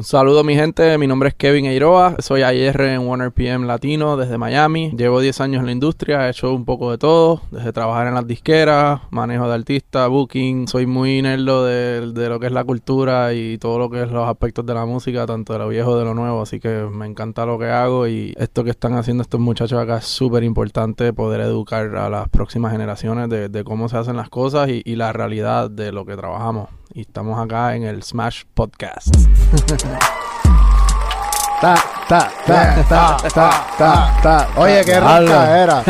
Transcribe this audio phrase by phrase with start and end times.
[0.00, 4.16] Un saludo mi gente, mi nombre es Kevin Eiroa, soy AR en Warner PM Latino
[4.16, 4.92] desde Miami.
[4.96, 8.14] Llevo 10 años en la industria, he hecho un poco de todo, desde trabajar en
[8.14, 10.68] las disqueras, manejo de artistas, booking.
[10.68, 14.10] Soy muy nerdo de, de, lo que es la cultura y todo lo que es
[14.10, 17.04] los aspectos de la música, tanto de lo viejo de lo nuevo, así que me
[17.04, 21.12] encanta lo que hago y esto que están haciendo estos muchachos acá es súper importante
[21.12, 25.70] poder educar a las próximas generaciones de, cómo se hacen las cosas y la realidad
[25.70, 26.79] de lo que trabajamos.
[26.92, 29.14] Y estamos acá en el Smash Podcast.
[31.60, 31.74] Ta,
[32.08, 34.48] ta, ta, ta, ta, ta, ta.
[34.56, 35.82] Oye, qué rica era.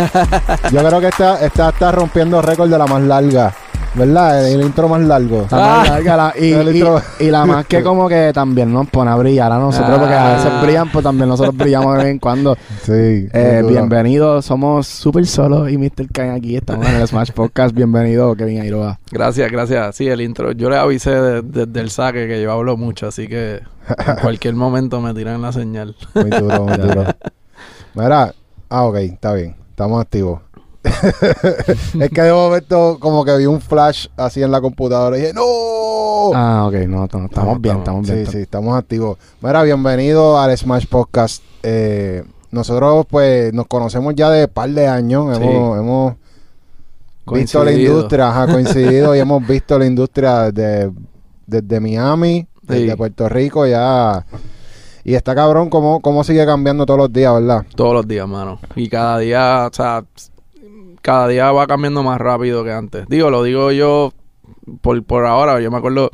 [0.71, 3.55] Yo creo que esta, esta está rompiendo récord de la más larga.
[3.93, 4.49] ¿Verdad?
[4.49, 5.49] El, intro más largo.
[5.51, 9.11] La más larga, la- y, y- y la más que como que también nos pone
[9.11, 10.63] a brillar a nosotros, porque a veces Ah.
[10.63, 12.57] brillan, pues también nosotros brillamos de vez en cuando.
[12.85, 12.93] Sí.
[13.33, 16.07] Eh, bienvenidos, somos Super Solo y Mr.
[16.13, 17.75] Kane aquí, estamos en el Smash Podcast.
[17.75, 19.01] Bienvenido, Kevin Airoa.
[19.11, 19.97] Gracias, gracias.
[19.97, 20.53] Sí, el intro.
[20.53, 23.57] Yo le avisé de- desde el saque que yo hablo mucho, así que
[23.89, 25.97] en cualquier momento me tiran la señal.
[26.15, 27.05] Muy duro, muy duro.
[27.95, 28.33] Mira,
[28.69, 29.57] ah, ok, está bien.
[29.71, 30.41] Estamos activos.
[32.01, 35.35] es que de momento como que vi un flash así en la computadora y dije,
[35.35, 36.31] ¡No!
[36.35, 38.27] Ah, ok, no, no, estamos bien, estamos bien.
[38.27, 39.19] Sí, sí, estamos activos.
[39.43, 41.43] Mira, bienvenido al Smash Podcast.
[41.63, 45.37] Eh, nosotros pues nos conocemos ya de par de años.
[45.37, 45.43] Sí.
[45.45, 46.15] Hemos, hemos
[47.27, 50.91] visto la industria, ajá, coincidido y hemos visto la industria desde,
[51.47, 52.97] desde Miami, desde Sí.
[52.97, 54.25] Puerto Rico ya.
[55.03, 57.65] Y está cabrón cómo, cómo sigue cambiando todos los días, ¿verdad?
[57.75, 58.61] Todos los días, mano.
[58.77, 60.05] Y cada día, o sea,
[61.03, 63.07] cada día va cambiando más rápido que antes.
[63.09, 64.13] Digo, lo digo yo
[64.81, 65.61] por, por ahora.
[65.61, 66.11] Yo me acuerdo,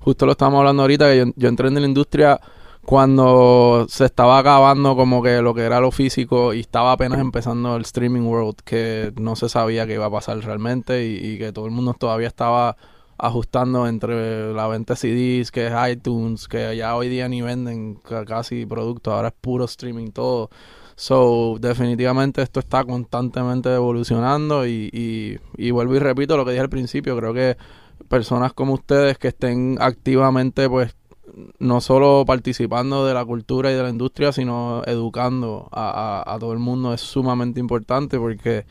[0.00, 2.40] justo lo estábamos hablando ahorita, que yo, entré en la industria
[2.84, 7.76] cuando se estaba acabando como que lo que era lo físico y estaba apenas empezando
[7.76, 11.52] el streaming world, que no se sabía qué iba a pasar realmente y, y que
[11.52, 12.76] todo el mundo todavía estaba
[13.18, 17.96] ajustando entre la venta de CDs, que es iTunes, que ya hoy día ni venden
[17.96, 20.48] ca- casi productos, ahora es puro streaming todo.
[21.00, 26.60] So, definitivamente esto está constantemente evolucionando y, y, y vuelvo y repito lo que dije
[26.60, 27.56] al principio, creo que
[28.08, 30.96] personas como ustedes que estén activamente pues
[31.60, 36.38] no solo participando de la cultura y de la industria, sino educando a, a- a
[36.40, 38.66] todo el mundo es sumamente importante porque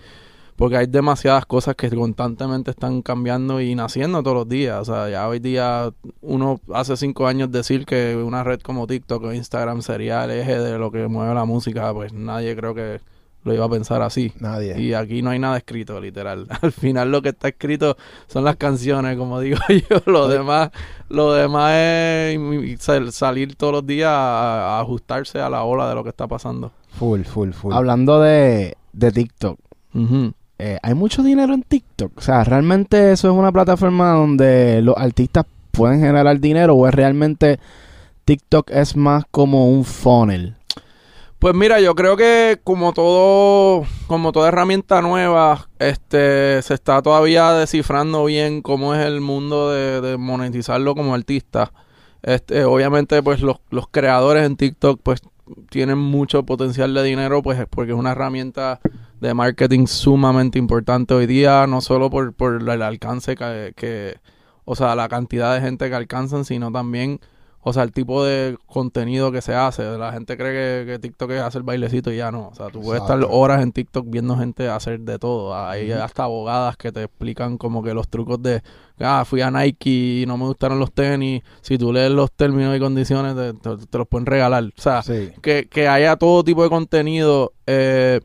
[0.58, 4.82] porque hay demasiadas cosas que constantemente están cambiando y naciendo todos los días.
[4.82, 5.90] O sea, ya hoy día
[6.22, 10.60] uno hace cinco años decir que una red como TikTok o Instagram sería el eje
[10.60, 13.00] de lo que mueve la música, pues nadie creo que
[13.44, 14.34] lo iba a pensar así.
[14.40, 14.78] Nadie.
[14.82, 16.48] Y aquí no hay nada escrito, literal.
[16.62, 17.96] Al final lo que está escrito
[18.28, 20.02] son las canciones, como digo yo.
[20.08, 20.72] Lo demás,
[21.08, 26.04] lo demás es sal- salir todos los días a, ajustarse a la ola de lo
[26.04, 26.72] que está pasando.
[26.98, 27.72] Full, full, full.
[27.74, 29.60] Hablando de, de TikTok,
[29.94, 30.34] Ujú.
[30.60, 32.12] Eh, ¿hay mucho dinero en TikTok?
[32.18, 36.94] O sea, ¿realmente eso es una plataforma donde los artistas pueden generar dinero o es
[36.96, 37.60] realmente
[38.26, 40.56] TikTok es más como un funnel?
[41.40, 47.52] Pues mira, yo creo que como todo, como toda herramienta nueva, este, se está todavía
[47.54, 51.72] descifrando bien cómo es el mundo de, monetizarlo como artista.
[52.24, 55.22] Este, obviamente, pues los, los creadores en TikTok, pues
[55.70, 58.80] tienen mucho potencial de dinero, pues porque es una herramienta
[59.20, 64.18] de marketing sumamente importante hoy día, no solo por, por el alcance que, que,
[64.66, 67.20] o sea, la cantidad de gente que alcanzan, sino también
[67.70, 69.84] o sea, el tipo de contenido que se hace.
[69.98, 72.48] La gente cree que, que TikTok es hacer bailecito y ya no.
[72.48, 75.54] O sea, tú puedes estar horas en TikTok viendo gente hacer de todo.
[75.54, 78.62] Hay hasta abogadas que te explican como que los trucos de,
[79.00, 81.44] ah, fui a Nike y no me gustaron los tenis.
[81.60, 84.64] Si tú lees los términos y condiciones, te, te- te los pueden regalar.
[84.64, 85.32] O sea, Sí.
[85.42, 87.52] que, que haya todo tipo de contenido.
[87.66, 88.22] eh,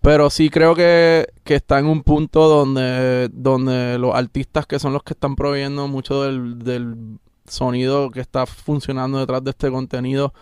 [0.00, 4.92] pero sí creo que, que está en un punto donde, donde los artistas que son
[4.92, 10.32] los que están proveyendo mucho del, del sonido que está funcionando detrás de este contenido,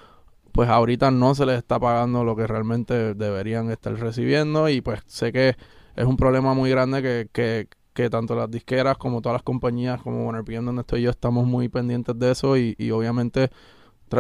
[0.53, 4.69] pues ahorita no se les está pagando lo que realmente deberían estar recibiendo.
[4.69, 5.57] Y pues sé que
[5.97, 10.03] es un problema muy grande que, que, que tanto las disqueras como todas las compañías
[10.03, 13.51] como Warner PM donde estoy yo estamos muy pendientes de eso y, y obviamente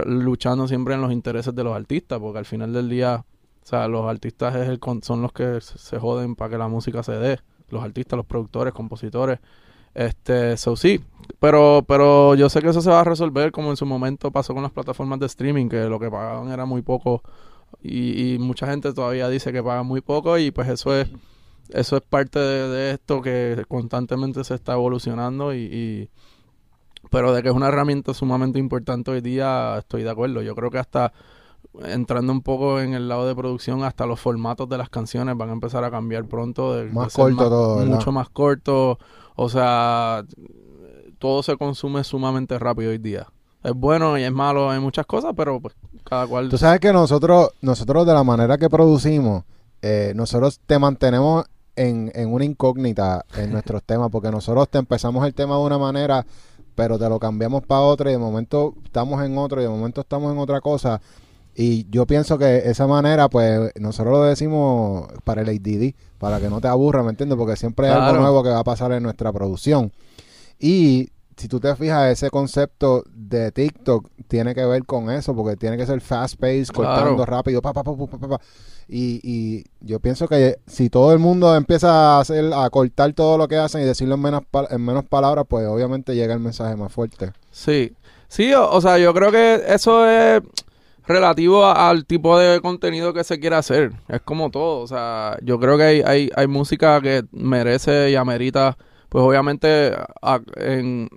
[0.06, 3.24] luchando siempre en los intereses de los artistas porque al final del día
[3.66, 4.54] o sea los artistas
[5.02, 7.40] son los que se se joden para que la música se dé.
[7.70, 9.40] Los artistas los productores compositores.
[9.94, 11.00] Este so sí.
[11.40, 14.54] Pero pero yo sé que eso se va a resolver como en su momento pasó
[14.54, 17.22] con las plataformas de streaming que lo que pagaban era muy poco.
[17.82, 21.08] Y, y mucha gente todavía dice que pagan muy poco y pues eso es
[21.70, 26.10] eso es parte de, de esto que constantemente se está evolucionando y, y-
[27.10, 30.42] pero de que es una herramienta sumamente importante hoy día estoy de acuerdo.
[30.42, 31.12] Yo creo que hasta
[31.84, 35.50] entrando un poco en el lado de producción hasta los formatos de las canciones van
[35.50, 37.94] a empezar a cambiar pronto de, Más de corto todo, ¿verdad?
[37.94, 38.98] mucho más corto
[39.34, 40.24] o sea
[41.18, 43.26] todo se consume sumamente rápido hoy día
[43.66, 45.74] es bueno y es malo en muchas cosas, pero pues
[46.04, 46.48] cada cual...
[46.48, 49.42] Tú sabes que nosotros, nosotros de la manera que producimos,
[49.82, 55.26] eh, nosotros te mantenemos en, en una incógnita en nuestros temas, porque nosotros te empezamos
[55.26, 56.24] el tema de una manera,
[56.76, 60.00] pero te lo cambiamos para otra y de momento estamos en otro y de momento
[60.02, 61.00] estamos en otra cosa.
[61.58, 66.50] Y yo pienso que esa manera, pues, nosotros lo decimos para el ADD, para que
[66.50, 67.38] no te aburra, ¿me entiendes?
[67.38, 69.90] Porque siempre hay algo nuevo que va a pasar en nuestra producción.
[70.58, 75.56] Y si tú te fijas, ese concepto de TikTok tiene que ver con eso, porque
[75.56, 78.40] tiene que ser fast paced, cortando rápido, pa, pa, pa, pa, pa, pa.
[78.86, 83.38] Y, y yo pienso que si todo el mundo empieza a hacer, a cortar todo
[83.38, 86.76] lo que hacen y decirlo en menos, en menos palabras, pues obviamente llega el mensaje
[86.76, 87.32] más fuerte.
[87.50, 87.94] Sí,
[88.28, 90.42] sí, o, o sea, yo creo que eso es
[91.06, 93.92] relativo a- al tipo de contenido que se quiere hacer.
[94.08, 98.16] Es como todo, o sea, yo creo que hay, hay, hay música que merece y
[98.16, 98.76] amerita,
[99.08, 99.92] pues obviamente
[100.56, 101.08] en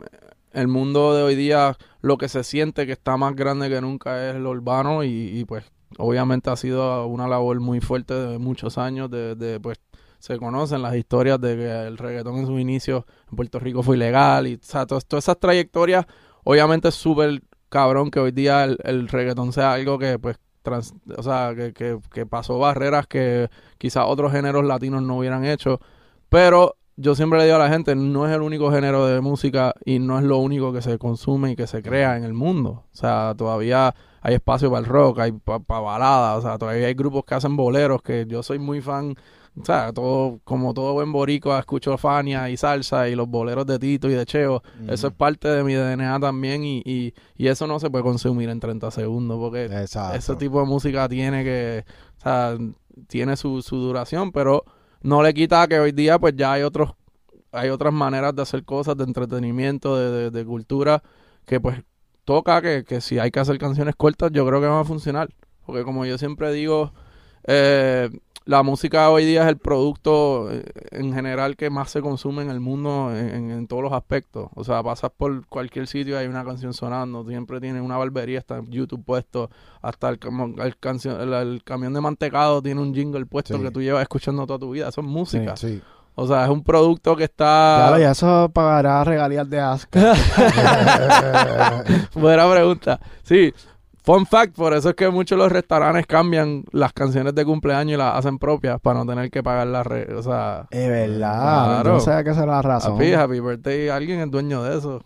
[0.54, 4.30] el mundo de hoy día lo que se siente que está más grande que nunca
[4.30, 5.66] es lo urbano y, y, pues
[5.98, 9.80] obviamente ha sido una labor muy fuerte de muchos años de, de, pues
[10.20, 13.96] se conocen las historias de que el reggaetón en sus inicios en Puerto Rico fue
[13.96, 16.06] ilegal y o sea, todas esas trayectorias
[16.44, 20.94] obviamente es súper cabrón que hoy día el, el reggaetón sea algo que pues trans-
[21.18, 21.74] o sea que,
[22.12, 25.80] que, pasó barreras que quizás otros géneros latinos no hubieran hecho.
[26.30, 29.74] Pero yo siempre le digo a la gente no es el único género de música
[29.86, 32.84] y no es lo único que se consume y que se crea en el mundo.
[32.92, 36.94] O sea todavía hay espacio para el rock hay para baladas o sea todavía hay
[36.94, 39.16] grupos que hacen boleros que yo soy muy fan
[39.62, 43.78] o sea, todo, como todo buen boricua, escucho Fania y salsa y los boleros de
[43.78, 44.64] Tito y de Cheo.
[44.88, 48.50] Eso es parte de mi DNA también y, y, y eso no se puede consumir
[48.50, 50.18] en 30 segundos porque Exacto.
[50.18, 51.84] ese tipo de música tiene que,
[52.20, 52.58] o sea,
[53.08, 54.64] tiene su, su duración, pero
[55.02, 56.92] no le quita que hoy día pues ya hay otros,
[57.52, 61.04] hay otras maneras de hacer cosas de entretenimiento, de, de, de cultura,
[61.46, 61.84] que pues
[62.24, 65.30] toca que, que si hay que hacer canciones cortas, yo creo que van a funcionar.
[65.66, 66.94] Porque como yo siempre digo,
[67.46, 68.10] eh,
[68.46, 72.50] la música hoy día es el producto eh, en general que más se consume en
[72.50, 74.50] el mundo en, en- en todos los aspectos.
[74.56, 78.40] O sea, pasas por cualquier sitio y hay una canción sonando, siempre tiene una barbería,
[78.40, 79.50] está en YouTube puesto,
[79.82, 80.20] hasta el,
[80.64, 83.62] el, cancio- el- el camión de mantecado tiene un jingle puesto Sí.
[83.62, 84.90] que tú llevas escuchando toda tu vida.
[84.90, 85.56] Eso es música.
[85.56, 85.82] Sí.
[86.16, 87.86] O sea, es un producto que está...
[87.88, 90.00] Claro, y eso pagará regalías de Asca.
[92.14, 93.00] Buena pregunta.
[93.24, 93.54] Sí.
[94.10, 97.94] Fun fact, por eso es que muchos de los restaurantes cambian las canciones de cumpleaños
[97.94, 100.18] y las hacen propias para no tener que pagar la red.
[100.18, 101.66] O sea, Es verdad.
[101.84, 101.94] Claro.
[101.94, 102.94] No sé qué será la razón.
[102.96, 105.04] happy, happy birthday, alguien es dueño de eso.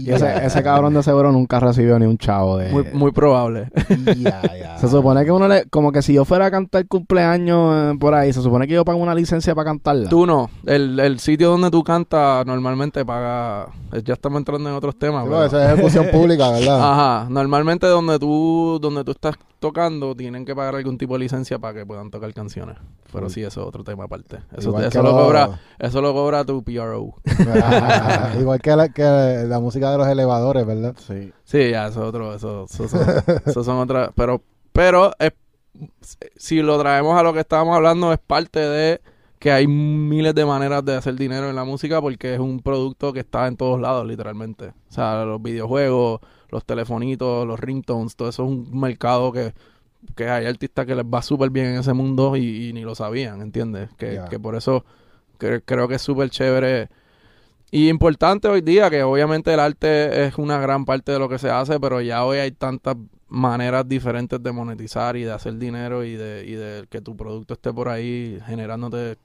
[0.00, 2.68] Y ese, ese cabrón de seguro nunca recibió ni un chavo de...
[2.70, 3.70] Muy, muy probable.
[4.18, 4.78] Ya, ya.
[4.78, 5.64] Se supone que uno le...
[5.70, 8.84] Como que si yo fuera a cantar cumpleaños eh, por ahí, se supone que yo
[8.84, 10.08] pago una licencia para cantarla.
[10.10, 10.50] Tú no.
[10.66, 13.68] El, el sitio donde tú cantas normalmente paga.
[14.04, 15.24] Ya estamos entrando en otros temas.
[15.24, 16.92] Sí, pero- porque eso es ejecución pública, ¿verdad?
[16.92, 17.26] Ajá.
[17.30, 21.74] Normalmente donde tú, donde tú estás tocando, tienen que pagar algún tipo de licencia para
[21.74, 22.76] que puedan tocar canciones.
[23.12, 23.32] Pero Full.
[23.32, 24.38] sí, eso es otro tema aparte.
[24.56, 27.14] Eso, eso lo cobra, eso lo cobra tu PRO.
[28.40, 30.94] Igual que la, que la música de los elevadores, ¿verdad?
[30.98, 31.32] Sí.
[31.44, 33.00] Sí, ya, eso es otro, eso, eso son,
[33.46, 34.42] eso son otras, pero,
[34.72, 35.32] pero es-
[36.36, 39.00] si lo traemos a lo que estábamos hablando, es parte de
[39.38, 43.12] que hay miles de maneras de hacer dinero en la música porque es un producto
[43.12, 44.68] que está en todos lados, literalmente.
[44.90, 49.52] O sea, los videojuegos, los telefonitos, los ringtones, todo eso es un mercado que,
[50.16, 52.94] que hay artistas que les va súper bien en ese mundo y, y ni lo
[52.94, 53.90] sabían, ¿entiendes?
[53.96, 54.84] Que, que por eso
[55.38, 56.88] cre- creo que es súper chévere
[57.70, 61.38] y importante hoy día, que obviamente el arte es una gran parte de lo que
[61.38, 62.96] se hace, pero ya hoy hay tantas
[63.28, 67.54] maneras diferentes de monetizar y de hacer dinero y de, y de que tu producto
[67.54, 69.18] esté por ahí generándote,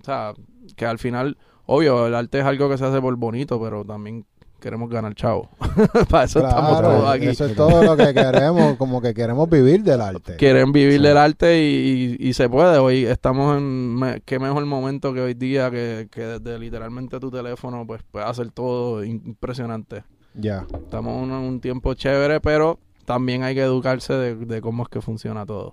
[0.00, 0.34] o sea,
[0.76, 4.26] que al final, obvio, el arte es algo que se hace por bonito, pero también
[4.60, 5.48] queremos ganar chavo.
[6.10, 7.26] Para eso estamos todos aquí.
[7.26, 10.36] eso es todo lo que queremos, como que queremos vivir del arte.
[10.36, 11.06] Quieren vivir Sí.
[11.06, 12.78] del arte y, y- y se puede.
[12.78, 17.30] Hoy estamos en me- qué mejor momento que hoy día que, que desde literalmente tu
[17.30, 20.04] teléfono pues puedes hacer todo impresionante.
[20.34, 20.66] Ya.
[20.84, 24.90] Estamos en un, un tiempo chévere, pero también hay que educarse de, de cómo es
[24.90, 25.72] que funciona todo.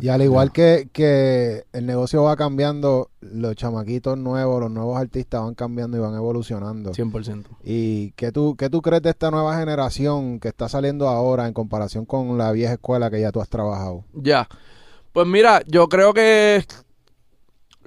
[0.00, 5.42] Y al igual que, que el negocio va cambiando, los chamaquitos nuevos, los nuevos artistas
[5.42, 6.92] van cambiando y van evolucionando.
[6.92, 7.46] 100%.
[7.64, 11.52] ¿Y qué tú, qué tú crees de esta nueva generación que está saliendo ahora en
[11.52, 14.04] comparación con la vieja escuela que ya tú has trabajado?
[14.14, 14.46] Ya.
[15.12, 16.64] Pues mira, yo creo que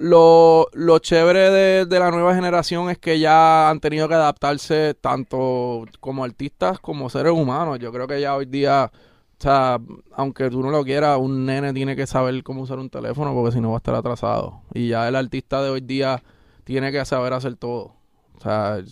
[0.02, 4.94] lo, lo chévere de, de la nueva generación es que ya han tenido que adaptarse
[4.94, 7.78] tanto como artistas como seres humanos.
[7.78, 9.78] Yo creo que ya hoy día, o sea,
[10.12, 13.52] aunque tú no lo quieras, un nene tiene que saber cómo usar un teléfono porque
[13.52, 14.62] si no va a estar atrasado.
[14.74, 16.20] Y ya el artista de hoy día
[16.64, 17.94] tiene que saber hacer todo.
[18.36, 18.82] O sea,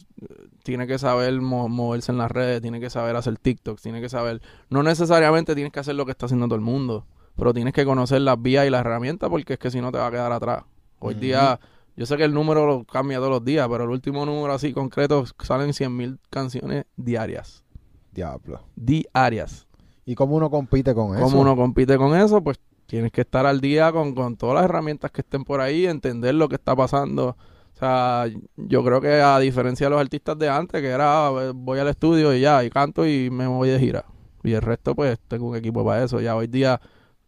[0.62, 4.09] tiene que saber mo- moverse en las redes, tiene que saber hacer TikToks, tiene que
[4.09, 4.40] saber...
[4.69, 7.85] No necesariamente tienes que hacer lo que está haciendo todo el mundo, pero tienes que
[7.85, 10.31] conocer las vías y las herramientas porque es que si no te va a quedar
[10.31, 10.62] atrás.
[11.00, 11.59] Hoy día,
[11.97, 14.73] yo sé que el número lo cambia todos los días, pero el último número así
[14.73, 17.64] concreto salen 100.000 canciones diarias.
[18.12, 18.61] Diablo.
[18.76, 19.66] Diarias.
[20.04, 21.25] ¿Y cómo uno compite con eso?
[21.25, 22.42] ¿Cómo uno compite con eso?
[22.42, 25.87] Pues tienes que estar al día con, con todas las herramientas que estén por ahí,
[25.87, 27.37] entender lo que está pasando.
[27.75, 28.26] O sea,
[28.57, 31.88] yo creo que a diferencia de los artistas de antes, que era ah, voy al
[31.88, 34.04] estudio y ya, y canto y me voy de gira.
[34.42, 36.21] Y el resto, pues tengo un equipo para eso.
[36.21, 36.80] Ya hoy día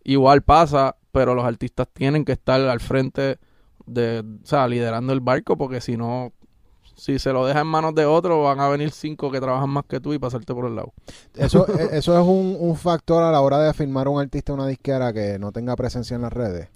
[0.04, 3.38] igual pasa, pero los artistas tienen que estar al frente
[3.86, 6.32] de, o sea, liderando el barco, porque si no,
[6.96, 9.84] si se lo deja en manos de otro, van a venir cinco que trabajan más
[9.86, 10.92] que tú y pasarte por el lado.
[11.34, 14.66] Eso, e- eso es un, un factor a la hora de firmar un artista una
[14.66, 16.68] disquera que no tenga presencia en las redes.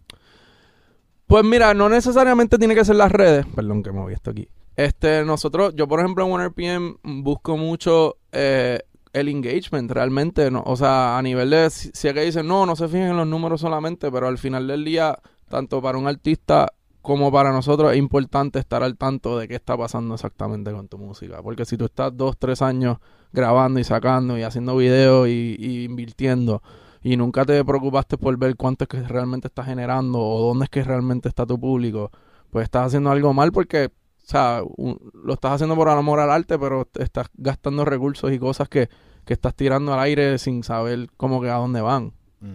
[1.27, 3.47] Pues mira, no necesariamente tiene que ser las redes.
[3.55, 4.49] Perdón que me moví esto aquí.
[4.77, 8.81] Este, nosotros, yo por ejemplo en OneRPM busco mucho eh,
[9.13, 10.63] el engagement realmente, ¿no?
[10.67, 13.17] O sea, a nivel de, si, si es que dicen, no, no se fijen en
[13.17, 16.73] los números solamente, pero al final del día, tanto para un artista
[17.07, 20.99] como para nosotros es importante estar al tanto de qué está pasando exactamente con tu
[20.99, 21.41] música.
[21.41, 22.99] Porque si tú estás dos, tres años
[23.33, 26.63] grabando y sacando y haciendo videos y, y invirtiendo
[27.05, 30.69] y nunca te preocupaste por ver cuánto es que realmente estás generando o dónde es
[30.71, 32.11] que realmente está tu público,
[32.51, 36.33] pues estás haciendo algo mal porque, o sea, un- lo estás haciendo por amor al
[36.33, 38.89] arte, pero estás gastando recursos y cosas que,
[39.25, 42.13] que estás tirando al aire sin saber cómo que a dónde van.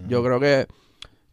[0.10, 0.68] Yo creo que,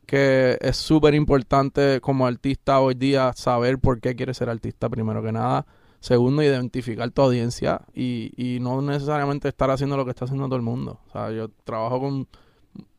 [0.08, 5.22] que es súper importante como artista hoy día saber por qué quieres ser artista primero
[5.22, 5.66] que nada.
[6.00, 10.56] Segundo, identificar tu audiencia y, y no necesariamente estar haciendo lo que está haciendo todo
[10.56, 11.00] el mundo.
[11.08, 12.26] O sea, yo trabajo con...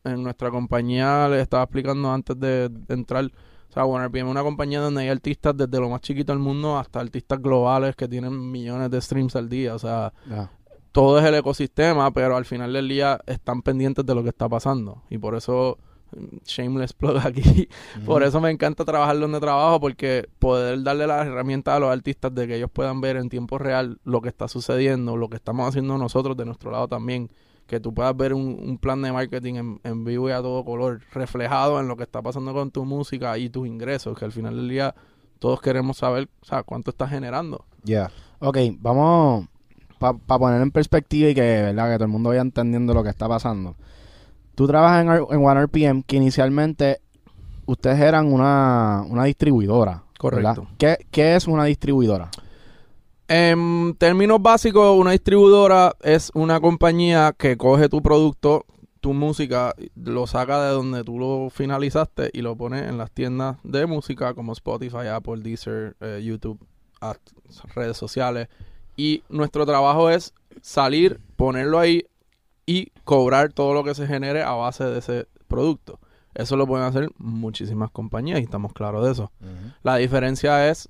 [0.04, 4.42] En nuestra compañía, le estaba explicando antes de, de entrar, o sea, WarnerPM es una
[4.42, 8.50] compañía donde hay artistas desde lo más chiquito del mundo hasta artistas globales que tienen
[8.50, 9.74] millones de streams al día.
[9.74, 10.12] O sea,
[10.92, 14.48] todo es el ecosistema, pero al final del día están pendientes de lo que está
[14.48, 15.02] pasando.
[15.10, 15.78] Y por eso,
[16.44, 17.68] shameless plug aquí,
[18.04, 22.34] por eso me encanta trabajar donde trabajo, porque poder darle las herramientas a los artistas
[22.34, 25.68] de que ellos puedan ver en tiempo real lo que está sucediendo, lo que estamos
[25.68, 27.30] haciendo nosotros de nuestro lado también,
[27.66, 30.64] que tú puedas ver un, un plan de marketing en, en vivo y a todo
[30.64, 34.32] color, reflejado en lo que está pasando con tu música y tus ingresos, que al
[34.32, 34.94] final del día
[35.38, 37.64] todos queremos saber, o sea, cuánto estás generando.
[37.82, 38.10] Ya.
[38.40, 39.46] Ok, vamos
[40.00, 41.90] para poner en perspectiva y que, ¿verdad?
[41.90, 43.76] que todo el mundo vaya entendiendo lo que está pasando.
[44.60, 47.00] Tú trabajas en, en OneRPM que inicialmente
[47.64, 50.02] ustedes eran una, una distribuidora.
[50.18, 50.68] Correcto.
[50.76, 52.30] ¿Qué, ¿Qué es una distribuidora?
[53.26, 58.66] En términos básicos, una distribuidora es una compañía que coge tu producto,
[59.00, 63.56] tu música, lo saca de donde tú lo finalizaste y lo pone en las tiendas
[63.62, 66.60] de música como Spotify, Apple, Deezer, eh, YouTube,
[67.74, 68.48] redes sociales.
[68.94, 72.04] Y nuestro trabajo es salir, ponerlo ahí
[72.70, 75.98] y cobrar todo lo que se genere a base de ese producto.
[76.34, 79.32] Eso lo pueden hacer muchísimas compañías y estamos claros de eso.
[79.82, 80.88] La diferencia es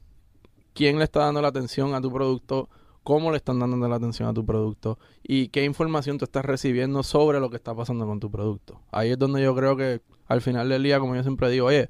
[0.74, 2.68] quién le está dando la atención a tu producto,
[3.02, 7.02] cómo le están dando la atención a tu producto y qué información tú estás recibiendo
[7.02, 8.82] sobre lo que está pasando con tu producto.
[8.92, 11.88] Ahí es donde yo creo que al final del día, como yo siempre digo, oye,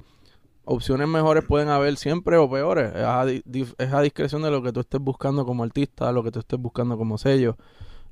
[0.65, 2.95] opciones mejores pueden haber siempre o peores.
[2.95, 6.31] Es a, es a discreción de lo que tú estés buscando como artista, lo que
[6.31, 7.57] tú estés buscando como sello.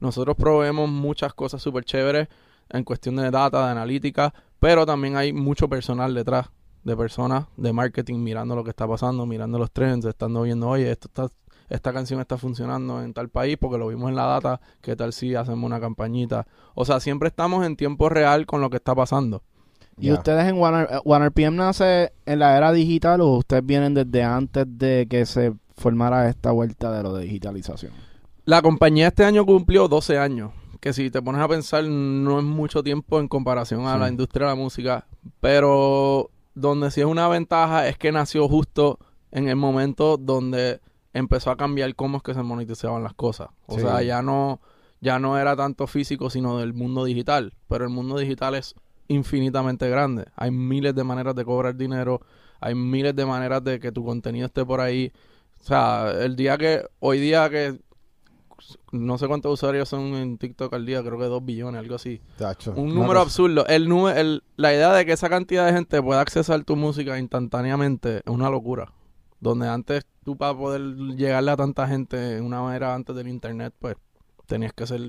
[0.00, 2.28] Nosotros proveemos muchas cosas súper chéveres
[2.70, 6.50] en cuestión de data, de analítica, pero también hay mucho personal detrás
[6.84, 10.90] de personas de marketing mirando lo que está pasando, mirando los trends, estando viendo, oye,
[10.90, 11.28] esto está,
[11.68, 15.12] esta canción está funcionando en tal país porque lo vimos en la data, ¿qué tal
[15.12, 16.46] si hacemos una campañita?
[16.74, 19.42] O sea, siempre estamos en tiempo real con lo que está pasando.
[20.00, 24.22] ¿Y ustedes en Warner, eh, OneRPM nace en la era digital o ustedes vienen desde
[24.22, 27.92] antes de que se formara esta vuelta de lo de digitalización?
[28.48, 32.44] La compañía este año cumplió 12 años, que si te pones a pensar no es
[32.46, 34.00] mucho tiempo en comparación a Sí.
[34.00, 35.06] la industria de la música,
[35.40, 38.98] pero donde sí es una ventaja es que nació justo
[39.32, 40.80] en el momento donde
[41.12, 43.48] empezó a cambiar cómo es que se monetizaban las cosas.
[43.66, 43.82] O Sí.
[43.82, 44.60] sea, ya no
[45.02, 48.74] ya no era tanto físico, sino del mundo digital, pero el mundo digital es
[49.08, 50.24] infinitamente grande.
[50.36, 52.22] Hay miles de maneras de cobrar dinero,
[52.60, 55.12] hay miles de maneras de que tu contenido esté por ahí.
[55.60, 57.78] O sea, el día que, hoy día que
[58.92, 62.20] no sé cuántos usuarios son en TikTok al día, creo que dos billones, algo así.
[62.36, 62.72] Tacho.
[62.72, 63.66] Un número absurdo.
[63.66, 68.18] El, el- la idea de que esa cantidad de gente pueda accesar tu música instantáneamente
[68.18, 68.92] es una locura.
[69.40, 70.80] Donde antes tú para poder
[71.16, 73.94] llegarle a tanta gente de una manera antes del internet, pues
[74.46, 75.00] tenías que ser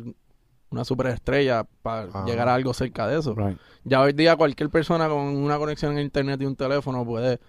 [0.70, 2.26] una superestrella para Ajá.
[2.26, 3.34] llegar a algo cerca de eso.
[3.34, 3.58] Right.
[3.86, 7.40] Ya hoy día cualquier persona con una conexión en internet y un teléfono puede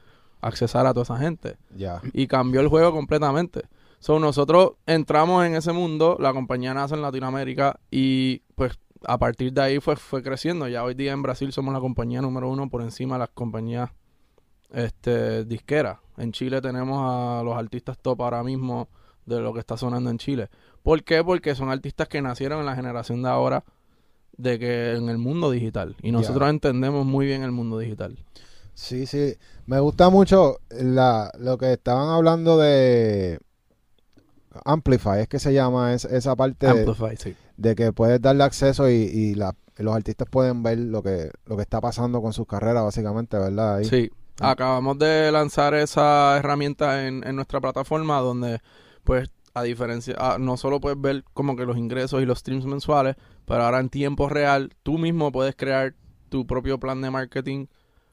[0.40, 1.58] accesar a toda esa gente
[2.14, 3.64] y cambió el juego completamente.
[4.00, 9.52] So, nosotros entramos en ese mundo, la compañía nace en Latinoamérica y pues a partir
[9.52, 10.68] de ahí fue, fue creciendo.
[10.68, 13.90] Ya hoy día en Brasil somos la compañía número uno por encima de las compañías
[14.72, 15.98] este, disqueras.
[16.16, 18.88] En Chile tenemos a los artistas top ahora mismo
[19.26, 20.48] de lo que está sonando en Chile.
[20.82, 21.22] ¿Por qué?
[21.22, 23.64] Porque son artistas que nacieron en la generación de ahora
[24.38, 25.94] de que en el mundo digital.
[26.02, 28.16] Y nosotros entendemos muy bien el mundo digital.
[28.72, 29.34] Sí, sí.
[29.66, 33.40] Me gusta mucho la, lo que estaban hablando de
[34.64, 37.34] Amplify, es que se llama es, esa parte de, Amplify, sí.
[37.56, 41.56] de que puedes darle acceso y, y la- los artistas pueden ver lo que, lo
[41.56, 43.76] que está pasando con sus carreras, básicamente, ¿verdad?
[43.76, 43.84] Ahí.
[43.86, 48.60] Sí, acabamos de lanzar esa herramienta en, en nuestra plataforma donde,
[49.04, 52.66] pues, a diferencia, ah, no solo puedes ver como que los ingresos y los streams
[52.66, 53.16] mensuales,
[53.46, 55.94] pero ahora en tiempo real tú mismo puedes crear
[56.28, 57.66] tu propio plan de marketing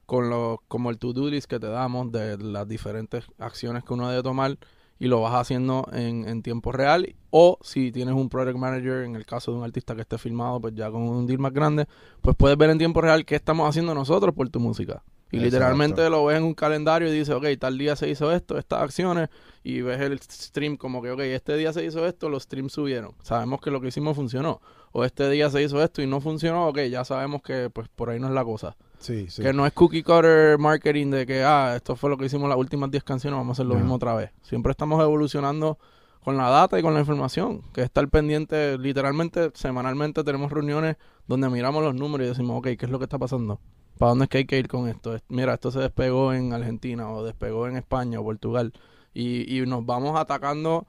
[0.06, 4.10] con los, como el to-do list que te damos de las diferentes acciones que uno
[4.10, 4.58] debe tomar
[5.00, 9.16] y lo vas haciendo en, en tiempo real o si tienes un project manager en
[9.16, 11.88] el caso de un artista que esté filmado pues ya con un deal más grande
[12.22, 15.46] pues puedes ver en tiempo real qué estamos haciendo nosotros por tu música y Exacto.
[15.46, 18.82] literalmente lo ves en un calendario y dices, ok, tal día se hizo esto, estas
[18.82, 19.28] acciones,
[19.62, 23.12] y ves el stream como que, ok, este día se hizo esto, los streams subieron.
[23.24, 24.62] Sabemos que lo que hicimos funcionó.
[24.94, 28.10] O este día se hizo esto y no funcionó, ok, ya sabemos que pues por
[28.10, 28.78] ahí no es la cosa.
[29.00, 29.42] Sí, sí.
[29.44, 32.58] Que no es cookie cutter marketing de que, ah, esto fue lo que hicimos las
[32.58, 34.32] últimas 10 canciones, vamos a hacer lo mismo otra vez.
[34.42, 35.78] Siempre estamos evolucionando
[36.24, 40.98] con la data y con la información, que es estar pendiente, literalmente, semanalmente tenemos reuniones
[41.28, 43.60] donde miramos los números y decimos, ok, ¿qué es lo que está pasando?
[43.98, 45.16] ¿Para dónde es que hay que ir con esto?
[45.16, 48.74] Es- Mira, esto se despegó en Argentina o despegó en España o Portugal
[49.14, 50.86] y, y nos vamos atacando,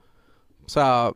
[0.65, 1.11] o sea,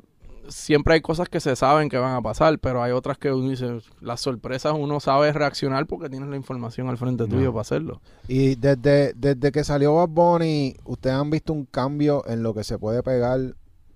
[0.50, 3.50] siempre hay cosas que se saben que van a pasar, pero hay otras que uno
[3.50, 7.52] dice, las sorpresas uno sabe reaccionar porque tienes la información al frente tuyo No.
[7.54, 8.02] para hacerlo.
[8.28, 12.64] Y desde, desde que salió Bad Bunny, ¿ustedes han visto un cambio en lo que
[12.64, 13.40] se puede pegar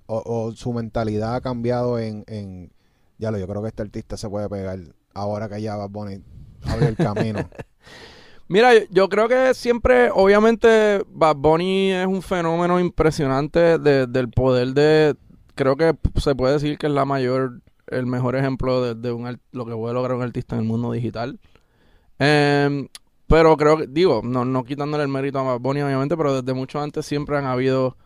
[0.05, 2.71] o, o su mentalidad ha cambiado en, en...
[3.17, 4.79] Ya lo, yo creo que este artista se puede pegar
[5.13, 6.23] ahora que ya Bad Bunny
[6.65, 7.39] abre el camino.
[8.49, 14.29] Mira, yo, yo creo que siempre, obviamente, Bad Bunny es un fenómeno impresionante de- del
[14.29, 15.15] poder de,
[15.57, 19.39] creo que se puede decir que es la mayor, el mejor ejemplo de, de un,
[19.51, 21.39] lo que puede lograr un artista en el mundo digital.
[22.19, 22.87] Em,
[23.27, 26.79] pero creo que, digo, no, no quitándole el mérito a Bad obviamente, pero desde mucho
[26.81, 27.97] antes siempre han habido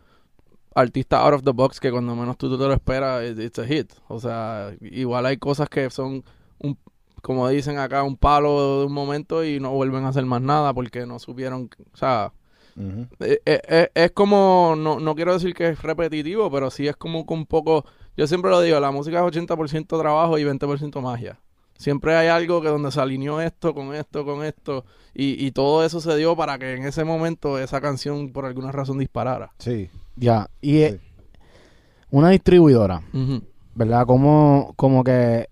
[0.74, 3.66] artistas out of the box que cuando menos tú, te lo esperas, it- it's a
[3.66, 3.92] hit.
[4.08, 6.24] O sea, igual hay cosas que son
[6.58, 6.78] un
[7.22, 10.74] como dicen acá, un palo de un momento y no vuelven a hacer más nada
[10.74, 12.32] porque no supieron, o sea,
[12.76, 16.96] Eh, eh, eh, es como, no, no quiero decir que es repetitivo, pero sí es
[16.96, 17.84] como que un poco,
[18.16, 21.38] yo siempre lo digo, la música es 80% trabajo y 20% magia.
[21.76, 25.84] Siempre hay algo que donde se alineó esto con esto, con esto, y, y todo
[25.84, 29.52] eso se dio para que en ese momento esa canción por alguna razón disparara.
[29.58, 29.90] Sí.
[30.14, 31.00] Ya, y eh,
[32.10, 33.02] una distribuidora.
[33.74, 34.06] ¿verdad?
[34.06, 35.48] Como, como que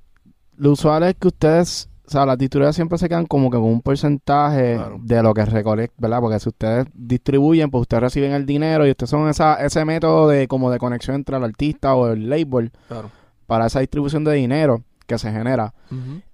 [0.56, 3.66] lo usual es que ustedes, o sea, las distribuidoras siempre se quedan como que con
[3.66, 4.98] un porcentaje Claro.
[5.00, 6.20] de lo que recolectan, ¿verdad?
[6.20, 10.26] Porque si ustedes distribuyen, pues ustedes reciben el dinero y ustedes son esa, ese método
[10.26, 13.10] de como de conexión entre el artista o el label Claro.
[13.46, 15.72] para esa distribución de dinero que se genera.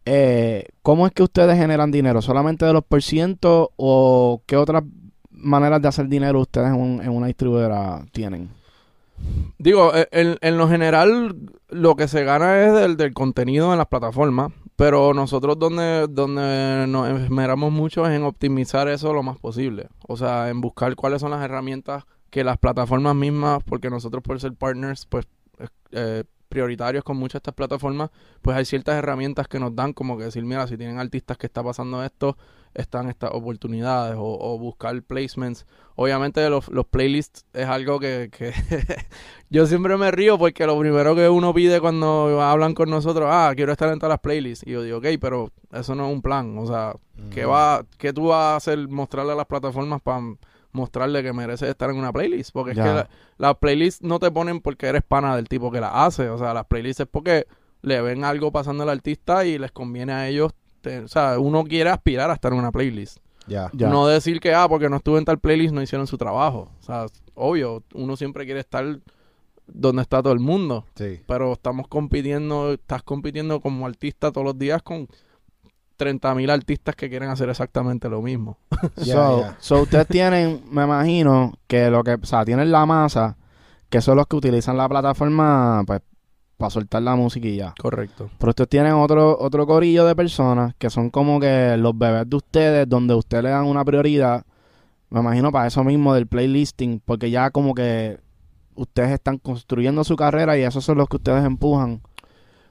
[0.06, 2.22] Eh, ¿Cómo es que ustedes generan dinero?
[2.22, 4.82] ¿Solamente de los por ciento o qué otras
[5.30, 8.48] maneras de hacer dinero ustedes en, un- en una distribuidora tienen?
[9.58, 11.36] Digo, e- en, en lo general
[11.68, 16.86] lo que se gana es del, del contenido en las plataformas, pero nosotros donde, donde
[16.86, 19.88] nos esmeramos mucho es en optimizar eso lo más posible.
[20.06, 24.38] O sea, en buscar cuáles son las herramientas que las plataformas mismas, porque nosotros por
[24.38, 25.26] ser partners, pues
[25.92, 28.10] eh, prioritarios con muchas de estas plataformas,
[28.42, 31.46] pues hay ciertas herramientas que nos dan como que decir, mira, si tienen artistas que
[31.46, 32.36] está pasando esto,
[32.74, 35.66] están estas oportunidades o, o buscar placements.
[35.94, 38.52] Obviamente los, los playlists es algo que, que
[39.50, 43.52] yo siempre me río porque lo primero que uno pide cuando hablan con nosotros, ah,
[43.56, 44.66] quiero estar en todas las playlists.
[44.66, 46.58] Y yo digo, ok, pero eso no es un plan.
[46.58, 46.94] O sea,
[47.30, 47.52] ¿qué, Ujú.
[47.52, 48.88] va, ¿qué tú vas a hacer?
[48.88, 50.20] Mostrarle a las plataformas para
[50.76, 52.52] mostrarle que mereces estar en una playlist.
[52.52, 53.08] Porque es que la-
[53.38, 56.28] las playlists no te ponen porque eres pana del tipo que las hace.
[56.28, 57.46] O sea, las playlists es porque
[57.82, 60.52] le ven algo pasando al artista y les conviene a ellos.
[60.82, 63.18] te- o sea, uno quiere aspirar a estar en una playlist.
[63.48, 63.70] Ya.
[63.72, 63.88] Ya.
[63.88, 66.70] No decir que, ah, porque no estuve en tal playlist, no hicieron su trabajo.
[66.78, 69.00] O sea, obvio, uno siempre quiere estar
[69.66, 70.84] donde está todo el mundo.
[70.94, 71.20] Sí.
[71.26, 75.08] Pero estamos compitiendo, estás compitiendo como artista todos los días con
[75.96, 78.58] 30.000 artistas que quieren hacer exactamente lo mismo.
[78.96, 79.56] So, ya.
[79.58, 83.36] so ustedes tienen, me imagino, que lo que, o sea, tienen la masa,
[83.88, 86.00] que son los que utilizan la plataforma, pues,
[86.56, 87.74] para soltar la música y ya.
[87.80, 88.30] Correcto.
[88.38, 92.36] Pero ustedes tienen otro, otro corillo de personas que son como que los bebés de
[92.36, 94.44] ustedes, donde ustedes le dan una prioridad,
[95.10, 98.18] me imagino para eso mismo del playlisting, porque ya como que
[98.74, 102.00] ustedes están construyendo su carrera y esos son los que ustedes empujan.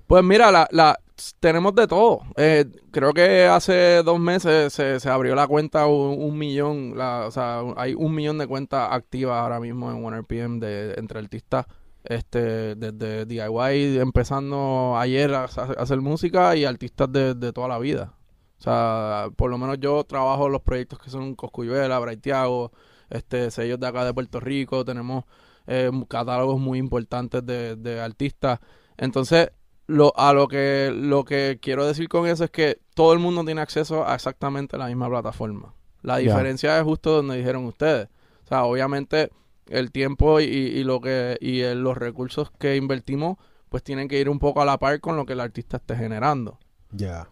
[0.07, 0.99] Pues mira, la, la,
[1.39, 2.21] tenemos de todo.
[2.38, 7.25] Eh, creo que hace dos meses se, se abrió la cuenta un, un millón, la,
[7.28, 11.65] o sea, hay un millón de cuentas activas ahora mismo en OneRPM de, entre artistas,
[12.04, 18.13] este, desde DIY empezando ayer a, hacer música y artistas de, de toda la vida.
[18.60, 22.71] O sea, por lo menos yo trabajo los proyectos que son Coscuyuela, Braithiago,
[23.10, 25.25] este, sellos de acá de Puerto Rico, tenemos
[25.67, 28.60] eh, catálogos muy importantes de, de artistas.
[28.97, 29.51] Entonces,
[29.87, 33.43] lo, a lo que, lo que quiero decir con eso es que todo el mundo
[33.45, 35.73] tiene acceso a exactamente la misma plataforma.
[36.01, 38.07] La diferencia es justo donde dijeron ustedes.
[38.45, 39.31] O sea, obviamente
[39.67, 43.37] el tiempo y, y lo que y el- los recursos que invertimos
[43.69, 45.95] pues tienen que ir un poco a la par con lo que el artista esté
[45.95, 46.59] generando.
[46.91, 47.27] Ya.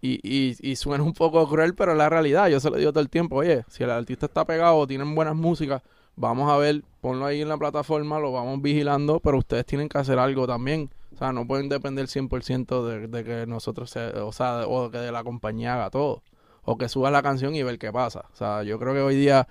[0.00, 2.48] Y, y, y suena un poco cruel, pero es la realidad.
[2.48, 5.14] Yo se lo digo todo el tiempo, oye, si el artista está pegado o tienen
[5.14, 5.82] buenas músicas,
[6.16, 9.98] vamos a ver, ponlo ahí en la plataforma, lo vamos vigilando, pero ustedes tienen que
[9.98, 10.90] hacer algo también.
[11.14, 14.98] O sea, no pueden depender 100% de, de que nosotros, se, o sea, o que
[14.98, 16.22] de la compañía haga todo.
[16.62, 18.24] O que suba la canción y ver qué pasa.
[18.32, 19.46] O sea, yo creo que hoy día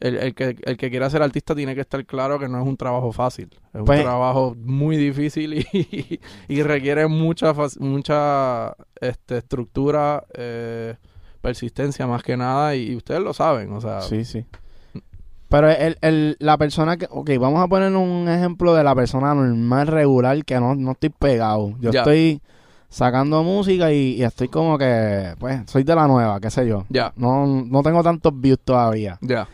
[0.00, 2.66] el, el que, el que quiera ser artista tiene que estar claro que no es
[2.66, 3.48] un trabajo fácil.
[3.72, 10.96] Es Pues- un trabajo muy difícil y, y requiere mucha mucha este, estructura, eh,
[11.40, 14.44] persistencia más que nada y, y ustedes lo saben, o sea, Sí, sí.
[15.56, 17.06] Pero el, el, la persona que...
[17.10, 21.10] Ok, vamos a poner un ejemplo de la persona normal, regular, que no, no estoy
[21.10, 21.70] pegado.
[21.80, 22.00] Yo Ya.
[22.00, 22.40] estoy
[22.88, 25.34] sacando música y, y estoy como que...
[25.38, 26.84] Pues, soy de la nueva, qué sé yo.
[26.88, 29.18] ya, No, no tengo tantos views todavía.
[29.20, 29.48] ya.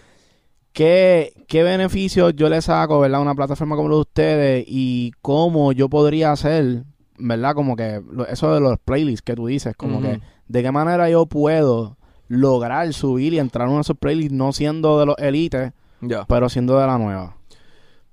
[0.72, 5.12] ¿Qué, ¿Qué beneficios yo le saco, verdad, a una plataforma como la de ustedes y
[5.20, 6.84] cómo yo podría hacer,
[7.18, 11.10] verdad, como que eso de los playlists que tú dices, como que de qué manera
[11.10, 15.18] yo puedo lograr subir y entrar en uno de esos playlists no siendo de los
[15.18, 16.26] elites, Ya.
[16.26, 17.36] pero siendo de la nueva.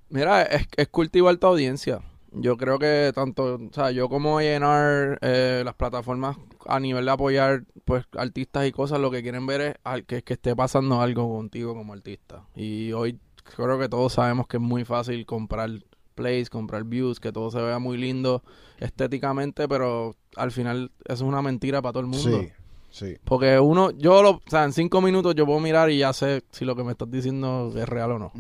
[0.09, 1.99] Mira, es, es cultivar tu audiencia.
[2.31, 7.11] Yo creo que tanto, o sea, yo como llenar eh, las plataformas a nivel de
[7.11, 11.01] apoyar pues artistas y cosas, lo que quieren ver es al- que, que esté pasando
[11.01, 12.43] algo contigo como artista.
[12.55, 13.19] Y hoy
[13.55, 15.71] creo que todos sabemos que es muy fácil comprar
[16.13, 18.43] plays, comprar views, que todo se vea muy lindo
[18.77, 22.41] estéticamente, pero al final eso es una mentira para todo el mundo.
[22.41, 22.49] Sí,
[22.89, 23.17] sí.
[23.23, 26.43] Porque uno, yo lo, o sea, en cinco minutos yo puedo mirar y ya sé
[26.51, 28.31] si lo que me estás diciendo es real o no.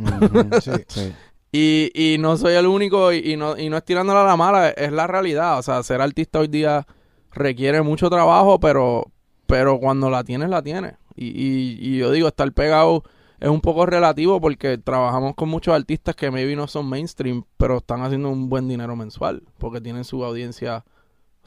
[0.61, 0.71] Sí.
[0.87, 1.13] Sí.
[1.51, 4.37] Y, y no soy el único y, y no, y no es tirándola a la
[4.37, 5.57] mala, es la realidad.
[5.57, 6.85] O sea, ser artista hoy día
[7.31, 9.05] requiere mucho trabajo, pero,
[9.47, 10.93] pero cuando la tienes, la tienes.
[11.15, 13.03] Y, y, y yo digo, estar pegado
[13.39, 17.77] es un poco relativo porque trabajamos con muchos artistas que maybe no son mainstream, pero
[17.77, 20.83] están haciendo un buen dinero mensual, porque tienen su audiencia,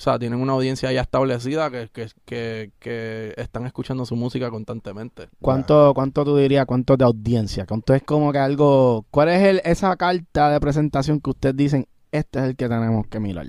[0.03, 4.51] o sea, tienen una audiencia ya establecida que, que, que, que están escuchando su música
[4.51, 5.29] constantemente.
[5.41, 7.67] ¿Cuánto, ¿Cuánto tú dirías, cuánto de audiencia?
[7.67, 9.07] ¿Cuánto es como que algo...
[9.13, 13.07] ¿Cuál es el, esa carta de presentación que ustedes dicen, este es el que tenemos
[13.07, 13.47] que mirar?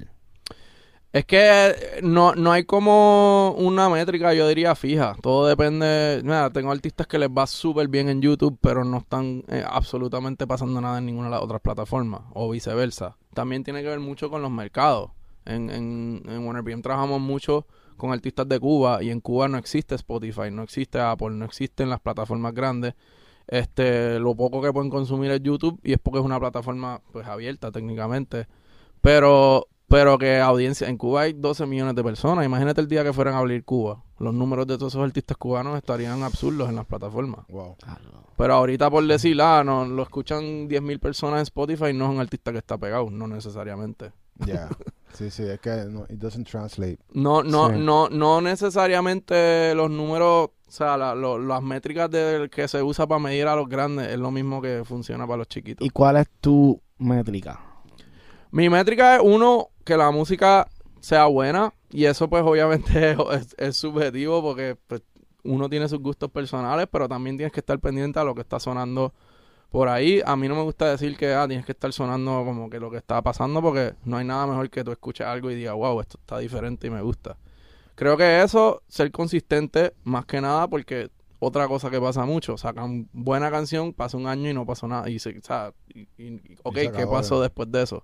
[1.12, 5.16] Es que eh, no, no hay como una métrica, yo diría, fija.
[5.24, 6.22] Todo depende.
[6.24, 10.46] Mira, tengo artistas que les va súper bien en YouTube, pero no están eh, absolutamente
[10.46, 13.18] pasando nada en ninguna de las otras plataformas, o viceversa.
[13.34, 15.10] También tiene que ver mucho con los mercados.
[15.46, 17.66] En, en, en WarnerBM trabajamos mucho
[17.98, 21.90] con artistas de Cuba, y en Cuba no existe Spotify, no existe Apple, no existen
[21.90, 22.96] las plataformas grandes.
[23.48, 27.28] Este, lo poco que pueden consumir es YouTube, y es porque es una plataforma pues
[27.28, 28.48] abierta técnicamente.
[29.02, 32.46] Pero, pero que audiencia, en Cuba hay 12 millones de personas.
[32.46, 34.04] Imagínate el día que fueran a abrir Cuba.
[34.20, 37.46] Los números de todos esos artistas cubanos estarían absurdos en las plataformas.
[37.50, 37.76] Wow.
[38.38, 42.20] Pero ahorita por decir, ah, no, lo escuchan 10.000 personas en Spotify, no es un
[42.20, 44.14] artista que está pegado, no necesariamente.
[44.46, 44.70] Ya.
[45.14, 46.98] Sí, sí, es que no, it doesn't translate.
[47.14, 47.76] No, no, Sí.
[47.78, 53.06] no, no necesariamente los números, o sea, la- lo- las métricas del que se usa
[53.06, 55.86] para medir a los grandes es lo mismo que funciona para los chiquitos.
[55.86, 57.60] ¿Y cuál es tu métrica?
[58.50, 60.68] Mi métrica es uno, que la música
[61.00, 65.04] sea buena y eso pues obviamente es, es subjetivo porque pues,
[65.44, 68.60] uno tiene sus gustos personales, pero también tienes que estar pendiente a lo que está
[68.60, 69.14] sonando
[69.74, 70.22] por ahí.
[70.24, 72.92] A mí no me gusta decir que ah, tienes que estar sonando como que lo
[72.92, 76.00] que está pasando porque no hay nada mejor que tú escuches algo y digas, wow,
[76.00, 77.38] esto está diferente y me gusta.
[77.96, 81.10] Creo que eso, ser consistente más que nada porque
[81.40, 85.10] otra cosa que pasa mucho, sacan buena canción, pasa un año y no pasó nada.
[85.10, 88.04] Y, se, o sea, y- y- ok, se ¿qué pasó después de eso?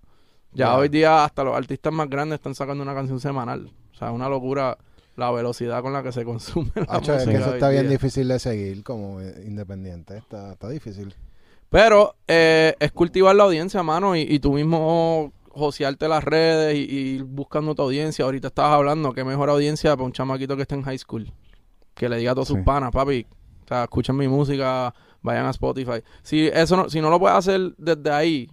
[0.55, 3.71] Ya hoy día hasta los artistas más grandes están sacando una canción semanal.
[3.93, 4.75] O sea, una locura
[5.15, 7.91] la velocidad con la que se consume la es que eso está bien día.
[7.91, 10.17] difícil de seguir como independiente.
[10.17, 11.13] Está, está difícil.
[11.69, 16.81] Pero eh, es cultivar la audiencia, mano, y, y tú mismo josearte las redes y,
[16.81, 18.25] y buscando tu audiencia.
[18.25, 21.31] Ahorita estabas hablando, qué mejor audiencia para un chamaquito que está en high school.
[21.93, 23.25] Que le diga a todos sus panas, papi,
[23.65, 26.01] o sea, escuchen mi música, vayan a Spotify.
[26.23, 28.49] Si eso no, si no lo puedes hacer desde ahí,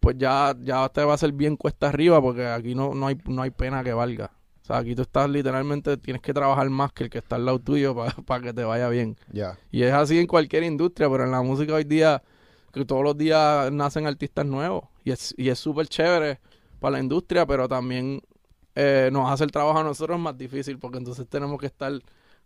[0.00, 3.18] pues ya, ya te va a ser bien cuesta arriba porque aquí no, no, hay,
[3.26, 4.32] no hay pena que valga.
[4.62, 7.46] O sea, aquí tú estás literalmente, tienes que trabajar más que el que está al
[7.46, 7.94] lado tuyo
[8.26, 9.16] para que te vaya bien.
[9.32, 9.58] Ya.
[9.70, 12.22] Y es así en cualquier industria, pero en la música hoy día,
[12.72, 14.84] que todos los días nacen artistas nuevos.
[15.04, 16.40] Y es y es súper chévere
[16.80, 18.20] para la industria, pero también
[18.74, 21.92] eh, nos hace el trabajo a nosotros más difícil, porque entonces tenemos que estar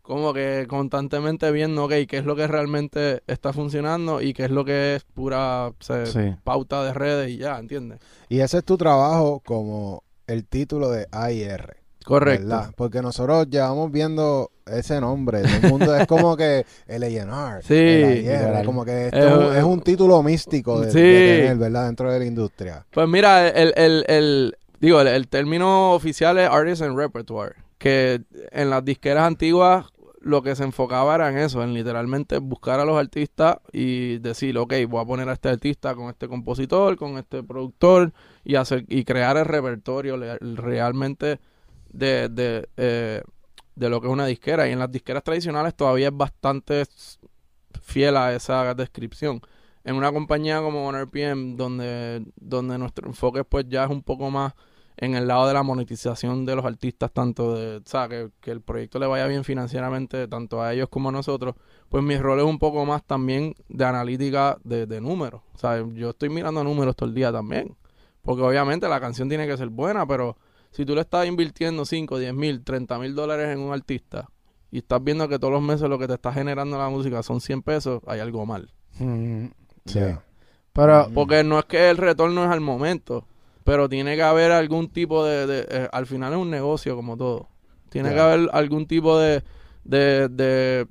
[0.00, 4.50] como que constantemente viendo, ok, qué es lo que realmente está funcionando y qué es
[4.50, 6.34] lo que es pura o sea, Sí.
[6.42, 8.00] pauta de redes y ya, ¿entiendes?
[8.28, 11.76] Y ese es tu trabajo como el título de AIR.
[12.04, 12.48] Correcto.
[12.48, 12.74] ¿verdad?
[12.76, 15.42] Porque nosotros llevamos viendo ese nombre.
[15.42, 17.62] Todo el mundo es como que el A&R.
[17.62, 21.00] Sí, el como que esto Es un, un- es un título místico de, Sí.
[21.00, 21.86] de tener, ¿verdad?
[21.86, 22.86] Dentro de la industria.
[22.90, 28.22] Pues mira, el, el, el- digo, el, el término oficial es Artist and Repertoire, que
[28.50, 29.86] en las disqueras antiguas
[30.24, 34.56] lo que se enfocaba era en eso, en literalmente buscar a los artistas y decir,
[34.56, 38.12] ok, voy a poner a este artista con este compositor, con este productor
[38.44, 41.40] y hacer y crear el repertorio realmente
[41.92, 43.22] de, de, eh,
[43.74, 44.68] de lo que es una disquera.
[44.68, 46.84] Y en las disqueras tradicionales todavía es bastante
[47.80, 49.40] fiel a esa descripción
[49.84, 54.54] en una compañía como OneRPM donde, donde nuestro enfoque pues ya es un poco más
[54.96, 58.60] en el lado de la monetización de los artistas, tanto de, sea, que, que el
[58.60, 61.54] proyecto le vaya bien financieramente, tanto a ellos como a nosotros,
[61.88, 65.40] pues mi rol es un poco más también de analítica de, de números.
[65.56, 67.74] Sea, yo estoy mirando números todo el día también,
[68.20, 70.36] porque obviamente la canción tiene que ser buena, pero
[70.72, 74.28] si tú le estás invirtiendo 5, 10 mil, 30 mil dólares en un artista
[74.70, 77.40] y estás viendo que todos los meses lo que te está generando la música son
[77.40, 78.72] 100 pesos, hay algo mal.
[78.98, 79.46] Mm,
[79.84, 80.00] sí.
[80.72, 83.26] Pero, Porque no es que el retorno es al momento,
[83.64, 85.46] pero tiene que haber algún tipo de...
[85.46, 87.48] de- eh, al final es un negocio como todo.
[87.90, 89.42] Tiene que haber algún tipo de,
[89.84, 90.86] de, de,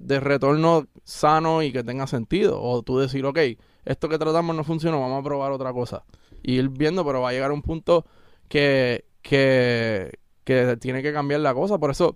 [0.00, 2.60] de retorno sano y que tenga sentido.
[2.60, 3.38] O tú decir, ok,
[3.84, 6.04] esto que tratamos no funcionó, vamos a probar otra cosa.
[6.42, 8.04] Y ir viendo, pero va a llegar un punto
[8.48, 11.78] que, que, que tiene que cambiar la cosa.
[11.78, 12.14] Por eso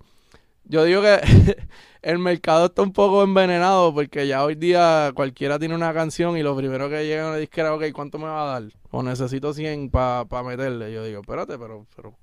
[0.65, 1.19] yo digo que
[2.03, 6.43] el mercado está un poco envenenado porque ya hoy día cualquiera tiene una canción y
[6.43, 8.71] lo primero que llega a una disquera, ok, ¿cuánto me va a dar?
[8.91, 10.93] O necesito 100 para meterle.
[10.93, 12.15] Yo digo, espérate, pero, pero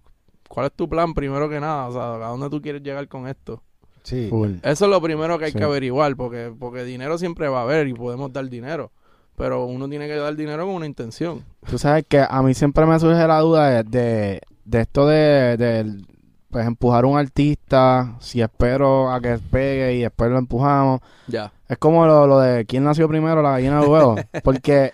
[0.47, 1.87] ¿cuál es tu plan primero que nada?
[1.87, 3.61] O sea, ¿a dónde tú quieres llegar con esto?
[4.03, 4.27] Sí.
[4.29, 4.53] full.
[4.63, 5.59] Eso es lo primero que hay Sí.
[5.59, 8.91] que averiguar porque, porque dinero siempre va a haber y podemos dar dinero.
[9.35, 11.43] Pero uno tiene que dar dinero con una intención.
[11.69, 14.41] Tú sabes que a mí siempre me surge la duda de, de,
[14.71, 16.01] de esto de, de,
[16.49, 21.01] pues empujar a un artista, si espero a que pegue y después lo empujamos.
[21.27, 21.51] Ya.
[21.67, 24.15] Es como lo, lo de quién nació primero, la gallina o el huevo.
[24.43, 24.93] Porque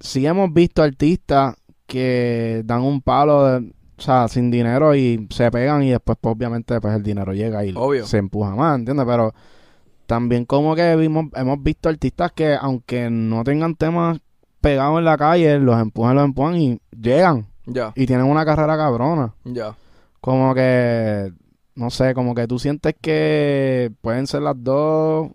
[0.00, 1.54] sí hemos visto artistas
[1.86, 6.34] que dan un palo de, o sea, sin dinero y se pegan y después pues,
[6.34, 8.06] obviamente pues el dinero llega y Obvio.
[8.06, 9.04] se empuja más, ¿entiendes?
[9.06, 9.34] Pero
[10.06, 14.18] también como que vimos, hemos visto artistas que aunque no tengan temas
[14.62, 17.92] pegados en la calle, los empujan, los empujan y llegan Ya.
[17.96, 19.34] y tienen una carrera cabrona.
[19.44, 19.74] Ya.
[20.20, 21.32] Como que,
[21.74, 25.30] no sé, como que tú sientes que pueden ser las dos.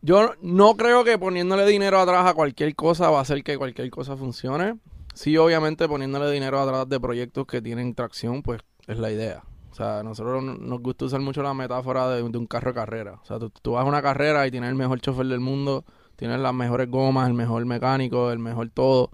[0.00, 3.88] Yo no creo que poniéndole dinero atrás a cualquier cosa va a hacer que cualquier
[3.90, 4.78] cosa funcione.
[5.14, 9.42] Sí, obviamente poniéndole dinero atrás de proyectos que tienen tracción, pues es la idea.
[9.70, 12.70] O sea, a nosotros no- nos gusta usar mucho la metáfora de, de un carro
[12.70, 13.18] de carrera.
[13.22, 15.84] O sea, tú, tú vas a una carrera y tienes el mejor chofer del mundo,
[16.16, 19.10] tienes las mejores gomas, el mejor mecánico, el mejor todo,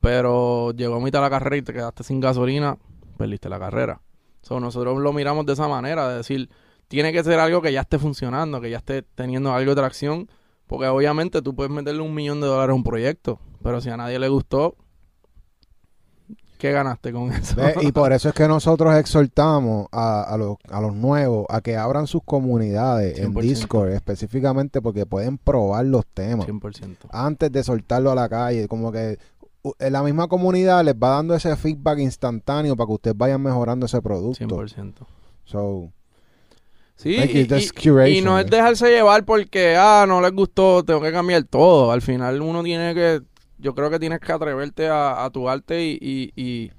[0.00, 2.78] pero llegó a mitad de la carrera y te quedaste sin gasolina,
[3.16, 4.00] perdiste la carrera.
[4.42, 6.48] So, nosotros lo miramos de esa manera, de decir,
[6.88, 10.28] tiene que ser algo que ya esté funcionando, que ya esté teniendo algo de tracción,
[10.66, 13.96] porque obviamente tú puedes meterle un millón de dólares a un proyecto, pero si a
[13.96, 14.76] nadie le gustó,
[16.56, 17.56] ¿qué ganaste con eso?
[17.56, 21.60] Ve, Y por eso es que nosotros exhortamos a, a los, a los nuevos a
[21.60, 23.40] que abran sus comunidades en 100%.
[23.42, 26.96] Discord específicamente porque pueden probar los temas 100%.
[27.10, 28.68] antes de soltarlo a la calle.
[28.68, 29.18] Como que
[29.78, 34.00] la misma comunidad les va dando ese feedback instantáneo para que ustedes vayan mejorando ese
[34.00, 34.44] producto.
[34.46, 35.06] 100%.
[35.44, 35.92] So,
[36.96, 38.50] Sí, y, curation, no es eh.
[38.50, 41.92] dejarse llevar porque, ah, no les gustó, tengo que cambiar todo.
[41.92, 43.22] Al final uno tiene que,
[43.56, 46.70] yo creo que tienes que atreverte a, a tu arte y, y, y-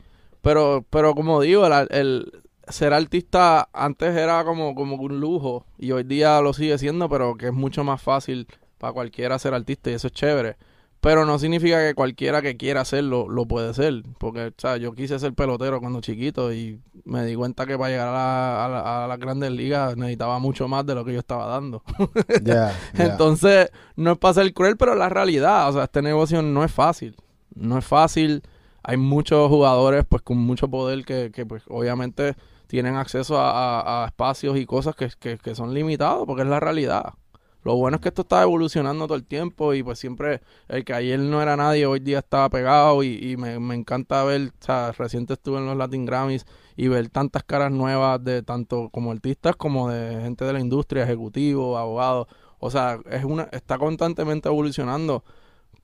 [0.41, 2.32] pero, pero como digo, el, el
[2.67, 7.36] ser artista antes era como, como un lujo y hoy día lo sigue siendo, pero
[7.36, 10.56] que es mucho más fácil para cualquiera ser artista y eso es chévere.
[11.02, 14.04] Pero no significa que cualquiera que quiera hacerlo lo puede ser.
[14.20, 17.90] Porque, o sea, yo quise ser pelotero cuando chiquito y me di cuenta que para
[17.90, 21.14] llegar a, la- a, la- a las grandes ligas necesitaba mucho más de lo que
[21.14, 21.82] yo estaba dando.
[22.94, 25.70] Entonces, no es para ser cruel, pero la realidad.
[25.70, 27.16] O sea, este negocio no es fácil.
[27.56, 28.44] No es fácil.
[28.84, 32.36] Hay muchos jugadores, pues, con mucho poder que, que pues, obviamente
[32.68, 33.50] tienen acceso a,
[33.82, 37.14] a- a espacios y cosas que, que- que son limitados, porque es la realidad.
[37.63, 40.93] Lo bueno es que esto está evolucionando todo el tiempo y pues siempre el que
[40.93, 44.65] ayer no era nadie, hoy día estaba pegado y, y me, me encanta ver, o
[44.65, 46.45] sea, reciente estuve en los Latin Grammys
[46.76, 51.04] y ver tantas caras nuevas de tanto como artistas como de gente de la industria,
[51.04, 52.28] ejecutivos, abogados.
[52.60, 55.24] O sea, es una, está constantemente evolucionando,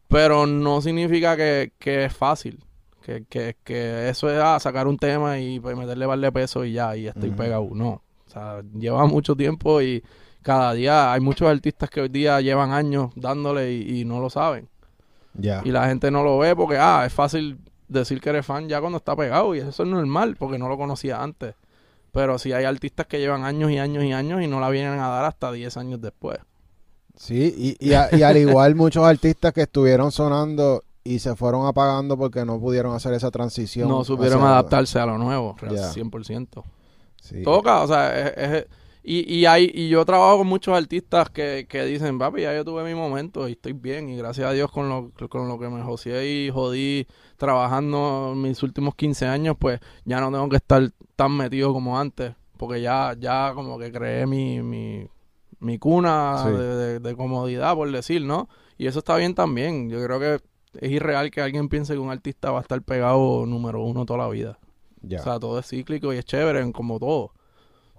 [0.07, 2.63] pero no significa que, que es fácil.
[3.03, 6.65] Que, que, que eso es ah, sacar un tema y pues, meterle par de peso
[6.65, 7.69] y ya, y estoy pegado.
[7.71, 8.03] No.
[8.27, 10.03] O sea, lleva mucho tiempo y
[10.47, 14.29] cada día hay muchos artistas que hoy día llevan años dándole y, y no lo
[14.29, 14.69] saben.
[15.65, 18.79] Y la gente no lo ve porque, ah, es fácil decir que eres fan ya
[18.79, 21.53] cuando está pegado y eso es normal porque no lo conocía antes.
[22.11, 24.99] Pero sí hay artistas que llevan años y años y años y no la vienen
[24.99, 26.39] a dar hasta 10 años después.
[27.15, 31.65] Sí, y, y, a- y al igual muchos artistas que estuvieron sonando y se fueron
[31.67, 33.87] apagando porque no pudieron hacer esa transición.
[33.89, 35.91] No supieron adaptarse a lo nuevo, Ya.
[35.93, 36.63] 100%.
[37.21, 37.43] Sí.
[37.43, 38.65] Toca, o sea, es, es-
[39.09, 42.65] y, y, hay, y yo trabajo con muchos artistas que, que dicen, papi, ya yo
[42.65, 44.09] tuve mi momento y estoy bien.
[44.09, 48.61] Y gracias a Dios con lo, con lo que me joseé y jodí trabajando mis
[48.63, 52.35] últimos 15 años, pues ya no tengo que estar tan metido como antes.
[52.57, 55.07] Porque ya, ya como que creé mi, mi,
[55.59, 56.51] mi cuna Sí.
[56.51, 58.49] de, de- de comodidad, por decir, ¿no?
[58.77, 59.89] Y eso está bien también.
[59.89, 60.39] Yo creo que
[60.81, 64.19] es irreal que alguien piense que un artista va a estar pegado número uno toda
[64.19, 64.59] la vida.
[65.01, 65.21] Ya.
[65.21, 67.31] O sea, todo es cíclico y es chévere, como todo.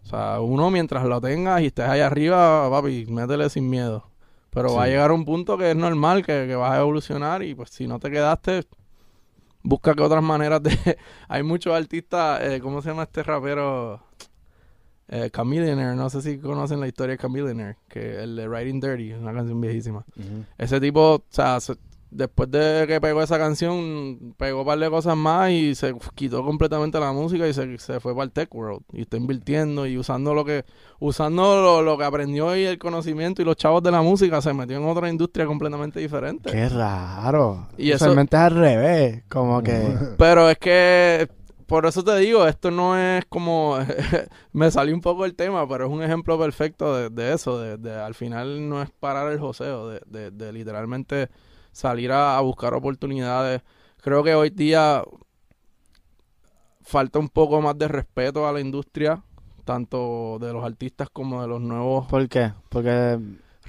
[0.02, 4.04] O sea, uno mientras lo tengas y estés ahí arriba, papi, métele sin miedo.
[4.50, 7.54] Pero va a llegar un punto que es normal, que, que vas a evolucionar y
[7.54, 8.64] pues si no te quedaste,
[9.62, 10.70] busca que otras maneras de...
[11.28, 14.00] Hay muchos artistas, eh, ¿cómo se llama este rapero?
[15.10, 19.12] Eh, Chameleonaire, no sé si conocen la historia de Chameleonaire, que el de Riding Dirty,
[19.14, 20.04] una canción viejísima.
[20.58, 21.76] Ese tipo, o sea, se-
[22.10, 26.44] después de que pegó esa canción, pegó un par de cosas más y se quitó
[26.44, 28.82] completamente la música y se, se fue para el tech world.
[28.92, 30.64] Y está invirtiendo y usando lo que
[31.00, 34.52] usando lo, lo que aprendió y el conocimiento y los chavos de la música, se
[34.52, 36.50] metió en otra industria completamente diferente.
[36.50, 37.68] Qué raro.
[37.76, 39.22] Y eso- Usualmente es al revés.
[39.28, 39.96] Como que.
[40.16, 41.28] Pero es que,
[41.66, 43.76] por eso te digo, esto no es como,
[44.52, 47.76] me salió un poco el tema, pero es un ejemplo perfecto de, de eso, de,
[47.76, 51.28] de al final no es parar el joseo, de, de, de literalmente
[51.78, 53.62] salir a, buscar oportunidades.
[54.02, 55.04] Creo que hoy día
[56.82, 59.22] falta un poco más de respeto a la industria,
[59.64, 62.52] tanto de los artistas como de los nuevos ¿Por qué?
[62.68, 63.18] Porque.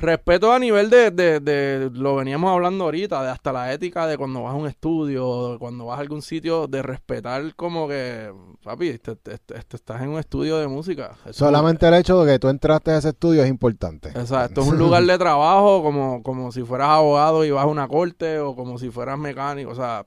[0.01, 4.17] Respeto a nivel de, de, de- lo veníamos hablando ahorita, de hasta la ética de
[4.17, 8.31] cuando vas a un estudio, de cuando vas a algún sitio, de respetar como que,
[8.63, 11.17] papi, te- te- te- estás en un estudio de música.
[11.25, 14.09] Esto- Solamente el hecho de que tú entraste a ese estudio es importante.
[14.17, 17.63] O sea, esto es un lugar de trabajo como, como si fueras abogado y vas
[17.63, 19.71] a una corte o como si fueras mecánico.
[19.71, 20.05] O sea,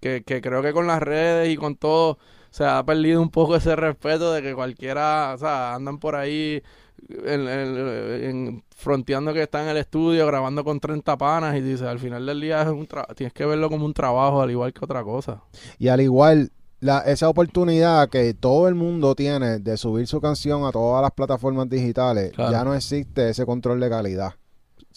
[0.00, 2.18] que, que creo que con las redes y con todo
[2.50, 6.62] se ha perdido un poco ese respeto de que cualquiera, o sea, andan por ahí
[7.08, 11.86] en, en- en- fronteando que está en el estudio grabando con 30 panas y dice,
[11.88, 14.72] al final del día es un tra- tienes que verlo como un trabajo al igual
[14.72, 15.42] que otra cosa.
[15.78, 20.64] Y al igual, la, esa oportunidad que todo el mundo tiene de subir su canción
[20.66, 22.52] a todas las plataformas digitales, Claro.
[22.52, 24.34] ya no existe ese control de calidad.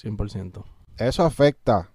[0.02, 0.63] 100%.
[0.98, 1.89] Eso afecta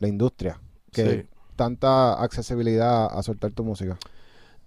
[0.00, 0.60] la industria.
[0.92, 1.26] Que Sí.
[1.56, 3.96] tanta accesibilidad a soltar tu música.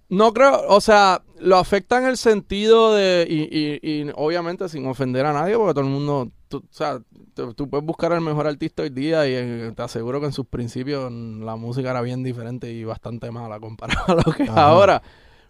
[0.08, 4.86] No creo, o sea, lo afecta en el sentido de, y, y, y obviamente sin
[4.86, 7.00] ofender a nadie, porque todo el mundo, tú, o sea,
[7.34, 10.32] tú, tú puedes buscar al mejor artista hoy día y eh, te aseguro que en
[10.32, 14.50] sus principios la música era bien diferente y bastante mala comparado a lo que es
[14.50, 15.02] ahora.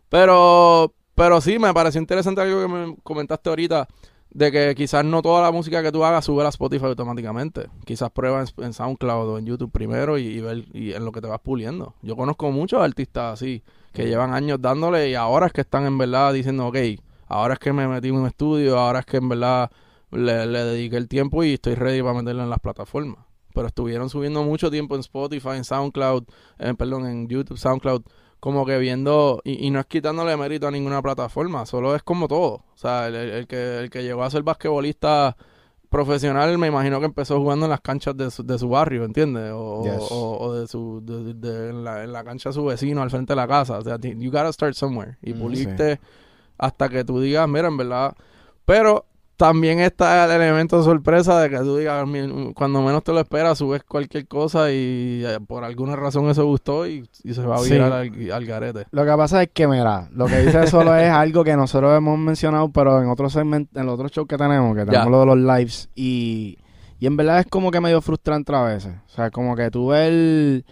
[0.08, 3.88] Pero, pero sí, me pareció interesante algo que me comentaste ahorita,
[4.30, 7.68] de que quizás no toda la música que tú hagas sube a Spotify automáticamente.
[7.84, 11.12] Quizás prueba en, en SoundCloud o en YouTube primero y, y ver y en lo
[11.12, 11.94] que te vas puliendo.
[12.02, 13.62] Yo conozco muchos artistas así
[13.92, 16.76] que llevan años dándole y ahora es que están en verdad diciendo, ok,
[17.26, 19.70] ahora es que me metí en un estudio, ahora es que en verdad
[20.12, 23.24] le, le dediqué el tiempo y estoy ready para meterlo en las plataformas.
[23.54, 26.24] Pero estuvieron subiendo mucho tiempo en Spotify, en SoundCloud,
[26.58, 28.02] eh, perdón, en YouTube, SoundCloud,
[28.40, 32.28] como que viendo, y, y no es quitándole mérito a ninguna plataforma, solo es como
[32.28, 32.64] todo.
[32.74, 35.36] O sea, el, el- que, el que llegó a ser basquetbolista
[35.90, 39.52] profesional, me imagino que empezó jugando en las canchas de su, de su barrio, ¿entiendes?
[39.54, 40.08] O, Yes.
[40.10, 43.10] o, o de su, de, de- en, la, en la cancha de su vecino, al
[43.10, 43.78] frente de la casa.
[43.78, 45.18] O sea, you gotta start somewhere.
[45.22, 46.00] Y Mm, pulirte
[46.56, 48.16] hasta que tú digas, mira, en verdad.
[48.64, 49.04] Pero
[49.42, 53.18] también está el elemento de sorpresa de que tú digas, "Mi- cuando menos te lo
[53.18, 57.56] esperas, subes cualquier cosa y eh, por alguna razón eso gustó y, y se va
[57.56, 57.72] a Sí.
[57.72, 58.86] virar al, al garete.
[58.92, 62.16] Lo que pasa es que, mira, lo que dice solo es algo que nosotros hemos
[62.20, 65.10] mencionado, pero en otros segmentos, en los otros shows que tenemos, que tenemos Ya.
[65.10, 66.58] lo de los lives, y,
[67.00, 68.94] y en verdad es como que medio frustrante a veces.
[69.06, 70.62] O sea, como que tú ves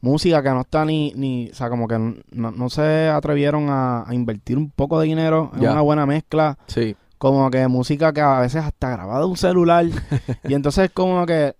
[0.00, 4.08] música que no está ni, ni o sea, como que no, no se atrevieron a,
[4.08, 5.72] a invertir un poco de dinero en Ya.
[5.72, 6.94] una buena mezcla, Sí.
[7.18, 9.86] Como que música que a veces hasta grabada de un celular.
[10.48, 11.54] y entonces como que,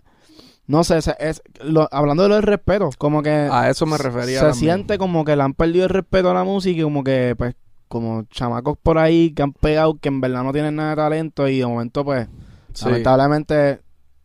[0.67, 3.97] no sé, se- es, lo- hablando de lo del respeto, como que A eso me
[3.99, 4.41] refería.
[4.41, 4.55] se también.
[4.77, 7.55] siente como que le han perdido el respeto a la música y como que, pues,
[7.89, 11.47] como chamacos por ahí que han pegado que en verdad no tienen nada de talento
[11.49, 12.29] y de momento, pues,
[12.73, 12.87] Sí.
[12.87, 13.81] lamentablemente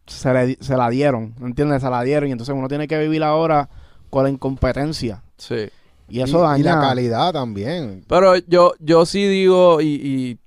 [0.08, 1.84] se, le, se la dieron, ¿entiendes?
[1.84, 3.70] Se la dieron y entonces uno tiene que vivir ahora
[4.10, 5.22] con la incompetencia.
[5.38, 5.70] Sí.
[6.08, 6.60] Y eso y, daña.
[6.60, 8.04] y la calidad también.
[8.08, 10.40] Pero yo, yo sí digo, y, y,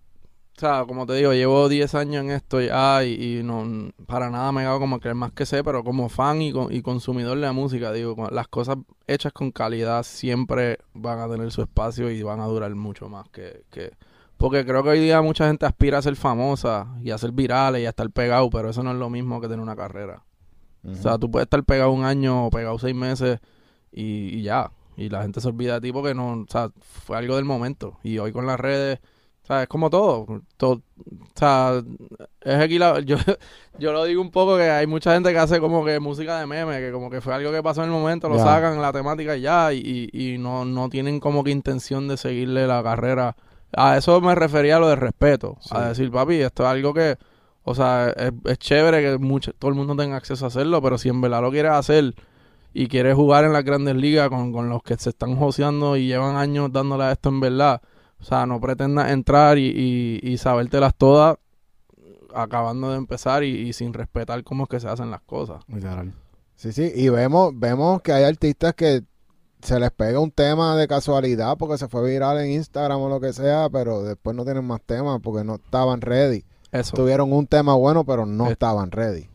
[0.57, 4.31] o sea, como te digo, llevo 10 años en esto ya, y, y no, para
[4.31, 7.37] nada me hago como creer más que sé, pero como fan y, con- y consumidor
[7.37, 8.77] de la música, digo, las cosas
[9.07, 13.29] hechas con calidad siempre van a tener su espacio y van a durar mucho más
[13.31, 13.65] que...
[13.71, 13.93] que
[14.37, 17.79] porque creo que hoy día mucha gente aspira a ser famosa y a ser viral
[17.79, 20.25] y a estar pegado, pero eso no es lo mismo que tener una carrera.
[20.85, 23.39] O sea, tú puedes estar pegado un año o pegado seis meses
[23.93, 24.73] y, y ya.
[24.97, 27.99] Y la gente se olvida de ti porque no, o sea, fue algo del momento.
[28.03, 28.99] Y hoy con las redes,
[29.43, 30.27] o sea, es como todo.
[30.57, 31.83] todo o sea,
[32.43, 33.17] es aquí la- yo,
[33.79, 36.47] yo lo digo un poco que hay mucha gente que hace como que música de
[36.47, 38.45] meme, que como que fue algo que pasó en el momento, lo Ya.
[38.45, 42.17] sacan, la temática y ya, y, y, y no, no tienen como que intención de
[42.17, 43.37] seguirle la carrera.
[43.75, 45.57] A eso me refería a lo de respeto.
[45.61, 45.71] Sí.
[45.73, 47.17] A decir, papi, esto es algo que,
[47.65, 50.99] o sea, es, es chévere que mucho, todo el mundo tenga acceso a hacerlo, pero
[50.99, 52.15] si en verdad lo quieres hacer
[52.75, 56.07] y quieres jugar en las grandes ligas con, con los que se están joseando y
[56.07, 57.83] llevan años dándole a esto en verdad,
[58.23, 61.37] o sea, no pretendas entrar y, y, y sabértelas todas
[62.35, 65.63] acabando de empezar y, y sin respetar cómo es que se hacen las cosas.
[65.69, 66.15] Literal.
[66.55, 69.03] Sí, sí, y vemos, vemos que hay artistas que
[69.61, 73.21] se les pega un tema de casualidad porque se fue viral en Instagram o lo
[73.21, 76.45] que sea, pero después no tienen más temas porque no estaban ready.
[76.71, 76.97] Eso.
[76.97, 79.29] Tuvieron un tema bueno, pero no Es- estaban ready.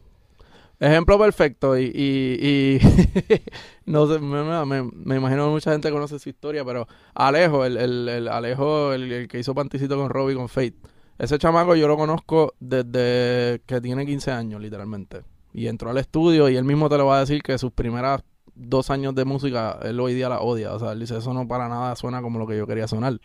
[0.80, 3.42] Ejemplo perfecto y, y, y
[3.86, 7.78] no sé, me, me- me- imagino que mucha gente conoce su historia, pero Alejo, el,
[7.78, 10.76] el, el Alejo, el, el que hizo Panticito con Robbie con Fate,
[11.18, 15.24] ese chamaco yo lo conozco desde que tiene 15 años, literalmente.
[15.52, 18.22] Y entró al estudio y él mismo te lo va a decir que sus primeras
[18.54, 20.74] dos años de música, él hoy día la odia.
[20.76, 23.20] O sea, él dice, eso no para nada suena como lo que yo quería sonar.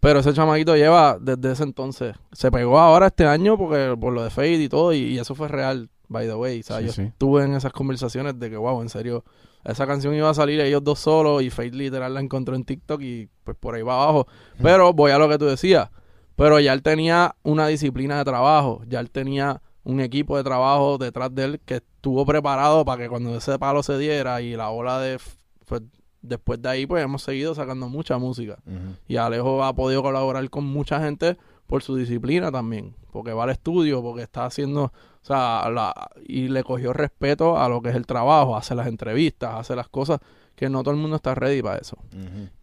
[0.00, 2.14] Pero ese chamaquito lleva desde ese entonces.
[2.32, 5.34] Se pegó ahora este año porque por lo de Fade y todo, y, y eso
[5.34, 6.60] fue real, by the way.
[6.60, 7.02] O sea, Sí, yo sí.
[7.02, 9.24] estuve en esas conversaciones de que, wow, en serio,
[9.64, 13.00] esa canción iba a salir ellos dos solos y Fade literal la encontró en TikTok
[13.02, 14.26] y pues por ahí va abajo.
[14.62, 15.90] Pero voy a lo que tú decías.
[16.36, 20.98] Pero ya él tenía una disciplina de trabajo, ya él tenía un equipo de trabajo
[20.98, 24.70] detrás de él que estuvo preparado para que cuando ese palo se diera y la
[24.70, 25.18] ola de...
[25.64, 25.82] Pues,
[26.22, 28.58] después de ahí pues hemos seguido sacando mucha música.
[29.06, 31.36] Y Alejo ha podido colaborar con mucha gente
[31.66, 32.94] por su disciplina también.
[33.12, 34.92] Porque va al estudio, porque está haciendo,
[35.26, 38.86] o sea, la- y le cogió respeto a lo que es el trabajo, hace las
[38.86, 40.20] entrevistas, hace las cosas
[40.54, 41.96] que no todo el mundo está ready para eso.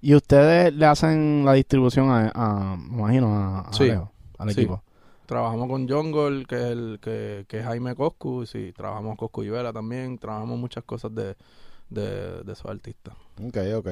[0.02, 3.84] Y ustedes le hacen la distribución a, a- me imagino, a, a Sí.
[3.84, 4.62] Alejo, al Sí.
[4.62, 4.82] equipo.
[5.26, 9.18] Trabajamos con Jungle, que es, el, que, que es Jaime Coscu, y sí, trabajamos con
[9.18, 11.36] Coscu y Vela también, trabajamos muchas cosas de,
[11.90, 13.14] de, de esos artistas.
[13.46, 13.88] Ok, ok.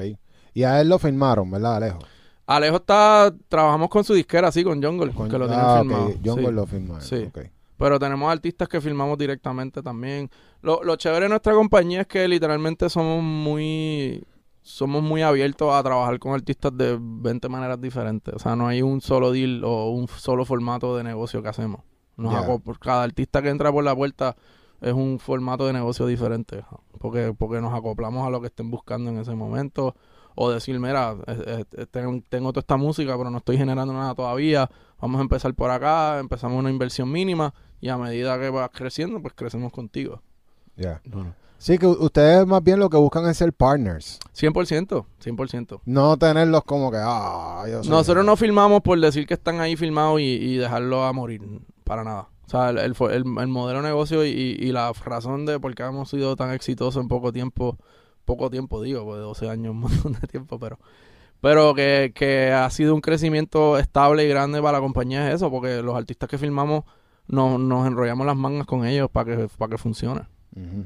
[0.54, 1.98] Y a él lo firmaron, ¿verdad, Alejo?
[2.46, 5.82] Alejo está, trabajamos con su disquera, sí, con Jungle, Con- que lo tienen ah, ok,
[5.82, 6.10] firmado.
[6.24, 6.52] Jungle sí.
[6.54, 7.00] lo firmó.
[7.00, 7.24] Sí.
[7.28, 7.38] ok.
[7.76, 10.30] Pero tenemos artistas que filmamos directamente también.
[10.60, 14.22] Lo, lo chévere de nuestra compañía es que literalmente somos muy
[14.62, 18.34] somos muy abiertos a trabajar con artistas de 20 maneras diferentes.
[18.34, 21.80] O sea, no hay un solo deal o un solo formato de negocio que hacemos.
[22.16, 24.36] Nos por cada artista que entra por la puerta
[24.80, 26.64] es un formato de negocio diferente.
[26.98, 29.96] Porque, porque nos acoplamos a lo que estén buscando en ese momento.
[30.34, 34.70] O decir, mira, eh, tengo, tengo toda esta música, pero no estoy generando nada todavía.
[35.02, 39.20] Vamos a empezar por acá, empezamos una inversión mínima y a medida que vas creciendo,
[39.20, 40.22] pues crecemos contigo.
[40.76, 41.02] Ya.
[41.58, 44.18] Sí, que ustedes más bien lo que buscan es ser partners.
[44.34, 45.80] 100%, 100%.
[45.84, 49.76] No tenerlos como que, ah, yo soy- Nosotros no filmamos por decir que están ahí
[49.76, 51.42] filmados y, y dejarlo a morir,
[51.84, 52.28] para nada.
[52.46, 55.82] O sea, el, el- el modelo de negocio y, y la razón de por qué
[55.84, 57.76] hemos sido tan exitosos en poco tiempo,
[58.24, 60.78] poco tiempo digo, pues 12 años, un montón de tiempo, pero
[61.42, 65.50] pero que, que ha sido un crecimiento estable y grande para la compañía es eso,
[65.50, 66.84] porque los artistas que filmamos
[67.28, 70.22] nos, nos enrollamos las mangas con ellos para que, para que funcione.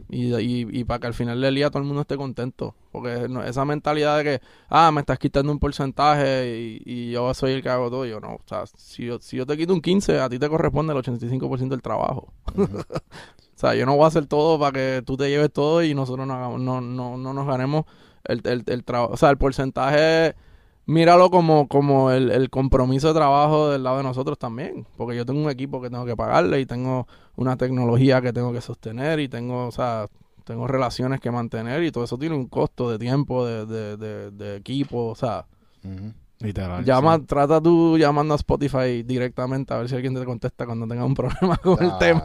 [0.09, 2.77] Y, y, y para que al final del día todo el mundo esté contento.
[2.93, 7.35] Porque no- esa mentalidad de que, ah, me estás quitando un porcentaje y, y yo
[7.35, 8.07] soy el que hago todo.
[8.07, 8.35] Yo no.
[8.35, 10.99] O sea, si yo, si yo te quito un 15, a ti te corresponde el
[11.01, 12.33] 85% del trabajo.
[13.57, 15.95] O sea, yo no voy a hacer todo para que tú te lleves todo y
[15.95, 17.85] nosotros no, hagamos, no, no, no nos ganemos
[18.25, 19.15] el, el, el trabajo.
[19.15, 20.35] O sea, el porcentaje,
[20.87, 24.87] míralo como, como el, el compromiso de trabajo del lado de nosotros también.
[24.97, 27.07] Porque yo tengo un equipo que tengo que pagarle y tengo
[27.37, 30.07] una tecnología que tengo que sostener y tengo, o sea,
[30.45, 34.31] tengo relaciones que mantener y todo eso tiene un costo de tiempo, de, de, de,
[34.31, 35.45] de equipo, o sea.
[36.39, 36.85] Literal.
[36.85, 37.23] Llama, sí.
[37.27, 41.15] trata tú llamando a Spotify directamente a ver si alguien te contesta cuando tenga un
[41.17, 42.23] problema con el Ah, tema.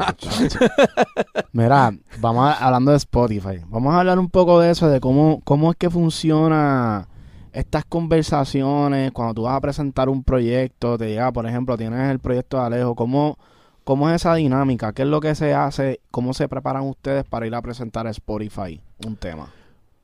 [1.53, 3.61] Mira, vamos a- hablando de Spotify.
[3.67, 7.07] Vamos a hablar un poco de eso, de cómo, cómo es que funciona
[7.53, 12.19] estas conversaciones cuando tú vas a presentar un proyecto, te llega, por ejemplo, tienes el
[12.19, 13.37] proyecto de Alejo, ¿cómo,
[13.83, 14.93] cómo es esa dinámica?
[14.93, 15.99] ¿Qué es lo que se hace?
[16.11, 19.49] ¿Cómo se preparan ustedes para ir a presentar a Spotify un tema?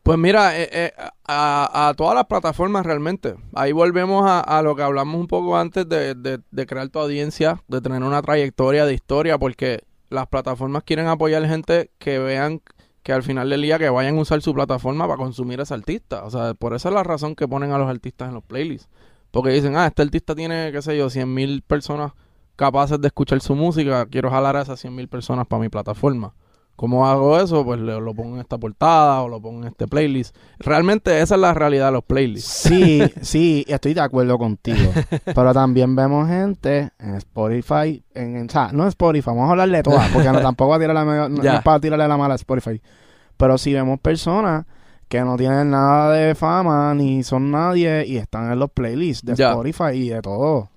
[0.03, 0.91] Pues mira, eh, eh,
[1.27, 3.35] a, todas las plataformas realmente.
[3.53, 6.99] Ahí volvemos a, a lo que hablamos un poco antes de, de- de crear tu
[6.99, 12.61] audiencia, de tener una trayectoria de historia, porque las plataformas quieren apoyar gente que vean
[13.07, 15.73] que al final del día que vayan a usar su plataforma para consumir a ese
[15.73, 16.25] artista.
[16.25, 18.89] O sea, por esa es la razón que ponen a los artistas en los playlists.
[19.31, 22.11] Porque dicen, ah, este artista tiene, qué sé yo, 100 mil personas
[22.57, 26.33] capaces de escuchar su música, quiero jalar a esas 100 mil personas para mi plataforma.
[26.77, 27.65] ¿Cómo hago eso?
[27.65, 30.35] Pues le- lo pongo en esta portada o lo pongo en este playlist.
[30.59, 32.49] Realmente esa es la realidad de los playlists.
[32.49, 34.91] Sí, sí, estoy de acuerdo contigo.
[35.25, 39.51] Pero también vemos gente en Spotify, en, en- o sea, no en Spotify, vamos a
[39.51, 42.35] hablar de todas, porque no, tampoco a la, me- no, es para tirarle la mala
[42.35, 42.79] a Spotify.
[43.37, 44.65] Pero sí vemos personas
[45.07, 49.35] que no tienen nada de fama ni son nadie y están en los playlists de
[49.35, 49.49] Ya.
[49.49, 50.69] Spotify y de todo.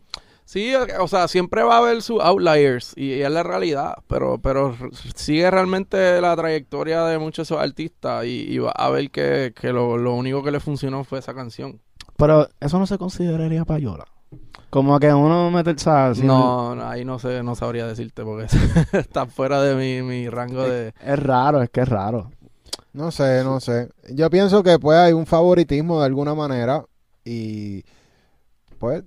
[0.51, 4.41] Sí, o sea, siempre va a haber sus outliers y, y es la realidad, pero
[4.43, 4.75] pero
[5.15, 9.55] sigue realmente la trayectoria de muchos de esos artistas y, y va a ver que,
[9.55, 11.81] que lo, lo único que le funcionó fue esa canción.
[12.17, 14.07] Pero eso no se consideraría payola.
[14.71, 18.49] Como que uno mete, sea, si no, no, ahí no sé, no sabría decirte porque
[18.99, 20.95] está fuera de mi, mi rango de...
[21.01, 22.29] Es raro, es que es raro.
[22.93, 23.89] No sé, no sé.
[24.13, 26.85] Yo pienso que pues hay un favoritismo de alguna manera
[27.25, 27.85] y
[28.81, 29.05] pues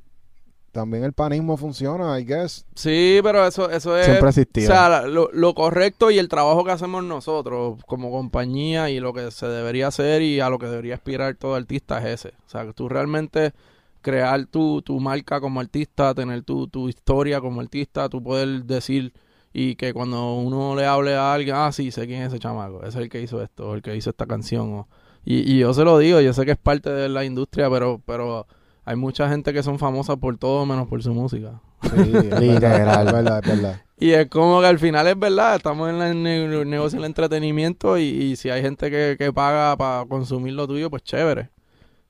[0.73, 2.65] también el panismo funciona, I guess.
[2.75, 4.05] Sí, pero eso, eso es...
[4.05, 8.89] Siempre ha O sea, lo, lo correcto y el trabajo que hacemos nosotros como compañía
[8.89, 12.19] y lo que se debería hacer y a lo que debería aspirar todo artista es
[12.25, 12.35] ese.
[12.45, 13.53] O sea, que tú realmente
[14.01, 19.13] crear tu, tu marca como artista, tener tu, tu historia como artista, tú poder decir
[19.53, 22.79] y que cuando uno le hable a alguien, ah, sí, sé quién es ese chamaco,
[22.79, 24.73] ese es el que hizo esto, el que hizo esta canción.
[24.73, 24.87] o-
[25.23, 28.01] y, y yo se lo digo, yo sé que es parte de la industria, pero,
[28.05, 28.45] pero
[28.85, 31.61] hay mucha gente que son famosas por todo menos por su música.
[31.81, 33.07] Sí, es verdad, Literal.
[33.07, 33.81] es verdad, es verdad.
[33.99, 38.03] Y es como que al final es verdad, estamos en el negocio del entretenimiento y,
[38.03, 41.49] y si hay gente que, que paga para consumir lo tuyo, pues chévere.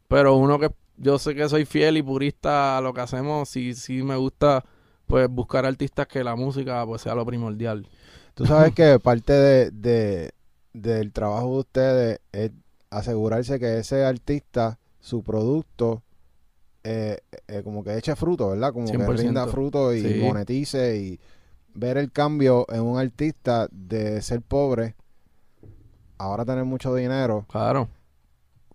[0.07, 3.73] Pero uno que yo sé que soy fiel y purista a lo que hacemos, sí,
[3.73, 4.63] sí me gusta
[5.07, 7.87] pues buscar artistas que la música pues sea lo primordial.
[8.33, 10.31] Tú sabes que parte de, de-
[10.73, 12.51] del trabajo de ustedes es
[12.89, 16.01] asegurarse que ese artista, su producto,
[16.83, 17.17] eh,
[17.47, 18.73] eh, como que eche fruto, ¿verdad?
[18.73, 19.17] Como que 100%.
[19.17, 20.19] rinda fruto y Sí.
[20.21, 21.19] monetice y
[21.73, 24.95] ver el cambio en un artista de ser pobre,
[26.17, 27.45] ahora tener mucho dinero.
[27.49, 27.87] Claro.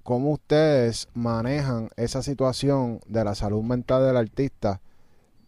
[0.02, 4.80] ¿Cómo ustedes manejan esa situación de la salud mental del artista?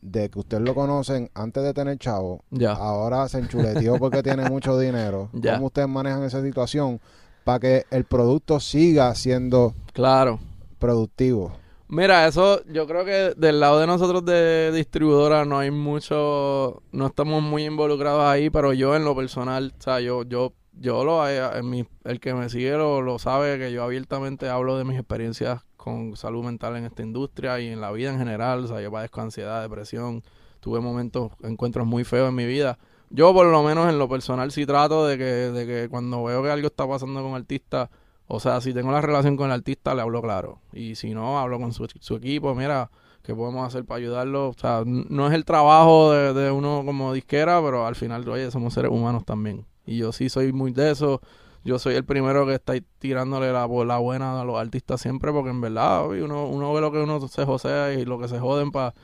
[0.03, 2.73] De que ustedes lo conocen antes de tener chavo, Ya.
[2.73, 5.29] ahora se enchuleteó porque tiene mucho dinero.
[5.35, 5.55] Ya.
[5.55, 7.01] ¿Cómo ustedes manejan esa situación
[7.45, 10.39] para que el producto siga siendo Claro.
[10.79, 11.53] productivo?
[11.93, 17.07] Mira, eso yo creo que del lado de nosotros de distribuidora no hay mucho, no
[17.09, 21.29] estamos muy involucrados ahí, pero yo en lo personal, o sea, yo, yo, yo lo,
[21.29, 24.85] eh, en mi, el que me sigue lo, lo sabe que yo abiertamente hablo de
[24.85, 28.69] mis experiencias con salud mental en esta industria y en la vida en general, o
[28.69, 30.23] sea, yo padezco ansiedad, depresión,
[30.61, 32.79] tuve momentos, encuentros muy feos en mi vida.
[33.09, 36.41] Yo por lo menos en lo personal sí trato de que, de que cuando veo
[36.41, 37.89] que algo está pasando con artistas,
[38.31, 40.61] o sea, si tengo la relación con el artista, le hablo claro.
[40.73, 42.91] Y si no, hablo con su, su equipo, mira,
[43.23, 44.49] ¿qué podemos hacer para ayudarlo?
[44.51, 48.51] O sea, no es el trabajo de, de uno como disquera, pero al final, oye,
[48.51, 49.67] somos seres humanos también.
[49.85, 51.21] Y yo sí soy muy de eso.
[51.65, 55.51] Yo soy el primero que está tirándole la, la buena a los artistas siempre, porque
[55.51, 58.71] en verdad, uno, uno ve lo que uno se josea y lo que se joden
[58.71, 58.95] para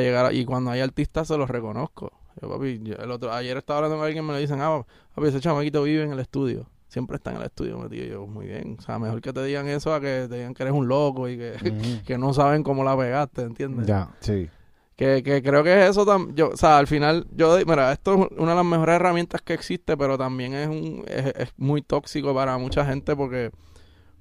[0.00, 0.26] llegar.
[0.26, 2.12] a- y cuando hay artistas, se los reconozco.
[2.40, 4.82] Yo, papi, yo el otro, ayer estaba hablando con alguien y me le dicen, ah,
[5.14, 6.66] papi, ese chamaquito vive en el estudio
[6.96, 8.06] siempre está en el estudio metido.
[8.06, 8.76] Yo, muy bien.
[8.78, 11.28] O sea, mejor que te digan eso a que te digan que eres un loco
[11.28, 11.52] y que,
[12.06, 13.86] que no saben cómo la pegaste, ¿entiendes?
[13.86, 14.08] Ya.
[14.20, 14.48] Sí.
[14.96, 16.48] Que, que creo que es eso también.
[16.50, 19.94] O sea, al final, yo, mira, esto es una de las mejores herramientas que existe,
[19.98, 23.50] pero también es, un, es, es muy tóxico para mucha gente porque,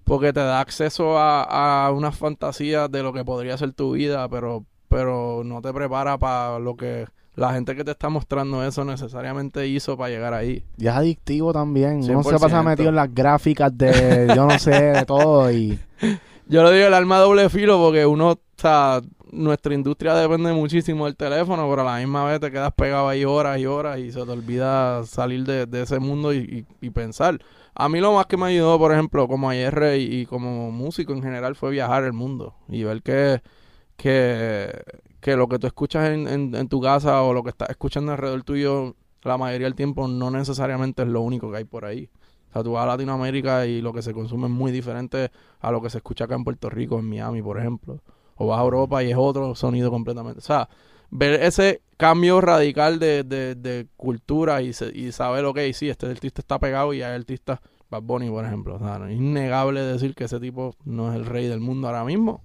[0.03, 4.27] porque te da acceso a, a unas fantasías de lo que podría ser tu vida,
[4.27, 7.05] pero, pero no te prepara para lo que
[7.35, 10.63] la gente que te está mostrando eso necesariamente hizo para llegar ahí.
[10.77, 11.97] Y es adictivo también.
[12.03, 12.39] Uno se 100%.
[12.39, 15.51] pasa metido en las gráficas de yo no sé, de todo.
[15.51, 15.79] Y
[16.47, 21.05] Yo le digo el arma doble filo porque uno, o sea, nuestra industria depende muchísimo
[21.05, 24.11] del teléfono, pero a la misma vez te quedas pegado ahí horas y horas y
[24.11, 27.39] se te olvida salir de, de ese mundo y, y- y pensar.
[27.73, 31.11] A mí lo más que me ayudó, por ejemplo, como IR y, y como músico
[31.13, 33.41] en general, fue viajar el mundo y ver que,
[33.97, 34.83] que,
[35.21, 38.11] que lo que tú escuchas en, en, en tu casa o lo que estás escuchando
[38.11, 42.09] alrededor tuyo la mayoría del tiempo no necesariamente es lo único que hay por ahí.
[42.49, 45.71] O sea, tú vas a Latinoamérica y lo que se consume es muy diferente a
[45.71, 47.99] lo que se escucha acá en Puerto Rico, en Miami, por ejemplo.
[48.35, 50.39] O vas a Europa y es otro sonido completamente.
[50.39, 50.69] O sea,
[51.09, 56.05] ver ese cambio radical de, de, de cultura y, se- y saber, ok, sí, este
[56.07, 58.75] artista está pegado y hay artistas, Bad Bunny, por ejemplo.
[58.75, 62.03] O sea, es innegable decir que ese tipo no es el rey del mundo ahora
[62.05, 62.43] mismo.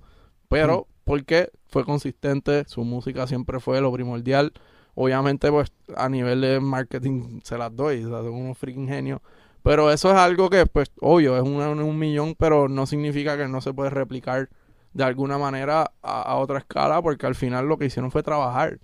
[0.49, 4.53] Pero, porque fue consistente, su música siempre fue lo primordial.
[4.95, 9.21] Obviamente, pues, a nivel de marketing se las doy, o sea, son unos freaking genios.
[9.65, 13.49] Pero eso es algo que, pues, obvio, es una- un millón, pero no significa que
[13.49, 14.51] no se puede replicar
[14.93, 18.79] de alguna manera a, a otra escala, porque al final lo que hicieron fue trabajar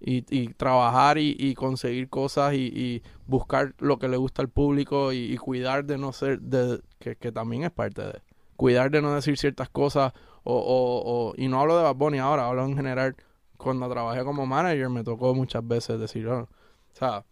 [0.00, 4.48] y, y trabajar y, y conseguir cosas y, y buscar lo que le gusta al
[4.48, 8.20] público y, y cuidar de no ser, de, que, que también es parte de,
[8.56, 10.12] cuidar de no decir ciertas cosas
[10.44, 13.16] o, o, o- y no hablo de Bad Bunny ahora, hablo en general,
[13.56, 16.48] cuando trabajé como manager me tocó muchas veces decir, "Oh, o
[16.96, 17.24] sea,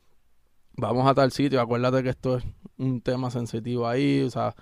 [0.77, 2.45] vamos a tal sitio, acuérdate que esto es
[2.79, 4.55] un tema sensitivo ahí, o sea,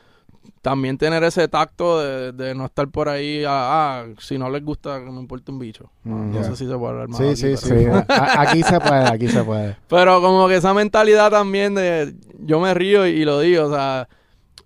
[0.63, 4.65] también tener ese tacto de, de no estar por ahí, ah, ah, si no les
[4.65, 5.91] gusta, que me importa un bicho.
[6.05, 7.19] Mm, no sé si se puede hablar más.
[7.19, 8.05] Sí, aquí, sí, pero- sí.
[8.09, 9.77] Aquí se puede, aquí se puede.
[9.89, 13.71] pero como que esa mentalidad también de yo me río y, y lo digo, o
[13.71, 14.09] sea,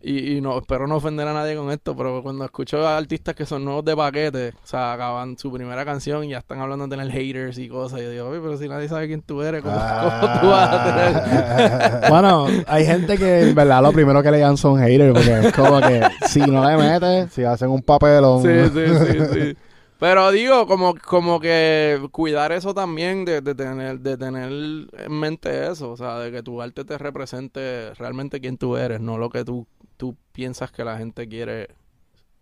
[0.04, 3.34] y, y no espero no ofender a nadie con esto, pero cuando escucho a artistas
[3.34, 6.86] que son nuevos de paquete, o sea, acaban su primera canción y ya están hablando
[6.86, 9.42] de tener haters y cosas, y yo digo, oye, pero si nadie sabe quién tú
[9.42, 11.16] eres, ¿cómo, cómo tú vas a tener?
[11.16, 12.00] Ah.
[12.10, 15.52] Bueno, hay gente que en verdad lo primero que le dan son haters, porque es
[15.52, 18.42] como que si no le metes, Si hacen un papelón.
[18.42, 19.56] Sí, sí, sí, sí.
[19.98, 25.70] Pero digo, como, como que cuidar eso también, de, de tener, de tener en mente
[25.70, 29.30] eso, o sea, de que tu arte te represente realmente quién tú eres, no lo
[29.30, 29.66] que tú,
[29.96, 31.68] tú piensas que la gente quiere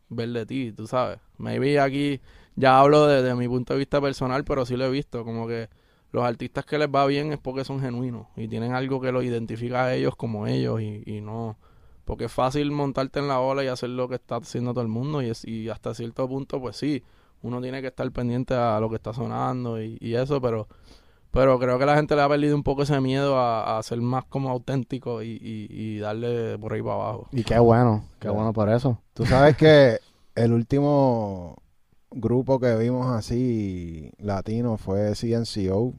[0.09, 1.19] ver de ti, tú sabes.
[1.39, 2.21] Maybe aquí
[2.57, 5.69] ya hablo desde mi punto de vista personal, pero sí lo he visto, como que
[6.13, 9.25] los artistas que les va bien es porque son genuinos y tienen algo que los
[9.25, 11.59] identifica a ellos como ellos y, y no...
[12.05, 14.89] Porque es fácil montarte en la ola y hacer lo que está haciendo todo el
[14.89, 17.05] mundo y, y hasta cierto punto, pues sí,
[17.43, 20.67] uno tiene que estar pendiente a lo que está sonando y, y eso, pero
[21.33, 24.01] pero creo que la gente le ha perdido un poco ese miedo a, a ser
[24.01, 27.28] más como auténtico y, y, y darle por ahí para abajo.
[27.33, 28.99] y qué bueno, qué bueno por eso.
[29.14, 29.99] Tú sabes que
[30.35, 31.57] el último
[32.11, 35.95] grupo que vimos así latino fue CNCO.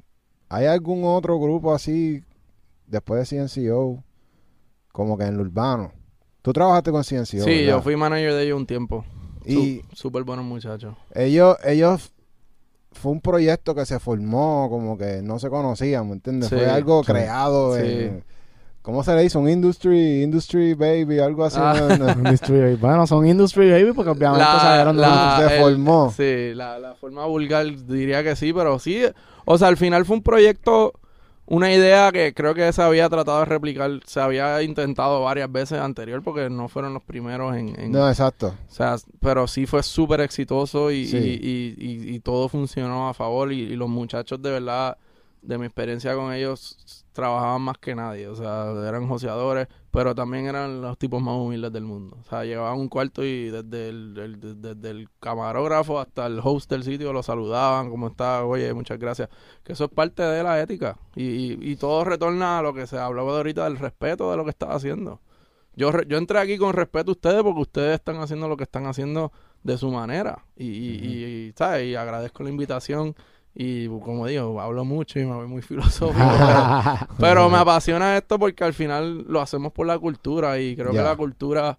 [0.50, 2.24] ¿Hay algún otro grupo así
[2.88, 4.04] después de CNCO?
[4.92, 5.92] Como que en lo urbano.
[6.44, 7.26] Tú trabajaste con CNCO.
[7.26, 7.66] Sí, ¿verdad?
[7.66, 9.04] yo fui manager de ellos un tiempo.
[9.46, 10.96] Y Súper buenos muchachos.
[11.16, 12.14] ellos, ellos
[12.94, 16.50] fue un proyecto que se formó, como que no se conocían, ¿me entiendes?
[16.50, 17.12] Sí, fue algo sí.
[17.12, 17.82] creado Sí.
[17.84, 18.24] en,
[18.82, 19.38] ¿cómo se le dice?
[19.38, 21.58] Un industry, industry baby, algo así.
[21.60, 21.74] Ah.
[21.98, 21.98] ¿no?
[21.98, 22.12] No.
[22.30, 22.76] Industry Baby.
[22.76, 26.14] Bueno, son Industry Baby porque obviamente salieron de la- se formó.
[26.16, 29.04] Sí, la, la forma vulgar diría que sí, pero sí.
[29.46, 30.94] O sea, al final fue un proyecto,
[31.46, 35.80] una idea que creo que se había tratado de replicar, se había intentado varias veces
[35.80, 37.78] anterior porque no fueron los primeros en...
[37.80, 38.56] en- No, exacto.
[38.70, 41.18] O sea, pero sí fue súper exitoso y, Sí.
[41.18, 41.76] y, y-
[42.12, 44.98] y- y todo funcionó a favor y, y los muchachos de verdad,
[45.42, 48.28] de mi experiencia con ellos, trabajaban más que nadie.
[48.28, 52.18] O sea, eran joseadores, pero también eran los tipos más humildes del mundo.
[52.20, 56.26] O sea, llegaban a un cuarto y desde el, el- de- desde el camarógrafo hasta
[56.26, 58.44] el host del sitio lo saludaban, ¿cómo está?
[58.46, 59.30] Oye, muchas gracias.
[59.64, 62.88] Que eso es parte de la ética y, y, y todo retorna a lo que
[62.88, 65.22] se hablaba de ahorita del respeto de lo que estás haciendo.
[65.76, 68.64] Yo, re- yo entré aquí con respeto a ustedes porque ustedes están haciendo lo que
[68.64, 69.32] están haciendo
[69.64, 70.46] de su manera.
[70.56, 71.86] Y, y, y- y, ¿sabes?
[71.88, 73.16] Y agradezco la invitación.
[73.56, 76.26] Y como digo, hablo mucho y me voy muy filosófico.
[76.26, 80.60] pero, pero me apasiona esto porque al final lo hacemos por la cultura.
[80.60, 81.78] Y creo que la cultura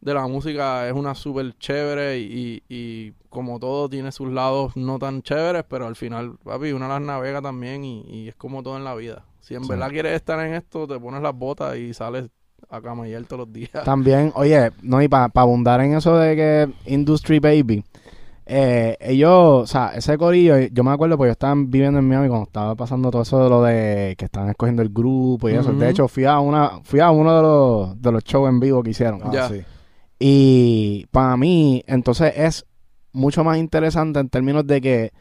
[0.00, 2.18] de la música es una súper chévere.
[2.20, 5.64] Y, y, como todo tiene sus lados no tan chéveres.
[5.68, 7.84] Pero al final, papi, uno las navega también.
[7.84, 9.24] Y, y es como todo en la vida.
[9.40, 9.68] Si en Sí.
[9.70, 12.28] verdad quieres estar en esto, te pones las botas y sales
[12.70, 13.84] a camellar todos los días.
[13.84, 17.84] También, oye, no, y para abundar en eso de que Industry Baby,
[18.46, 19.30] eh, ellos,
[19.62, 22.74] o sea, ese corillo, yo me acuerdo porque yo estaba viviendo en Miami cuando estaba
[22.76, 25.72] pasando todo eso de lo de que estaban escogiendo el grupo y eso.
[25.72, 28.82] De hecho, fui a una, fui a uno de los, de los shows en vivo
[28.82, 29.20] que hicieron.
[29.24, 29.48] Ah, Ya.
[29.48, 29.62] sí.
[30.18, 32.64] Y para mí, entonces es
[33.12, 35.12] mucho más interesante en términos de que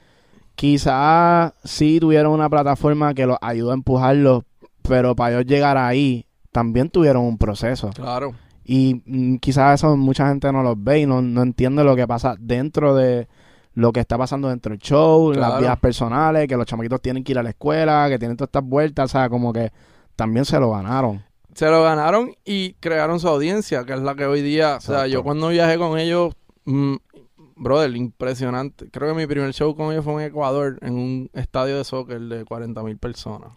[0.55, 4.43] quizás sí tuvieron una plataforma que los ayudó a empujarlos,
[4.83, 7.89] pero para ellos llegar ahí también tuvieron un proceso.
[7.93, 8.33] Claro.
[8.65, 12.07] Y mm, quizás eso mucha gente no los ve y no, no entiende lo que
[12.07, 13.27] pasa dentro de
[13.75, 17.33] lo que está pasando dentro del show, las vidas personales, que los chamaquitos tienen que
[17.33, 19.71] ir a la escuela, que tienen todas estas vueltas, o sea, como que
[20.15, 21.23] también se lo ganaron.
[21.53, 25.07] se lo ganaron y crearon su audiencia, que es la que hoy día, o sea,
[25.07, 26.95] yo cuando viajé con ellos, mm,
[27.57, 28.89] brother, impresionante.
[28.89, 32.21] Creo que mi primer show con ellos fue en Ecuador, en un estadio de soccer
[32.21, 33.51] de 40 mil personas.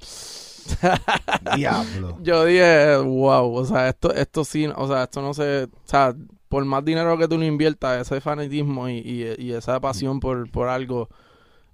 [1.56, 2.18] Diablo.
[2.22, 6.14] Yo dije, wow, o sea, esto, esto sí, o sea, esto no se, o sea,
[6.48, 10.50] por más dinero que tú le inviertas, ese fanatismo y, y, y esa pasión por,
[10.50, 11.08] por algo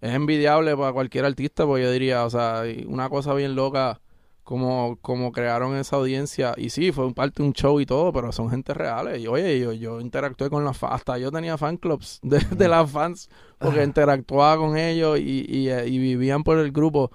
[0.00, 4.00] es envidiable para cualquier artista, porque yo diría, o sea, una cosa bien loca
[4.42, 6.52] como, como crearon esa audiencia.
[6.56, 9.20] Y sí, fue un parte de un show y todo, pero son gente reales.
[9.20, 12.68] Y oye, yo, yo interactué con las fans, hasta yo tenía fan clubs de, de
[12.68, 17.10] las fans, porque interactuaba con ellos y, y, eh, y vivían por el grupo.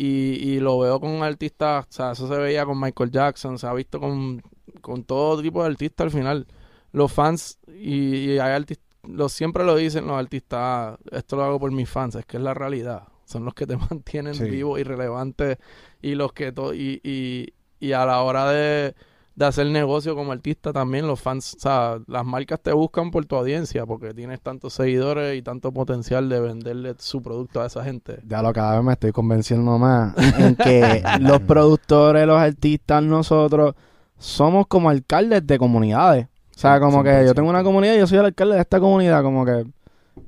[0.00, 0.06] Y,
[0.54, 3.72] y lo veo con artistas, o sea, eso se veía con Michael Jackson, se ha
[3.74, 4.40] visto con,
[4.80, 6.46] con todo tipo de artistas al final.
[6.92, 11.42] Los fans, y, y hay artistas, los, siempre lo dicen los artistas, "Ah, esto lo
[11.44, 13.02] hago por mis fans, es que es la realidad.
[13.24, 14.44] Son los que te mantienen Sí.
[14.44, 15.58] vivo y relevante
[16.00, 18.94] y los que to y, y, y a la hora de,
[19.38, 23.24] de hacer negocio como artista también los fans, o sea, las marcas te buscan por
[23.24, 27.84] tu audiencia porque tienes tantos seguidores y tanto potencial de venderle su producto a esa
[27.84, 28.18] gente.
[28.26, 33.76] Ya lo cada vez me estoy convenciendo más en que los productores, los artistas, nosotros
[34.18, 36.26] somos como alcaldes de comunidades.
[36.56, 38.80] O sea, como que yo tengo una comunidad y yo soy el alcalde de esta
[38.80, 39.64] comunidad, como que...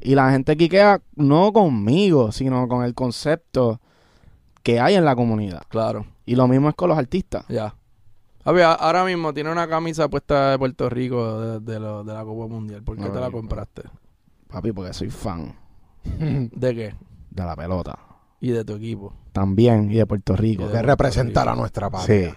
[0.03, 3.81] Y la gente quiquea no conmigo, sino con el concepto
[4.63, 5.63] que hay en la comunidad.
[5.69, 7.45] Claro, Y lo mismo es con los artistas.
[7.49, 7.75] ya.
[8.59, 12.47] Ahora mismo tiene una camisa puesta de Puerto Rico de, de lo- de la Copa
[12.53, 12.83] Mundial.
[12.83, 13.83] ¿Por qué te la compraste?
[14.49, 15.55] Papi, porque soy fan
[16.05, 16.95] ¿De qué?
[17.31, 17.99] de la pelota.
[18.41, 19.13] Y de tu equipo.
[19.33, 20.67] También, y de Puerto Rico.
[20.67, 22.31] de Que representar a nuestra patria.
[22.31, 22.37] Sí.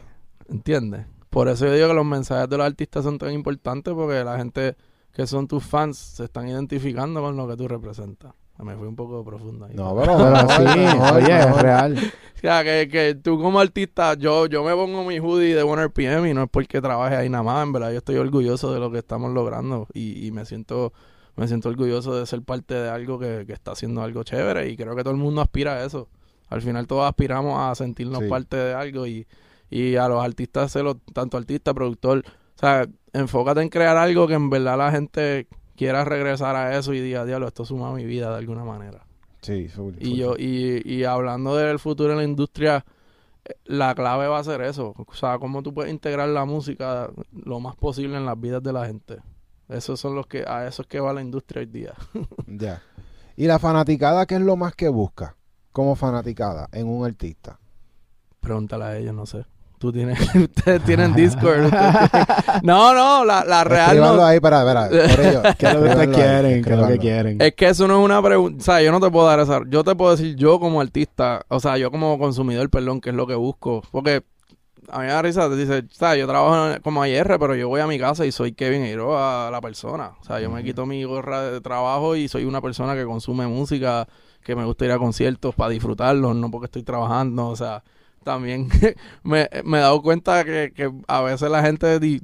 [0.49, 1.05] ¿Entiendes?
[1.29, 4.37] Por eso yo digo que los mensajes de los artistas son tan importantes porque la
[4.37, 4.75] gente
[5.11, 8.33] que son tus fans se están identificando con lo que tú representas.
[8.59, 9.73] Me fui un poco profundo ahí.
[9.75, 10.79] No, pero, Pero sí,
[11.13, 11.97] oye, es real.
[12.35, 16.29] O sea, que, que tú como artista, yo, yo me pongo mi hoodie de 1RPM
[16.29, 18.91] y no es porque trabaje ahí nada más, en verdad yo estoy orgulloso de lo
[18.91, 20.93] que estamos logrando y, y me siento
[21.35, 24.77] me siento orgulloso de ser parte de algo que, que está haciendo algo chévere y
[24.77, 26.07] creo que todo el mundo aspira a eso.
[26.49, 28.29] Al final todos aspiramos a sentirnos Sí.
[28.29, 29.25] parte de algo y,
[29.71, 30.77] y a los artistas,
[31.13, 35.47] tanto artista, productor, o sea, enfócate en crear algo que en verdad la gente
[35.83, 39.05] quiera regresar a eso y diga, diablo, esto suma a mi vida de alguna manera.
[39.41, 42.85] Sí, full, Y full, yo, y, y hablando del futuro en la industria,
[43.43, 44.95] eh, la clave va a ser eso.
[44.97, 48.71] O sea, cómo tú puedes integrar la música lo más posible en las vidas de
[48.71, 49.17] la gente.
[49.67, 51.93] Esos son los que, a eso es que va la industria hoy día.
[52.47, 52.81] Ya.
[53.35, 55.35] ¿Y la fanaticada qué es lo más que busca
[55.73, 57.59] como fanaticada en un artista?
[58.39, 59.45] Pregúntale a ellos, no sé.
[59.83, 61.65] Tú tienes, ustedes tienen Discord.
[61.65, 62.27] ustedes tienen-
[62.63, 64.23] No, no, la, la real no.
[64.23, 65.41] ahí, para, para, por ello.
[65.57, 66.63] ¿Qué es lo que ustedes quieren?
[66.63, 67.41] ¿Qué es lo que quieren?
[67.41, 69.59] Es que eso no es una pregunta, o sea, yo no te puedo dar esa,
[69.67, 73.15] yo te puedo decir yo como artista, o sea, yo como consumidor, perdón, qué es
[73.17, 74.23] lo que busco, porque
[74.89, 77.67] a mí me da risa, te dice, o sea, yo trabajo como IR, pero yo
[77.67, 80.63] voy a mi casa y soy Kevin Hiro a la persona, o sea, yo me
[80.63, 84.07] quito mi gorra de trabajo y soy una persona que consume música,
[84.45, 87.83] que me gusta ir a conciertos para disfrutarlos, no porque estoy trabajando, o sea,
[88.23, 88.69] también
[89.23, 92.21] me, me he dado cuenta que, que a veces la gente di-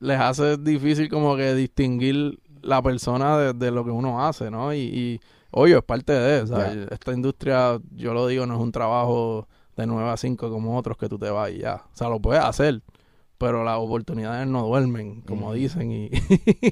[0.00, 4.72] les hace difícil como que distinguir la persona de, de lo que uno hace, ¿no?
[4.74, 5.20] Y, y
[5.50, 6.86] oye, es parte de, o sea, Ya.
[6.90, 10.96] esta industria, yo lo digo, no es un trabajo de 9 a 5 como otros
[10.96, 11.82] que tú te vas y ya.
[11.92, 12.82] O sea, lo puedes hacer,
[13.38, 16.10] pero las oportunidades no duermen, como dicen, y,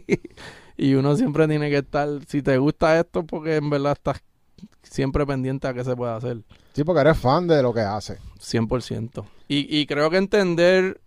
[0.77, 4.23] y uno siempre tiene que estar, si te gusta esto, porque en verdad estás
[4.83, 6.39] siempre pendiente a qué se puede hacer.
[6.73, 8.19] Sí, porque eres fan de lo que hace.
[8.39, 9.25] 100%.
[9.49, 11.01] Y, y creo que entender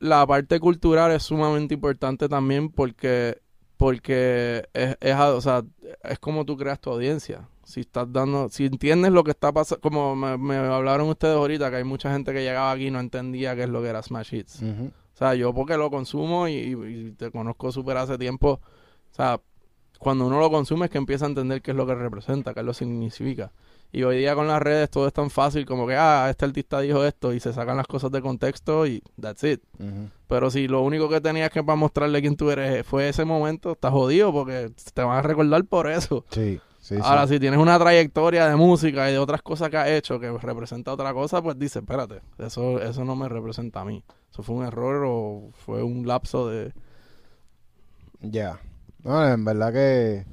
[0.00, 3.38] la parte cultural es sumamente importante también porque
[3.76, 5.64] porque es, o sea,
[6.04, 7.48] es como tú creas tu audiencia.
[7.64, 11.70] Si estás dando, si entiendes lo que está pasando, como me, me hablaron ustedes ahorita,
[11.70, 14.02] que hay mucha gente que llegaba aquí y no entendía qué es lo que era
[14.02, 14.62] Smash Hits.
[14.62, 18.60] O sea, yo porque lo consumo y, y te conozco súper hace tiempo,
[19.10, 19.40] o sea,
[19.98, 22.60] cuando uno lo consume es que empieza a entender qué es lo que representa, qué
[22.60, 23.52] es lo que significa.
[23.94, 26.80] Y hoy día con las redes todo es tan fácil como que, ah, este artista
[26.80, 29.62] dijo esto y se sacan las cosas de contexto y that's it.
[30.26, 33.70] Pero si lo único que tenías que para mostrarle quién tú eres fue ese momento,
[33.70, 36.24] estás jodido porque te van a recordar por eso.
[36.30, 37.34] Sí, sí, Ahora, sí.
[37.34, 40.92] si tienes una trayectoria de música y de otras cosas que has hecho que representa
[40.92, 44.02] otra cosa, pues dices, espérate, eso, eso no me representa a mí.
[44.32, 46.72] Eso fue un error o fue un lapso de...
[48.22, 48.58] Ya.
[49.04, 50.26] No, en verdad que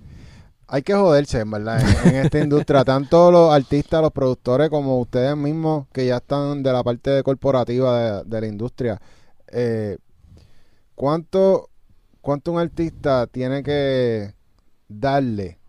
[0.73, 2.85] hay que joderse, en verdad, en, en esta industria.
[2.85, 7.99] Tanto los artistas, los productores, como ustedes mismos, que ya están de la parte corporativa
[7.99, 9.01] de, de la industria.
[9.47, 9.97] Eh,
[10.95, 11.69] ¿cuánto,
[12.21, 14.33] ¿Cuánto un artista tiene que
[14.87, 15.59] darle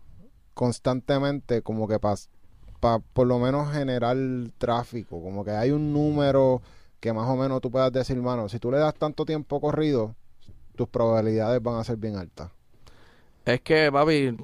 [0.53, 2.15] constantemente como que para
[3.11, 4.15] por lo menos generar
[4.57, 5.21] tráfico?
[5.21, 6.61] Como que hay un número
[7.01, 10.15] que más o menos tú puedas decir, mano, si tú le das tanto tiempo corrido,
[10.77, 12.51] tus probabilidades van a ser bien altas.
[13.43, 14.37] Es que, papi,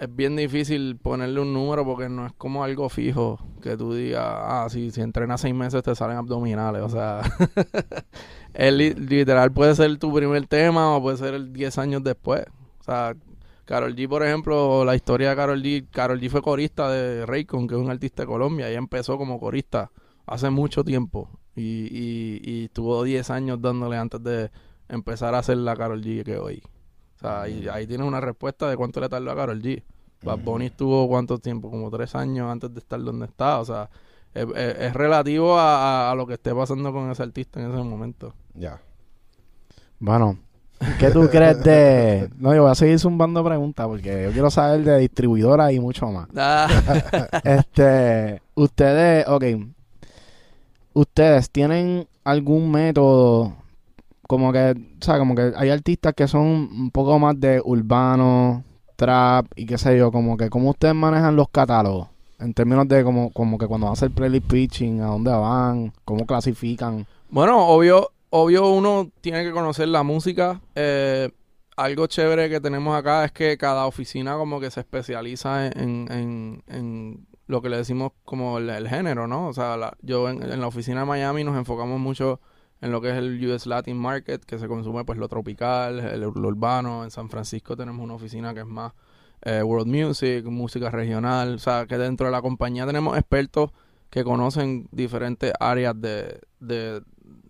[0.00, 4.24] es bien difícil ponerle un número porque no es como algo fijo que tú digas,
[4.24, 6.82] ah, si, si entrenas seis meses te salen abdominales.
[6.82, 7.22] O sea,
[8.54, 12.44] el li- literal puede ser tu primer tema o puede ser el 10 años después.
[12.80, 13.14] O sea,
[13.64, 17.66] Carol G, por ejemplo, la historia de Carol G, Carol G fue corista de Raycon,
[17.68, 18.68] que es un artista de Colombia.
[18.68, 19.90] Ella empezó como corista
[20.26, 24.50] hace mucho tiempo y, y, y estuvo 10 años dándole antes de
[24.88, 26.62] empezar a ser la Carol G que hoy.
[27.18, 29.82] O sea, ahí, ahí tienes una respuesta de cuánto le tardó a Carol G.
[30.22, 33.60] Bad Bunny estuvo cuánto tiempo, como tres años antes de estar donde está.
[33.60, 33.88] O sea,
[34.34, 37.70] es, es- es relativo a, a- a lo que esté pasando con ese artista en
[37.72, 38.34] ese momento.
[38.54, 38.80] Ya.
[40.00, 40.38] Bueno,
[41.00, 42.30] ¿qué tú crees de...?
[42.38, 46.06] No, yo voy a seguir zumbando preguntas porque yo quiero saber de distribuidora y mucho
[46.10, 46.28] más.
[46.36, 46.68] Ah,
[47.44, 49.44] Este, ustedes, ok.
[50.94, 53.54] Ustedes tienen algún método
[54.28, 58.62] como que, sea, como que hay artistas que son un poco más de urbano,
[58.94, 62.08] trap y qué sé yo, como que cómo ustedes manejan los catálogos
[62.38, 66.26] en términos de como, como que cuando a hacer playlist pitching, a dónde van, cómo
[66.26, 67.06] clasifican.
[67.30, 70.60] Bueno, obvio, obvio uno tiene que conocer la música.
[70.74, 71.30] Eh,
[71.76, 76.62] algo chévere que tenemos acá es que cada oficina como que se especializa en, en,
[76.68, 79.48] en lo que le decimos como el, el género, ¿no?
[79.48, 82.40] O sea, yo en la oficina de Miami nos enfocamos mucho
[82.80, 86.20] en lo que es el US Latin Market, que se consume pues lo tropical, el,
[86.20, 87.04] lo urbano.
[87.04, 88.92] En San Francisco tenemos una oficina que es más
[89.42, 91.54] eh, world music, música regional.
[91.54, 93.70] O sea, que dentro de la compañía tenemos expertos
[94.10, 97.02] que conocen diferentes áreas de, de,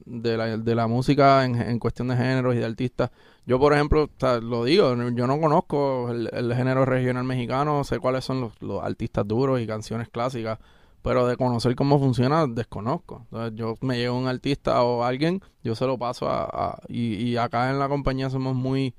[0.07, 3.11] de, la, de la música en, cuestión de géneros y de artistas.
[3.47, 4.11] Yo, por ejemplo,
[4.43, 8.83] lo digo, yo no conozco el, el género regional mexicano, sé cuáles son los, los
[8.83, 10.59] artistas duros y canciones clásicas,
[11.03, 13.23] pero de conocer cómo funciona, desconozco.
[13.31, 16.45] Entonces, yo me llega un artista o alguien, yo se lo paso a...
[16.45, 18.95] a- y, y acá en la compañía somos muy...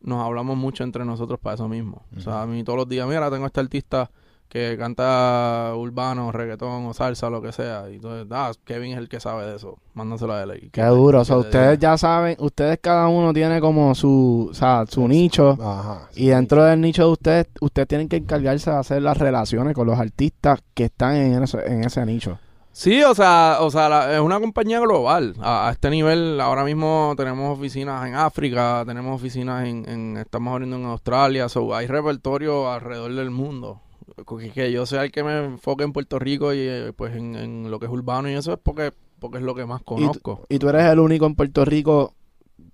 [0.00, 2.02] Nos hablamos mucho entre nosotros para eso mismo.
[2.16, 4.10] O sea, a mí todos los días, mira, tengo este artista
[4.54, 7.90] que canta urbano, reggaetón o salsa, lo que sea.
[7.90, 9.78] Y entonces, ah, Kevin es el que sabe de eso.
[9.94, 10.52] Mándaselo a él.
[10.56, 13.96] y Qué que- duro, o sea, te ustedes ya saben, ustedes cada uno tiene como
[13.96, 15.58] su, o sea, su nicho.
[15.60, 16.08] Ajá.
[16.14, 19.88] Y dentro del nicho de ustedes, ustedes tienen que encargarse de hacer las relaciones con
[19.88, 22.38] los artistas que están en ese, en ese nicho.
[22.70, 25.34] Sí, o sea, o sea la- es una compañía global.
[25.40, 30.52] A, a este nivel, ahora mismo tenemos oficinas en África, tenemos oficinas en, en- estamos
[30.52, 33.80] abriendo en Australia, so, hay repertorio alrededor del mundo.
[34.54, 37.70] Que, yo sea el que me enfoque en Puerto Rico y eh, pues en, en
[37.70, 40.44] lo que es urbano y eso es porque, porque es lo que más conozco.
[40.48, 42.14] Y tú eres el único en Puerto Rico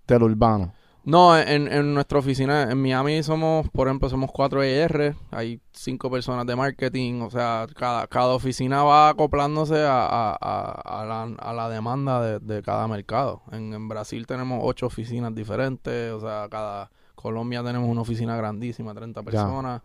[0.07, 0.73] del urbano.
[1.03, 6.11] No, en, en nuestra oficina, en Miami somos, por ejemplo, somos cuatro ER, hay cinco
[6.11, 11.23] personas de marketing, o sea, cada, cada oficina va acoplándose a, a- a- a la,
[11.39, 13.41] a la demanda de, de cada mercado.
[13.51, 18.93] En, en Brasil tenemos ocho oficinas diferentes, o sea, cada Colombia tenemos una oficina grandísima,
[18.95, 19.81] 30 personas.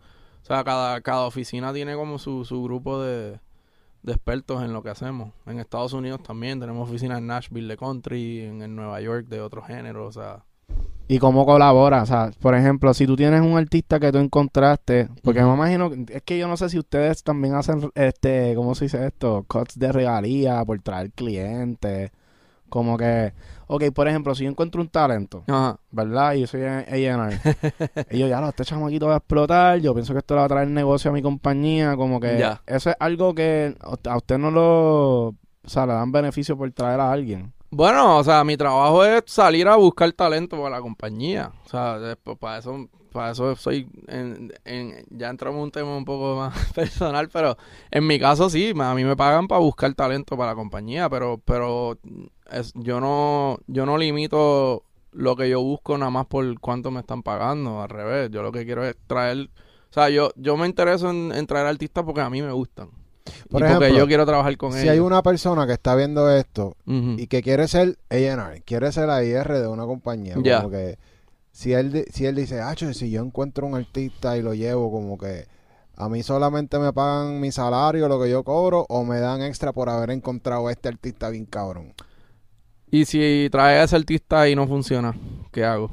[0.46, 3.40] O sea, cada, cada oficina tiene como su, su grupo de,
[4.04, 5.32] de expertos en lo que hacemos.
[5.44, 9.40] En Estados Unidos también tenemos oficinas en Nashville de country, en, en Nueva York de
[9.40, 10.44] otro género, o sea...
[11.08, 12.00] ¿Y cómo colabora?
[12.00, 15.90] O sea, por ejemplo, si tú tienes un artista que tú encontraste, porque me imagino,
[16.08, 19.44] es que yo no sé si ustedes también hacen, este, ¿cómo se dice esto?
[19.48, 22.12] Cuts de regalía por traer clientes.
[22.76, 23.32] Como que,
[23.68, 25.78] ok, por ejemplo, si yo encuentro un talento, Ajá.
[25.90, 26.34] ¿verdad?
[26.34, 27.40] Y yo soy A&R.
[28.10, 29.78] y yo, ya, no, este chamaquito va a explotar.
[29.78, 31.96] Yo pienso que esto le va a traer negocio a mi compañía.
[31.96, 32.60] Como que Ya.
[32.66, 33.74] eso es algo que
[34.04, 35.28] a usted no lo...
[35.28, 37.52] O sea, le dan beneficio por traer a alguien.
[37.70, 41.50] Bueno, o sea, mi trabajo es salir a buscar talento para la compañía.
[41.64, 45.96] O sea, pues, para eso, para eso soy, en, en- ya entramos en un tema
[45.96, 47.56] un poco más personal, pero
[47.90, 51.40] en mi caso sí, a mí me pagan para buscar talento para la compañía, pero,
[51.44, 51.98] pero
[52.50, 54.82] es, yo no, yo no limito
[55.12, 58.30] lo que yo busco nada más por cuánto me están pagando, al revés.
[58.30, 59.48] Yo lo que quiero es traer,
[59.90, 62.88] o sea, yo, yo me intereso en, en traer artistas porque a mí me gustan.
[63.48, 64.90] Por y porque ejemplo, yo quiero trabajar con Si ellos.
[64.92, 66.76] hay una persona que está viendo esto
[67.18, 70.98] y que quiere ser A&R, quiere ser la IR de una compañía, como que
[71.50, 75.16] si él si él dice, "Acho, si yo encuentro un artista y lo llevo como
[75.18, 75.46] que
[75.96, 79.72] a mí solamente me pagan mi salario, lo que yo cobro o me dan extra
[79.72, 81.94] por haber encontrado a este artista bien cabrón."
[82.90, 85.14] Y si trae a ese artista y no funciona,
[85.52, 85.90] ¿qué hago?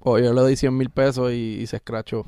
[0.00, 2.24] O yo le doy 100 mil pesos y, y se escrachó.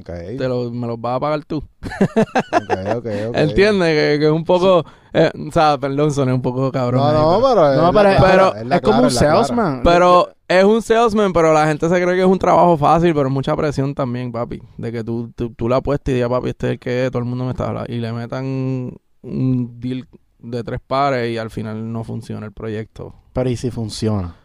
[0.00, 0.36] Okay.
[0.36, 1.56] Te lo, ¿Me los vas a pagar tú?
[1.58, 3.34] ok, ok, ok.
[3.36, 3.88] ¿Entiendes?
[3.88, 4.84] Que, que es un poco...
[5.14, 7.00] eh, o sea, perdón, soné un poco cabrón.
[7.00, 9.82] No, ahí, no, pero- es la pero, clara, pero es como clara, un salesman.
[9.82, 13.28] Pero es un salesman, pero la gente se cree que es un trabajo fácil, pero
[13.28, 14.60] es mucha presión también, papi.
[14.76, 17.10] De que tú, tú, tú la apuestas y digas, papi, este es el que es,
[17.10, 17.90] todo el mundo me está hablando.
[17.90, 18.92] Y le metan
[19.22, 20.06] un deal
[20.38, 23.14] de tres pares y al final no funciona el proyecto.
[23.32, 24.36] Pero ¿y si funciona?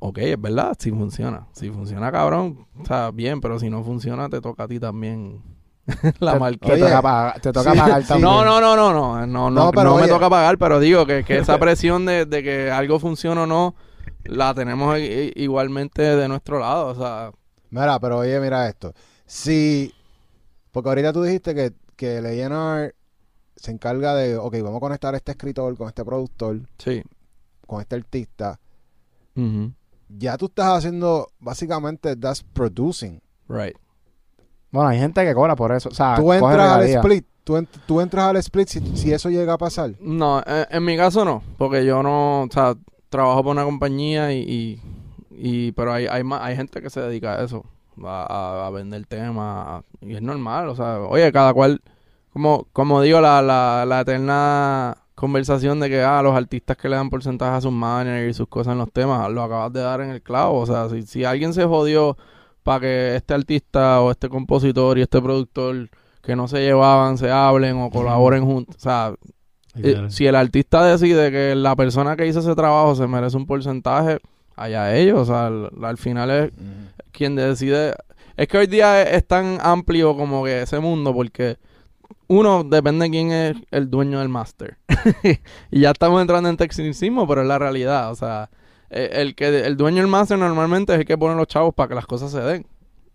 [0.00, 1.46] ok, es verdad, sí funciona.
[1.52, 5.42] Si funciona, cabrón, sea, bien, pero si no funciona, te toca a ti también
[6.20, 6.66] la te, marca.
[6.66, 8.08] te toca pagar, te toca sí, pagar sí.
[8.08, 8.22] también.
[8.22, 10.80] No, no, no, no, no, no, no, No, pero no me oye- toca pagar, pero
[10.80, 13.74] digo que, que esa presión de, de que algo funcione o no,
[14.24, 17.32] la tenemos igualmente de nuestro lado, o sea,
[17.70, 18.94] Mira, pero oye, mira esto.
[19.26, 19.92] Si,
[20.72, 22.94] porque ahorita tú dijiste que, que A&R
[23.58, 27.02] se encarga de, ok, vamos a conectar a este escritor con este productor, sí.
[27.66, 28.58] con este artista.
[30.08, 33.20] Ya tú estás haciendo, básicamente, that's producing.
[33.48, 33.76] Right.
[34.70, 35.88] Bueno, hay gente que cobra por eso.
[35.90, 39.30] O sea, tú entras al split, tú, ent- tú entras al split si, si eso
[39.30, 39.92] llega a pasar.
[40.00, 42.74] No, eh, en mi caso no, porque yo no, o sea,
[43.08, 44.82] trabajo por una compañía y, y,
[45.30, 47.64] y- pero hay, hay, hay gente que se dedica a eso,
[48.04, 51.80] a, a- a vender temas, y es normal, o sea, oye, cada cual,
[52.38, 56.94] como, como digo, la, la, la eterna conversación de que, ah, los artistas que le
[56.94, 60.00] dan porcentaje a sus managers y sus cosas en los temas, lo acabas de dar
[60.02, 62.16] en el clavo, o sea, si, si alguien se jodió
[62.62, 65.88] para que este artista o este compositor y este productor
[66.22, 69.14] que no se llevaban se hablen o colaboren juntos, o sea,
[69.74, 73.46] eh, si el artista decide que la persona que hizo ese trabajo se merece un
[73.46, 74.20] porcentaje,
[74.54, 75.18] allá ellos.
[75.20, 76.52] O sea, al, al final es
[77.12, 77.94] quien decide.
[78.36, 81.58] Es que hoy día es, es tan amplio como que ese mundo porque
[82.28, 84.76] uno depende de quién es el dueño del máster.
[85.70, 88.12] y ya estamos entrando en tecnicismo, pero es la realidad.
[88.12, 88.50] O sea,
[88.90, 91.88] eh, el que el dueño del máster normalmente es el que pone los chavos para
[91.88, 92.66] que las cosas se den.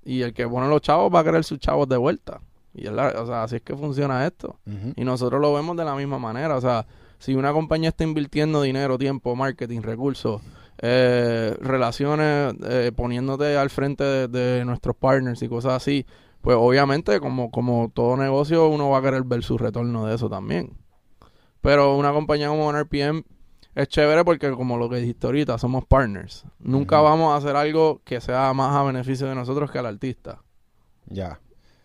[0.04, 2.42] Y el que pone los chavos va a querer sus chavos de vuelta.
[2.74, 4.60] Y es la, o sea, así es que funciona esto.
[4.96, 6.58] Y nosotros lo vemos de la misma manera.
[6.58, 6.88] O sea,
[7.20, 10.42] si una compañía está invirtiendo dinero, tiempo, marketing, recursos,
[10.80, 16.06] eh, relaciones, eh, poniéndote al frente de, de nuestros partners y cosas así,
[16.44, 20.30] pues obviamente como, como todo negocio uno va a querer ver su retorno de eso
[20.30, 20.76] también.
[21.62, 23.24] Pero una compañía como RPM
[23.76, 26.44] es chévere porque como lo que dijiste ahorita, somos partners.
[26.60, 30.44] Nunca vamos a hacer algo que sea más a beneficio de nosotros que al artista.
[31.06, 31.40] Ya.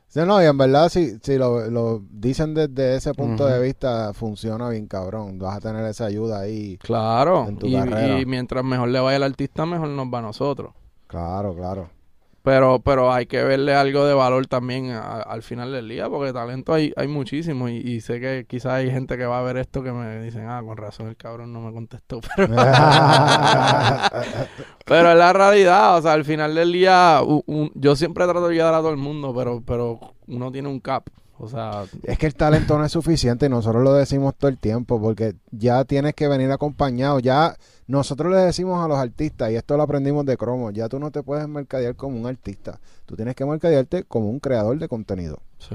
[0.08, 4.12] Sí, no, y en verdad, si, si lo, lo dicen desde ese punto de vista,
[4.12, 5.38] funciona bien cabrón.
[5.38, 6.78] Vas a tener esa ayuda ahí.
[6.78, 7.46] Claro.
[7.46, 8.18] En tu y, carrera.
[8.18, 10.72] y mientras mejor le vaya al artista, mejor nos va a nosotros.
[11.06, 11.90] Claro, claro.
[12.42, 16.32] Pero, pero hay que verle algo de valor también a- al final del día, porque
[16.32, 17.68] talento hay, hay muchísimo.
[17.68, 20.62] Y, sé que quizás hay gente que va a ver esto que me dicen, ah,
[20.64, 22.20] con razón el cabrón no me contestó.
[22.36, 22.54] Pero,
[24.84, 28.46] pero es la realidad, o sea, al final del día, u- un- yo siempre trato
[28.48, 31.04] de ayudar a todo el mundo, pero, pero uno tiene un cap.
[31.40, 34.58] O sea, Es que el talento no es suficiente y nosotros lo decimos todo el
[34.58, 37.20] tiempo porque ya tienes que venir acompañado.
[37.20, 40.98] Ya nosotros le decimos a los artistas, y esto lo aprendimos de Cromo, ya tú
[40.98, 42.80] no te puedes mercadear como un artista.
[43.06, 45.40] Tú tienes que mercadearte como un creador de contenido.
[45.58, 45.74] sí.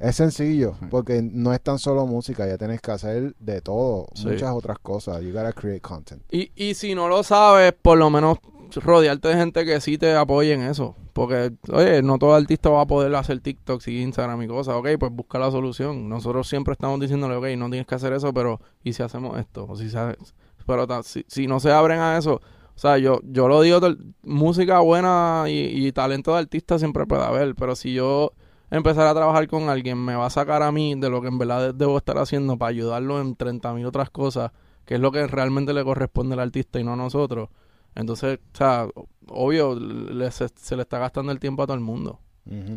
[0.00, 4.26] Es sencillo porque no es tan solo música, ya tienes que hacer de todo, Sí.
[4.26, 5.22] muchas otras cosas.
[5.22, 6.22] You gotta create content.
[6.30, 8.38] Y, y si no lo sabes, por lo menos
[8.74, 10.96] rodearte de gente que sí te apoye en eso.
[11.12, 14.74] Porque, oye, no todo artista va a poder hacer TikToks y Instagram y cosas.
[14.76, 16.08] Ok, pues busca la solución.
[16.08, 19.66] Nosotros siempre estamos diciéndole, ok, no tienes que hacer eso, pero ¿y si hacemos esto?
[19.68, 20.18] O si se hace-
[20.66, 23.80] pero si, si no se abren a eso, o sea, yo, yo lo digo,
[24.22, 28.32] música buena y, y talento de artista siempre puede haber, pero si yo
[28.70, 31.38] empezar a trabajar con alguien, me va a sacar a mí de lo que en
[31.38, 34.50] verdad de- debo estar haciendo para ayudarlo en 30 mil otras cosas,
[34.84, 37.48] que es lo que realmente le corresponde al artista y no a nosotros.
[37.96, 38.86] Entonces, o sea,
[39.28, 42.20] obvio, le- se, se le está gastando el tiempo a todo el mundo.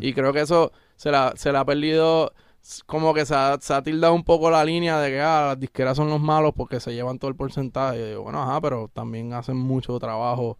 [0.00, 2.32] Y creo que eso se la, se le ha perdido,
[2.86, 5.60] como que se ha, se ha tildado un poco la línea de que ah, las
[5.60, 8.00] disqueras son los malos porque se llevan todo el porcentaje.
[8.00, 10.58] Y digo, bueno, ajá, pero también hacen mucho trabajo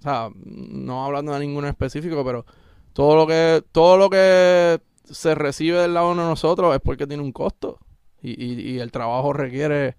[0.02, 2.44] sea, no hablando de ninguno específico, pero
[2.92, 7.22] todo lo que todo lo que se recibe del lado de nosotros es porque tiene
[7.22, 7.78] un costo
[8.20, 9.90] y, y, y el trabajo requiere,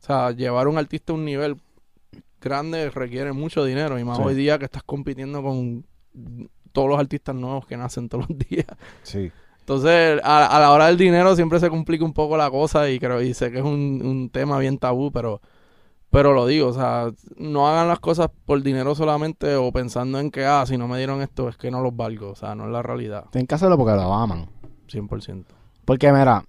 [0.00, 1.56] o sea, llevar un artista a un nivel
[2.44, 4.22] grande requiere mucho dinero y más Sí.
[4.24, 5.84] hoy día que estás compitiendo con
[6.72, 8.66] todos los artistas nuevos que nacen todos los días.
[9.02, 9.32] Sí.
[9.60, 12.98] Entonces, a, a la hora del dinero siempre se complica un poco la cosa y
[12.98, 15.40] creo y sé que es un, un tema bien tabú, pero
[16.10, 20.30] pero lo digo, o sea, no hagan las cosas por dinero solamente o pensando en
[20.30, 22.30] que, ah, si no me dieron esto es que no los valgo.
[22.30, 24.46] O sea, no es la realidad, Tienen que hacerlo porque lo aman.
[24.88, 25.44] 100%.
[25.84, 26.44] Porque mira,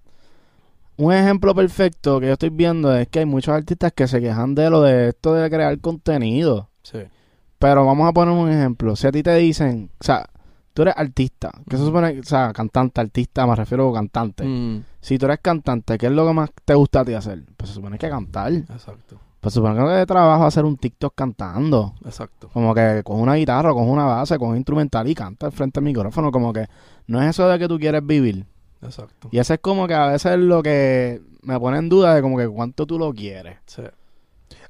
[0.98, 4.54] un ejemplo perfecto que yo estoy viendo es que hay muchos artistas que se quejan
[4.54, 6.70] de lo de esto de crear contenido.
[6.82, 6.98] Sí.
[7.58, 8.96] Pero vamos a poner un ejemplo.
[8.96, 10.26] Si a ti te dicen, o sea,
[10.74, 14.44] tú eres artista, que se supone, o sea, cantante, artista, me refiero a cantante.
[14.44, 17.42] Mm, Si tú eres cantante, ¿qué es lo que más te gusta a ti hacer?
[17.56, 18.52] Pues se supone que cantar.
[18.52, 21.94] exacto, Pues se supone que no te trabajo hacer un TikTok cantando.
[22.04, 22.48] exacto.
[22.52, 25.80] Como que con una guitarra, con una base, con un instrumental y canta al frente
[25.80, 26.30] del micrófono.
[26.32, 26.66] Como que
[27.06, 28.44] no es eso de que tú quieres vivir.
[28.86, 29.28] Exacto.
[29.30, 32.38] Y eso es como que a veces lo que me pone en duda de como
[32.38, 33.58] que cuánto tú lo quieres.
[33.66, 33.82] Sí.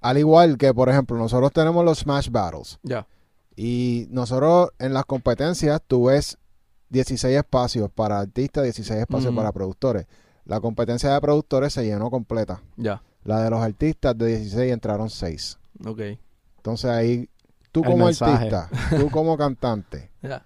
[0.00, 2.78] Al igual que, por ejemplo, nosotros tenemos los Smash Battles.
[2.82, 3.06] Ya.
[3.56, 6.36] Y nosotros en las competencias tú ves
[6.90, 10.06] 16 espacios para artistas, 16 espacios para productores.
[10.44, 12.60] La competencia de productores se llenó completa.
[12.76, 13.02] Ya.
[13.24, 15.58] La de los artistas de 16 entraron 6.
[15.86, 16.00] Ok.
[16.58, 17.28] Entonces ahí,
[17.72, 18.32] tú El como mensaje.
[18.54, 20.44] artista, tú como cantante, Ya.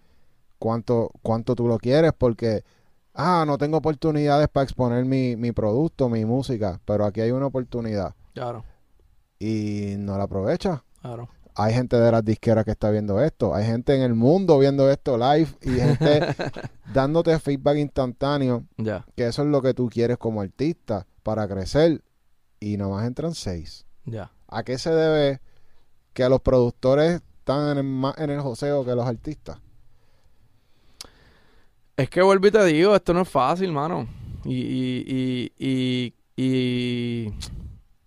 [0.58, 2.62] cuánto, cuánto tú lo quieres, porque,
[3.22, 7.46] ah, no tengo oportunidades para exponer mi, mi producto, mi música, pero aquí hay una
[7.46, 8.64] oportunidad Claro.
[9.38, 10.82] y no la aprovecha.
[11.00, 11.28] Claro.
[11.54, 14.88] Hay gente de las disqueras que está viendo esto, hay gente en el mundo viendo
[14.90, 16.20] esto live y gente
[16.94, 19.04] dándote feedback instantáneo, Ya.
[19.16, 22.02] que eso es lo que tú quieres como artista para crecer
[22.60, 23.84] y nomás entran seis.
[24.04, 24.30] Ya.
[24.48, 25.40] ¿A qué se debe
[26.12, 29.58] que los productores están en el, más en el joseo que los artistas?
[32.00, 34.08] Es que vuelvo y te digo, esto no es fácil, mano.
[34.46, 37.34] Y, y, y, y, y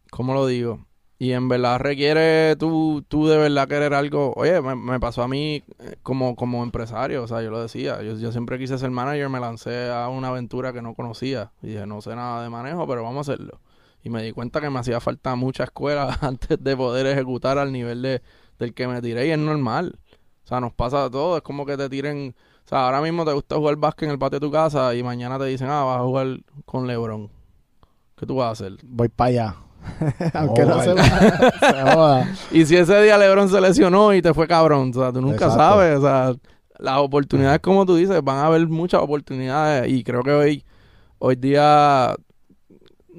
[0.09, 0.83] ¿cómo lo digo?
[1.19, 4.33] Y en verdad requiere tú, tú de verdad querer algo.
[4.35, 8.01] Oye, me, me pasó a mí eh, como, como empresario, o sea, yo lo decía.
[8.01, 11.51] Yo, siempre quise ser manager, me lancé a una aventura que no conocía.
[11.61, 13.61] Y dije, no sé nada de manejo, pero vamos a hacerlo.
[14.01, 17.71] Y me di cuenta que me hacía falta mucha escuela antes de poder ejecutar al
[17.71, 18.23] nivel de,
[18.57, 19.27] del que me tiré.
[19.27, 19.99] Y es normal.
[20.45, 21.37] O sea, nos pasa a todos.
[21.37, 22.33] Es como que te tiren
[22.65, 25.03] o sea, ahora mismo te gusta jugar básquet en el patio de tu casa y
[25.03, 27.29] mañana te dicen, ah, vas a jugar con LeBron.
[28.15, 28.77] ¿Qué tú vas a hacer?
[28.83, 29.55] Voy para allá.
[30.33, 32.33] Aunque no se, se joda.
[32.51, 35.45] Y si ese día LeBron se lesionó y te fue cabrón, o sea, tú nunca
[35.45, 35.57] Exacto.
[35.57, 35.97] sabes.
[35.97, 36.33] O sea,
[36.79, 40.65] las oportunidades, como tú dices, van a haber muchas oportunidades y creo que hoy,
[41.19, 42.15] hoy día,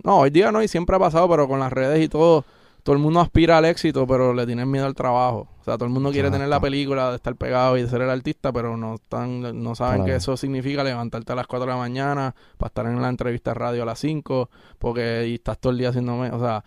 [0.03, 2.45] no, hoy día no y siempre ha pasado, pero con las redes y todo,
[2.85, 5.49] todo el mundo aspira al éxito, pero le tienen miedo al trabajo.
[5.61, 8.03] O sea, todo el mundo quiere tener la película de estar pegado y de ser
[8.03, 10.07] el artista, pero no están, no saben Claro.
[10.11, 13.51] que eso significa levantarte a las 4 de la mañana para estar en la entrevista
[13.51, 16.62] de radio a las 5, porque y estás todo el día haciéndome, o sea,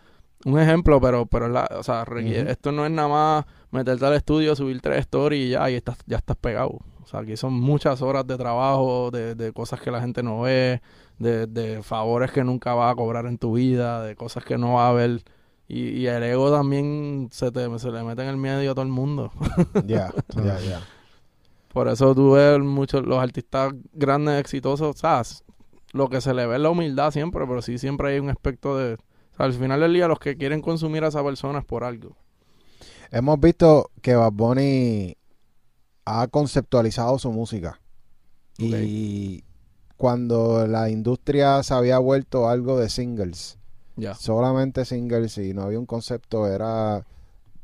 [0.46, 4.14] un ejemplo, pero, pero la, o sea, requiere- esto no es nada más meterte al
[4.14, 6.80] estudio, subir tres stories y ya, y estás, ya estás pegado.
[7.04, 10.42] O sea, aquí son muchas horas de trabajo, de, de cosas que la gente no
[10.42, 10.82] ve,
[11.20, 14.74] de, de favores que nunca vas a cobrar en tu vida, de cosas que no
[14.74, 15.22] va a ver.
[15.68, 18.84] Y, y el ego también se, te, se le mete en el medio a todo
[18.86, 19.32] el mundo.
[19.86, 20.82] Ya, ya, ya.
[21.74, 25.44] Por eso tú ves muchos, los artistas grandes, exitosos, o sea, s-
[25.94, 28.78] lo que se le ve es la humildad siempre, pero sí siempre hay un aspecto
[28.78, 28.94] de...
[28.94, 31.84] O sea, al final del día los que quieren consumir a esa persona es por
[31.84, 32.16] algo.
[33.12, 35.16] Hemos visto que Bad Bunny
[36.06, 37.80] ha conceptualizado su música.
[38.58, 39.44] Y
[39.98, 43.60] cuando la industria se había vuelto algo de singles,
[43.98, 44.14] Ya.
[44.14, 47.06] solamente singles y no había un concepto, era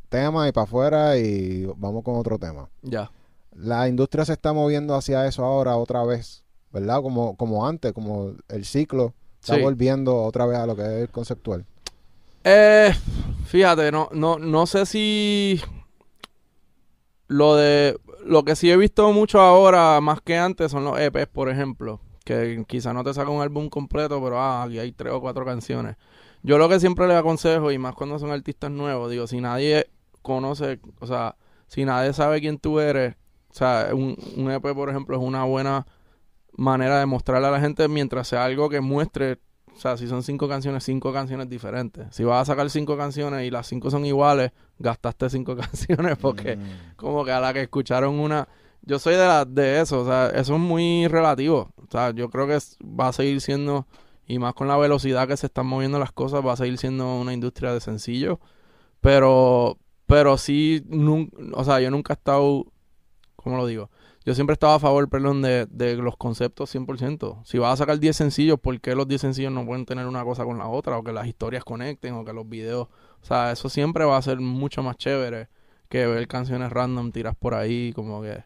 [0.10, 2.70] tema y para afuera y vamos con otro tema.
[2.82, 3.10] Ya.
[3.56, 7.02] La industria se está moviendo hacia eso ahora otra vez, ¿verdad?
[7.02, 9.62] Como, como antes, como el ciclo está Sí.
[9.62, 11.66] volviendo otra vez a lo que es el conceptual.
[12.44, 12.92] Eh,
[13.46, 15.62] fíjate, no, no, no sé si
[17.28, 21.28] lo de lo que sí he visto mucho ahora, más que antes, son los EPs,
[21.28, 22.00] por ejemplo.
[22.24, 25.44] Que quizá no te saca un álbum completo, pero ah, aquí hay tres o cuatro
[25.46, 25.98] canciones.
[26.44, 29.88] Yo lo que siempre les aconsejo, y más cuando son artistas nuevos, digo, si nadie
[30.22, 31.36] conoce, o sea,
[31.68, 33.16] si nadie sabe quién tú eres,
[33.50, 35.86] o sea, un, un EP, por ejemplo, es una buena
[36.56, 39.40] manera de mostrarle a la gente mientras sea algo que muestre
[39.76, 42.06] o sea, si son cinco canciones, cinco canciones diferentes.
[42.12, 46.58] Si vas a sacar cinco canciones y las cinco son iguales, gastaste cinco canciones porque
[46.58, 46.96] Mm.
[46.96, 48.48] como que a la que escucharon una...
[48.84, 51.72] Yo soy de, la, de eso, o sea, eso es muy relativo.
[51.78, 53.88] O sea, yo creo que va a seguir siendo,
[54.28, 57.20] y más con la velocidad que se están moviendo las cosas, va a seguir siendo
[57.20, 58.40] una industria de sencillo.
[59.02, 60.86] Pero, pero sí,
[61.54, 62.66] o sea, yo nunca he estado,
[63.36, 63.90] ¿cómo lo digo?
[64.26, 67.42] Yo siempre estaba a favor, perdón, de, de los conceptos 100%.
[67.44, 70.24] Si vas a sacar 10 sencillos, ¿por qué los 10 sencillos no pueden tener una
[70.24, 70.98] cosa con la otra?
[70.98, 72.88] O que las historias conecten, o que los videos...
[73.22, 75.50] O sea, eso siempre va a ser mucho más chévere
[75.90, 78.46] que ver canciones random tiras por ahí, como que...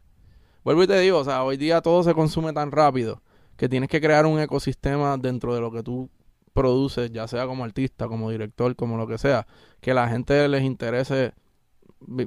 [0.63, 3.21] Vuelvo y te digo, o sea, hoy día todo se consume tan rápido
[3.57, 6.09] que tienes que crear un ecosistema dentro de lo que tú
[6.53, 9.45] produces, ya sea como artista, como director, como lo que sea,
[9.81, 11.33] que la gente les interese.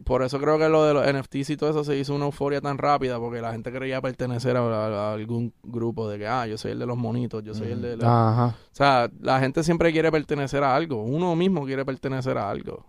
[0.05, 2.61] Por eso creo que lo de los NFTs y todo eso se hizo una euforia
[2.61, 6.45] tan rápida, porque la gente quería pertenecer a, a- a algún grupo de que, ah,
[6.47, 7.97] yo soy el de los monitos, yo soy el de...
[7.97, 8.31] la-".
[8.33, 8.47] Ajá.
[8.47, 12.85] O sea, la gente siempre quiere pertenecer a algo, uno mismo quiere pertenecer a algo.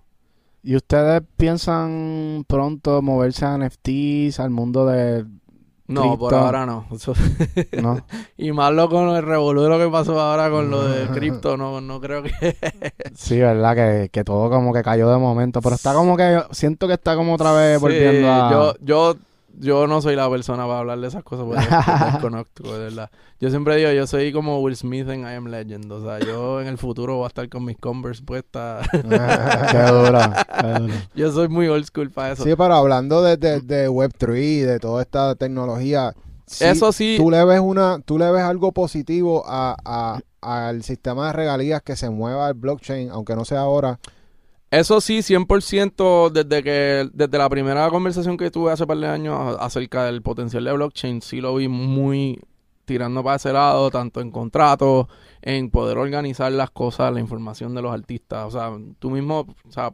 [0.64, 5.26] ¿Y ustedes piensan pronto moverse a NFTs, al mundo de...
[5.92, 6.86] No, por ahora no.
[6.92, 7.14] Eso-
[7.82, 8.00] ¿No?
[8.38, 11.58] y más lo con el revolú de lo que pasó ahora con lo de cripto,
[11.58, 12.32] no, no creo que...
[13.16, 13.76] Sí, ¿verdad?
[13.76, 15.62] Que, que todo como que cayó de momento.
[15.62, 16.42] Pero está como que...
[16.52, 18.52] Siento que está como otra vez Sí, volviendo a...
[18.52, 19.16] Yo, yo,
[19.60, 21.66] yo no soy la persona para hablar de esas cosas porque
[22.12, 23.10] desconozco, de verdad.
[23.40, 25.92] Yo siempre digo, yo soy como Will Smith en I Am Legend.
[25.92, 28.88] O sea, yo en el futuro voy a estar con mis Converse puestas.
[28.92, 31.08] qué dura, qué dura.
[31.16, 32.44] yo soy muy old school para eso.
[32.44, 36.14] Sí, pero hablando de, de, de Web3, de toda esta tecnología,
[36.46, 37.16] sí, Eso sí.
[37.18, 41.84] tú le ves una, tú le ves algo positivo a, a- al sistema de regalías
[41.84, 44.00] que se mueva el blockchain, aunque no sea ahora.
[44.72, 49.58] Eso sí, 100% desde que desde la primera conversación que tuve hace par de años
[49.60, 52.40] acerca del potencial de blockchain, sí lo vi muy
[52.86, 55.08] tirando para ese lado, tanto en contratos,
[55.42, 58.46] en poder organizar las cosas, la información de los artistas.
[58.46, 59.94] O sea, tú mismo, o sea,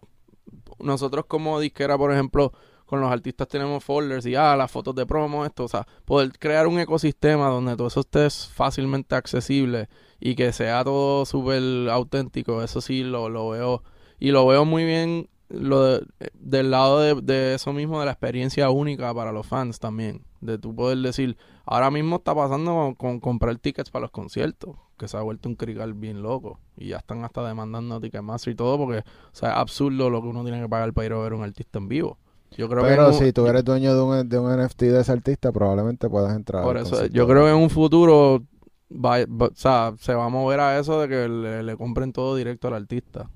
[0.77, 2.53] nosotros como disquera, por ejemplo,
[2.85, 6.37] con los artistas tenemos folders y ah, las fotos de promo, esto, o sea, poder
[6.37, 9.89] crear un ecosistema donde todo eso esté fácilmente accesible
[10.19, 13.83] y que sea todo súper auténtico, eso sí lo, lo veo
[14.19, 18.11] y lo veo muy bien lo de- del lado de, de eso mismo de la
[18.11, 20.23] experiencia única para los fans también.
[20.41, 24.75] De tú poder decir ahora mismo está pasando con, con comprar tickets para los conciertos
[24.97, 26.59] que se ha vuelto un crical bien loco.
[26.75, 30.27] Y ya están hasta demandando Ticketmaster y todo porque o sea es absurdo lo que
[30.27, 32.17] uno tiene que pagar para ir a ver un artista en vivo.
[32.57, 35.01] Yo creo pero que un- si tú eres dueño de un, de un NFT de
[35.01, 36.63] ese artista, probablemente puedas entrar.
[36.63, 38.43] por eso yo creo que en un futuro
[38.91, 42.11] va, va- o sea, se va a mover a eso de que le, le compren
[42.13, 43.29] todo directo al artista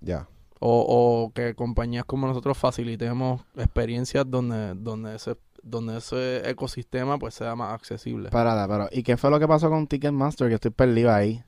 [0.00, 0.28] Ya.
[0.60, 7.34] o, o que compañías como nosotros facilitemos experiencias donde donde ese donde ese ecosistema pues
[7.34, 8.28] sea más accesible.
[8.28, 10.48] Espérate, pero ¿y qué fue lo que pasó con Ticketmaster?
[10.48, 11.42] Que estoy perdido ahí.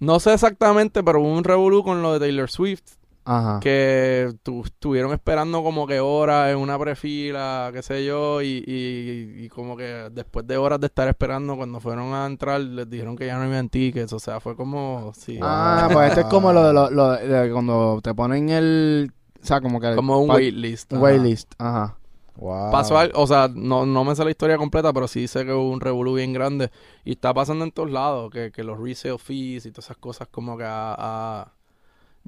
[0.00, 2.97] No sé exactamente, pero hubo un revolú con lo de Taylor Swift
[3.30, 3.60] Ajá.
[3.60, 9.44] que tu- estuvieron esperando como que horas en una prefila, qué sé yo, y, y,
[9.44, 13.16] y como que después de horas de estar esperando, cuando fueron a entrar, les dijeron
[13.16, 16.52] que ya no habían tickets, o sea, fue como, sí, Ah, pues esto es como
[16.54, 19.12] lo de, lo, lo de cuando te ponen el...
[19.42, 19.94] O sea, como que...
[19.94, 20.92] como un waitlist.
[20.94, 21.02] ajá.
[21.02, 21.52] waitlist.
[21.58, 21.96] Ajá.
[22.36, 22.70] Wow.
[22.70, 25.52] Pasó algo, o sea, no, no me sé la historia completa, pero sí sé que
[25.52, 26.70] hubo un revolú bien grande
[27.04, 30.28] y está pasando en todos lados, que, que los resale fees y todas esas cosas
[30.28, 30.94] como que a...
[30.96, 31.52] a-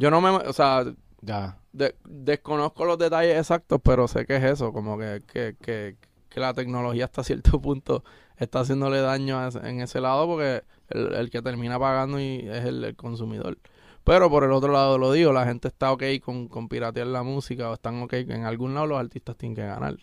[0.01, 0.85] Yo no me, o sea,
[1.21, 1.59] Ya.
[1.73, 5.97] de- desconozco los detalles exactos, pero sé que es eso, como que, que, que,
[6.31, 8.03] que la tecnología hasta cierto punto
[8.39, 12.65] está haciéndole daño a en ese lado porque el, el que termina pagando y es
[12.65, 13.59] el, el consumidor.
[14.03, 17.23] Pero por el otro lado lo digo, la gente está ok con, con piratear la
[17.23, 19.97] música o están ok, en algún lado los artistas tienen que ganar.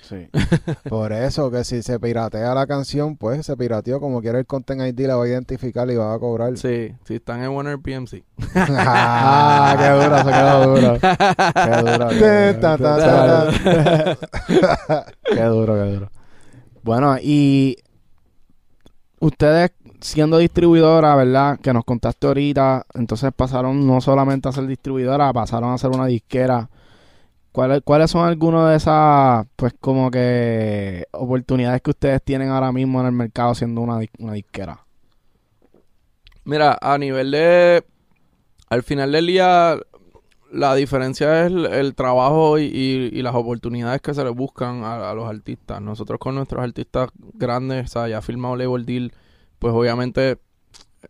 [0.00, 0.28] Sí.
[0.88, 4.82] Por eso que si se piratea la canción, pues se pirateó como quiera el Content
[4.82, 6.56] ID, la va a identificar y va a cobrar.
[6.56, 8.24] Sí, si están en Warner PM, sí.
[8.54, 10.98] Ah, qué duro, se quedó duro.
[11.54, 12.08] Qué duro.
[15.34, 16.10] Qué duro, qué duro.
[16.82, 17.76] Bueno, y
[19.20, 21.58] ustedes siendo distribuidora, ¿verdad?
[21.60, 26.06] Que nos contaste ahorita, entonces pasaron no solamente a ser distribuidora, pasaron a ser una
[26.06, 26.68] disquera.
[27.52, 33.00] ¿Cuáles, ¿Cuáles son algunas de esas, pues como que, oportunidades que ustedes tienen ahora mismo
[33.00, 34.86] en el mercado siendo una, una disquera?
[36.44, 37.84] Mira, a nivel de...
[38.70, 39.78] Al final del día,
[40.52, 45.14] la diferencia es el, trabajo y, y- las oportunidades que se les buscan a, a
[45.14, 45.80] los artistas.
[45.82, 49.12] Nosotros con nuestros artistas grandes, o sea, ya firmado label deal,
[49.58, 50.38] pues obviamente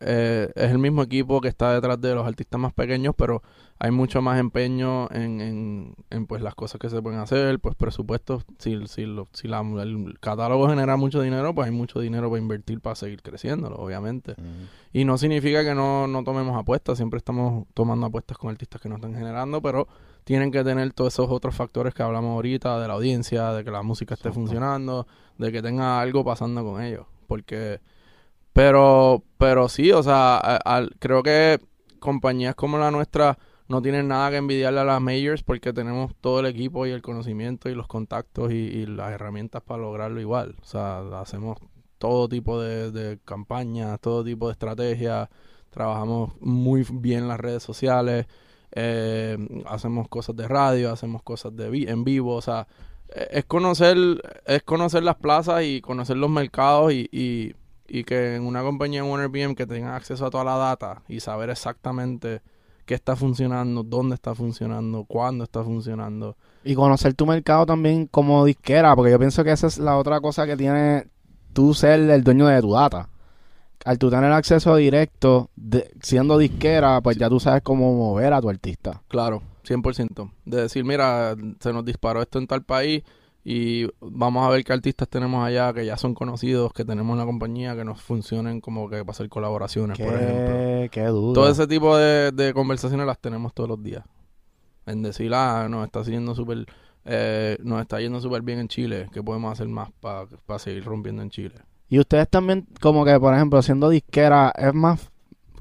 [0.00, 3.42] eh, es el mismo equipo que está detrás de los artistas más pequeños, pero
[3.78, 7.74] hay mucho más empeño en, en, en, pues las cosas que se pueden hacer, pues
[7.74, 12.30] presupuestos, si, si, lo- si la- el catálogo genera mucho dinero, pues hay mucho dinero
[12.30, 14.36] para invertir para seguir creciéndolo, obviamente.
[14.92, 18.88] Y no significa que no, no tomemos apuestas, siempre estamos tomando apuestas con artistas que
[18.88, 19.88] no están generando, pero
[20.22, 23.72] tienen que tener todos esos otros factores que hablamos ahorita, de la audiencia, de que
[23.72, 24.40] la música esté Exacto.
[24.46, 25.06] funcionando,
[25.38, 27.06] de que tenga algo pasando con ellos.
[27.26, 27.80] Porque,
[28.52, 31.58] pero, pero sí, o sea, a- al- creo que
[31.98, 33.38] compañías como la nuestra
[33.72, 37.00] no tienen nada que envidiarle a las majors porque tenemos todo el equipo y el
[37.00, 40.56] conocimiento y los contactos y, las herramientas para lograrlo igual.
[40.60, 41.56] O sea, hacemos
[41.96, 45.30] todo tipo de, campañas, todo tipo de estrategias,
[45.70, 48.26] trabajamos muy bien las redes sociales,
[48.72, 52.66] eh, hacemos cosas de radio, hacemos cosas de en vivo, o sea,
[53.08, 53.96] eh, es conocer,
[54.44, 57.54] es conocer las plazas y conocer los mercados y, y,
[57.88, 61.02] y que en una compañía en Warner BM que tenga acceso a toda la data
[61.08, 62.42] y saber exactamente
[62.92, 66.36] qué está funcionando, dónde está funcionando, cuándo está funcionando.
[66.62, 70.20] Y conocer tu mercado también como disquera, porque yo pienso que esa es la otra
[70.20, 71.06] cosa que tiene
[71.54, 73.08] tú ser el dueño de tu data.
[73.86, 78.42] Al tú tener acceso directo, de- siendo disquera, pues ya tú sabes cómo mover a
[78.42, 79.00] tu artista.
[79.08, 80.30] Claro, 100%.
[80.44, 83.02] De decir, mira, se nos disparó esto en tal país
[83.44, 87.18] y vamos a ver qué artistas tenemos allá que ya son conocidos, que tenemos en
[87.18, 90.54] la compañía, que nos funcionen como que para hacer colaboraciones, por ejemplo.
[90.54, 91.32] Qué, qué duro.
[91.32, 94.04] Todo ese tipo de, de conversaciones las tenemos todos los días.
[94.86, 96.66] En decir, ah, no, está siendo súper
[97.04, 101.22] eh, nos está yendo súper bien en Chile, que podemos hacer más para seguir rompiendo
[101.22, 101.54] en Chile.
[101.88, 105.10] Y ustedes también, como que, por ejemplo, siendo disquera, es más,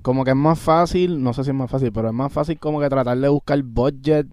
[0.01, 2.59] como que es más fácil, no sé si es más fácil, pero es más fácil
[2.59, 4.27] como que tratar de buscar budget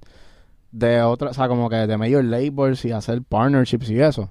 [0.70, 4.28] de otras, o sea, como que de major labels y hacer partnerships y eso.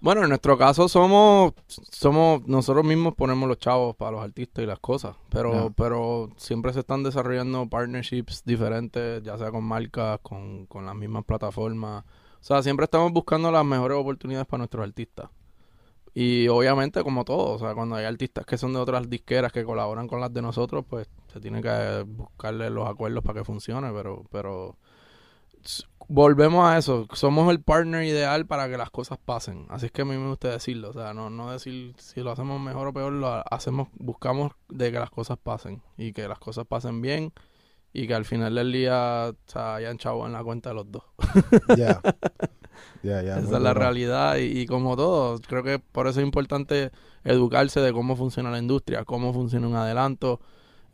[0.00, 4.66] Bueno, en nuestro caso somos, somos, nosotros mismos ponemos los chavos para los artistas y
[4.66, 10.66] las cosas, pero, pero siempre se están desarrollando partnerships diferentes, ya sea con marcas, con,
[10.66, 12.04] con las mismas plataformas.
[12.04, 15.30] O sea, siempre estamos buscando las mejores oportunidades para nuestros artistas.
[16.12, 19.64] Y obviamente, como todo, o sea, cuando hay artistas que son de otras disqueras que
[19.64, 23.90] colaboran con las de nosotros, pues se tiene que buscarle los acuerdos para que funcione,
[23.92, 24.76] pero, pero
[26.08, 29.66] volvemos a eso, somos el partner ideal para que las cosas pasen.
[29.70, 32.30] Así es que a mí me gusta decirlo, o sea, no, no decir si lo
[32.32, 36.28] hacemos mejor o peor, lo ha- hacemos, buscamos de que las cosas pasen y que
[36.28, 37.32] las cosas pasen bien
[37.92, 40.90] y que al final del día o sea, hayan chavos en la cuenta de los
[40.90, 41.04] dos.
[41.76, 42.00] Ya.
[43.02, 43.38] Ya, ya.
[43.38, 46.90] Esa es la realidad y, y como todo, creo que por eso es importante
[47.22, 50.40] educarse de cómo funciona la industria, cómo funciona un adelanto,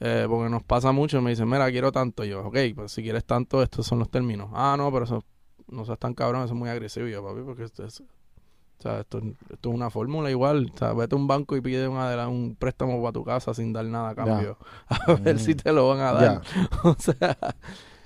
[0.00, 3.02] eh, porque nos pasa mucho, me dicen, mira, quiero tanto, Y yo, ok, pues si
[3.02, 4.50] quieres tanto, estos son los términos.
[4.54, 5.24] Ah, no, pero eso
[5.68, 8.82] no seas tan cabrón, eso es muy agresivo, Y yo, papi, porque esto es, o
[8.82, 9.18] sea, esto,
[9.50, 12.28] esto es una fórmula igual, o sea, vete a un banco y pide un, adela-
[12.28, 14.56] un préstamo para tu casa sin dar nada a cambio,
[14.88, 15.38] a ver Mm.
[15.38, 16.42] si te lo van a dar.
[16.84, 17.36] O sea,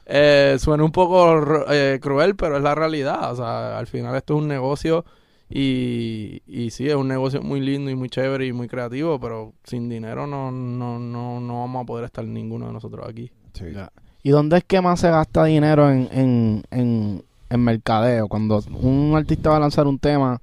[0.06, 3.32] eh, suena un poco eh, cruel, pero es la realidad.
[3.32, 5.04] O sea, al final esto es un negocio
[5.50, 9.52] y, y sí, es un negocio muy lindo y muy chévere y muy creativo, pero
[9.64, 13.30] sin dinero no, no, no, no vamos a poder estar ninguno de nosotros aquí.
[13.52, 13.66] Sí.
[13.74, 13.90] Ya.
[14.22, 18.26] ¿Y dónde es que más se gasta dinero en, en, en, en mercadeo?
[18.26, 20.40] Cuando un artista va a lanzar un tema,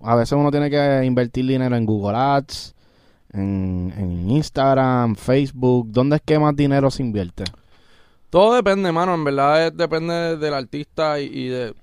[0.00, 2.74] a veces uno tiene que invertir dinero en Google Ads,
[3.32, 5.86] en, en Instagram, Facebook.
[5.92, 7.44] ¿Dónde es que más dinero se invierte?
[8.28, 9.14] Todo depende, mano.
[9.14, 11.74] En verdad es- depende del artista y, y de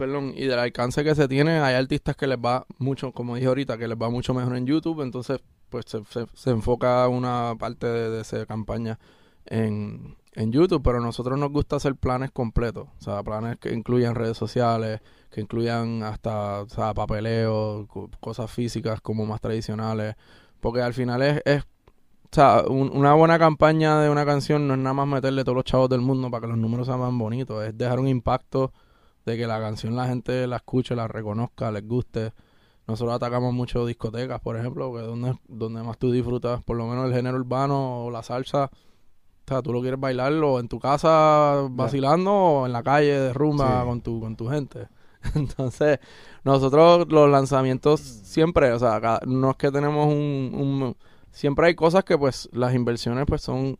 [0.00, 1.60] perdón, y del alcance que se tiene.
[1.60, 4.66] Hay artistas que les va mucho, como dije ahorita, que les va mucho mejor en
[4.66, 5.02] YouTube.
[5.02, 6.02] Entonces, pues se,
[6.34, 8.98] se- enfoca una parte de, de esa campaña
[9.46, 10.82] en, en YouTube.
[10.82, 12.88] Pero a nosotros nos gusta hacer planes completos.
[12.98, 15.00] O sea, planes que incluyan redes sociales,
[15.30, 20.16] que incluyan hasta o sea, papeleo, co- cosas físicas como más tradicionales.
[20.60, 24.74] Porque al final es, es o sea, un- una buena campaña de una canción no
[24.74, 27.12] es nada más meterle todos los chavos del mundo para que los números sean más
[27.12, 28.72] bonitos, es dejar un impacto
[29.30, 32.32] de que la canción la gente la escuche, la reconozca, les guste.
[32.86, 37.06] Nosotros atacamos mucho discotecas, por ejemplo, que donde, donde más tú disfrutas, por lo menos
[37.06, 38.64] el género urbano o la salsa.
[38.66, 43.32] O sea, tú lo quieres bailarlo en tu casa vacilando o en la calle de
[43.32, 43.86] rumba Sí.
[43.88, 44.88] con tu con tu gente.
[45.34, 45.98] Entonces,
[46.44, 50.96] nosotros los lanzamientos siempre, o sea, no es que tenemos un, un-
[51.30, 53.76] siempre hay cosas que pues las inversiones pues son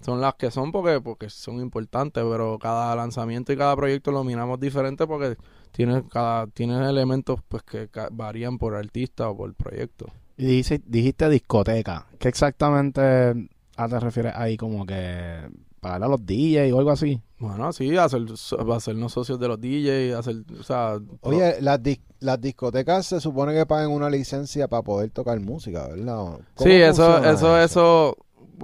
[0.00, 4.24] son las que son porque porque son importantes, pero cada lanzamiento y cada proyecto lo
[4.24, 5.36] miramos diferente porque
[5.72, 10.06] tiene cada tiene elementos pues que ca- varían por artista o por proyecto.
[10.36, 12.06] Y dijiste, dijiste discoteca.
[12.18, 13.00] ¿Qué exactamente
[13.76, 14.56] a te refieres ahí?
[14.56, 15.48] Como que
[15.80, 17.20] pagar a los DJs o algo así.
[17.38, 18.22] Bueno, sí, hacer,
[18.74, 23.54] hacernos socios de los DJs, hacer, o sea, Oye, las, dis- las discotecas se supone
[23.54, 26.16] que pagan una licencia para poder tocar música, ¿verdad?
[26.24, 28.16] ¿Cómo Sí, eso, eso, eso,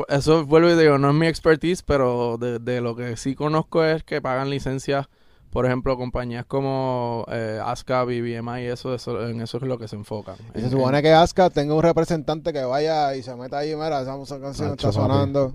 [0.09, 3.85] eso, vuelvo y digo, no es mi expertise, pero de, de lo que sí conozco
[3.85, 5.09] es que pagan licencias,
[5.51, 9.89] por ejemplo, compañías como eh, ASCAP y BMI, eso, eso, en eso es lo que
[9.89, 10.36] se enfocan.
[10.55, 14.02] Y se supone que Aska tenga un representante que vaya y se meta ahí, mira,
[14.02, 15.55] esa canción está sonando.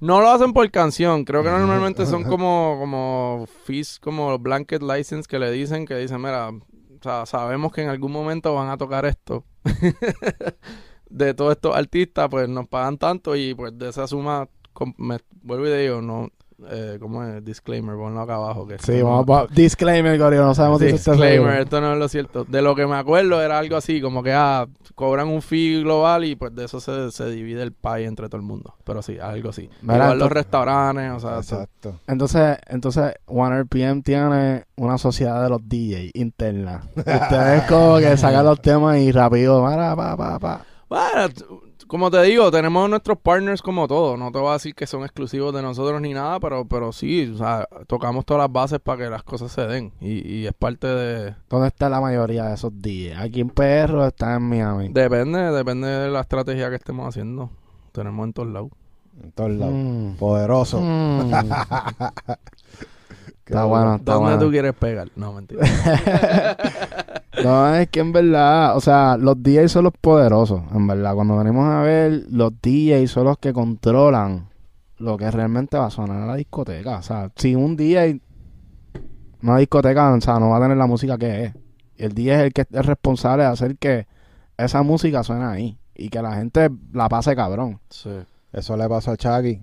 [0.00, 5.28] No lo hacen por canción, creo que normalmente son como, como fees, como blanket license
[5.28, 8.78] que le dicen, que dicen, mira, o sea, sabemos que en algún momento van a
[8.78, 9.44] tocar esto.
[11.10, 14.48] de todos estos artistas, pues nos pagan tanto y pues de esa suma,
[14.96, 16.28] me, vuelvo y digo, no,
[16.70, 17.42] eh, ¿cómo es?
[17.44, 18.66] Disclaimer, ponlo acá abajo.
[18.66, 19.54] Que Sí, esto no- vamos a...
[19.54, 22.44] Disclaimer, Corio, no sabemos Disclaimer, esto no es lo cierto.
[22.44, 26.24] De lo que me acuerdo era algo así, como que ah, cobran un fee global
[26.26, 28.74] y pues de eso se, se divide el pie entre todo el mundo.
[28.84, 29.70] Pero sí, algo así.
[29.82, 32.00] Mira, Igual los restaurantes, o sea, to- Exacto.
[32.06, 36.82] Entonces, entonces, OneRPM tiene una sociedad de los DJs interna.
[36.94, 40.64] Ustedes como que sacan los temas y rápido, para, pa, pa, pa.
[40.90, 41.32] Bueno,
[41.86, 44.16] como te digo, tenemos nuestros partners como todo.
[44.16, 47.30] No te voy a decir que son exclusivos de nosotros ni nada, pero, pero sí,
[47.32, 49.92] o sea, tocamos todas las bases para que las cosas se den.
[50.00, 51.36] Y, y es parte de...
[51.48, 53.18] ¿Dónde está la mayoría de esos DJs?
[53.20, 54.88] Aquí en PR o está en Miami.
[54.88, 57.50] Depende, depende de la estrategia que estemos haciendo.
[57.92, 58.70] Tenemos en todos lados.
[59.22, 59.74] En todos lados.
[59.76, 60.14] Mm.
[60.16, 60.80] Poderoso.
[60.80, 61.32] Mm.
[63.50, 64.44] Está bueno, está ¿Dónde bueno.
[64.44, 65.08] tú quieres pegar?
[65.16, 65.66] No, mentira.
[67.44, 71.14] No, es que en verdad, o sea, los DJs son los poderosos, en verdad.
[71.14, 74.48] Cuando venimos a ver, los DJs son los que controlan
[74.98, 76.98] lo que realmente va a sonar en la discoteca.
[76.98, 78.20] O sea, si un DJ,
[79.42, 81.54] una discoteca, o sea, no va a tener la música que es.
[81.96, 84.06] Y el DJ es el que es responsable de hacer que
[84.58, 85.78] esa música suene ahí.
[85.94, 87.78] Y que la gente la pase cabrón.
[87.90, 88.10] Sí.
[88.52, 89.62] Eso le pasó a Chaggy.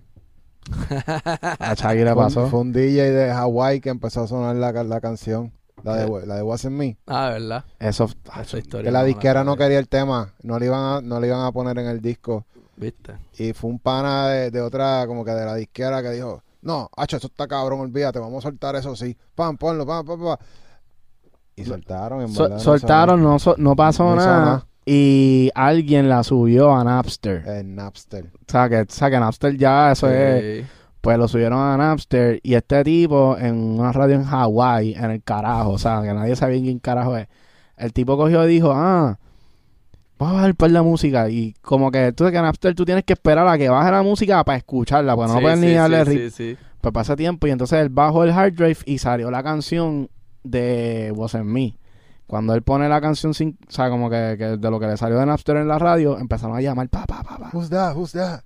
[1.59, 2.47] A Chaggy le Fue un- pasó.
[2.47, 5.51] Fue un DJ de Hawaii que empezó a sonar la, la canción.
[5.83, 6.97] La de, la de Wasn't Me.
[7.07, 7.63] Ah, ¿verdad?
[7.79, 8.09] Eso,
[8.41, 8.85] Esa historia.
[8.89, 10.33] Que la no disquera no quería el tema.
[10.43, 12.45] No le iban a, no le iban a poner en el disco.
[12.75, 13.15] ¿Viste?
[13.37, 16.89] Y fue un pana de, de otra, como que de la disquera que dijo, no,
[16.95, 19.15] hacho, eso está cabrón, olvídate, vamos a soltar eso sí.
[19.35, 20.37] Pam, ponlo, pam, pam, pam.
[21.55, 22.29] Y soltaron, en
[22.59, 24.39] soltaron, no, so- no pasó nada.
[24.45, 24.67] nada.
[24.85, 27.45] Y alguien la subió a Napster.
[27.47, 28.25] En Napster.
[28.25, 30.65] O sea, que, o sea, que Napster ya, eso es.
[31.07, 32.41] Pues lo subieron a Napster.
[32.43, 36.35] Y este tipo, en una radio en Hawái, en el carajo, o sea, que nadie
[36.35, 37.29] sabía quién carajo es.
[37.77, 39.17] El tipo cogió y dijo, ah,
[40.19, 41.29] vamos a bajar par de música.
[41.29, 44.43] Y como que tú que Napster tú tienes que esperar a que baje la música
[44.43, 46.57] para escucharla, porque no Sí, puedes sí, ni darle sí, sí, sí.
[46.81, 50.09] Pues pasa tiempo y entonces él bajó el hard drive y salió la canción
[50.43, 51.77] de Wasn't Me.
[52.25, 54.97] Cuando él pone la canción sin, o sea, como que, que de lo que le
[54.97, 57.49] salió de Napster en la radio, empezaron a llamar pa, pa, pa, pa.
[57.53, 57.95] Who's that?
[57.95, 58.41] Who's that?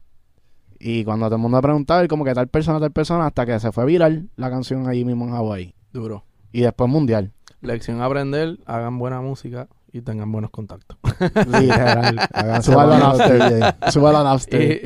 [0.84, 3.60] Y cuando todo el mundo preguntaba, él como que tal persona, tal persona, hasta que
[3.60, 5.76] se fue viral la canción allí mismo en Hawái.
[5.94, 6.24] Duro.
[6.52, 7.32] Y después mundial.
[7.62, 10.98] Lección a aprender, hagan buena música y tengan buenos contactos.
[11.48, 12.18] Literal.
[12.64, 13.76] Súbalo a Napster.
[13.92, 14.82] Súbalo a Napster.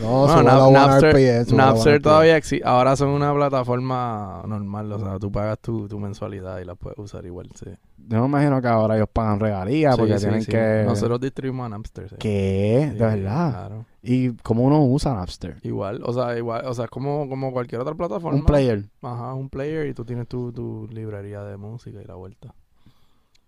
[0.00, 2.66] No, a Nap- Napster, Napster todavía existe.
[2.66, 4.90] Ahora son una plataforma normal.
[4.92, 7.48] O sea, tú pagas tu, tu mensualidad y la puedes usar igual.
[7.54, 7.66] Sí.
[7.96, 10.50] Yo me imagino que ahora ellos pagan regalías Sí, porque sí, tienen sí.
[10.50, 10.82] que...
[10.86, 12.16] Nosotros distribuimos a Napster.
[12.18, 12.90] ¿Qué?
[12.92, 13.50] ¿De verdad?
[13.50, 13.86] Claro.
[14.02, 15.56] ¿Y cómo uno usa Napster?
[15.62, 18.38] Igual, o sea, igual, o sea, es como, como cualquier otra plataforma.
[18.38, 18.84] Un player.
[19.00, 22.54] Ajá, un player y tú tienes tu, tu librería de música y la vuelta.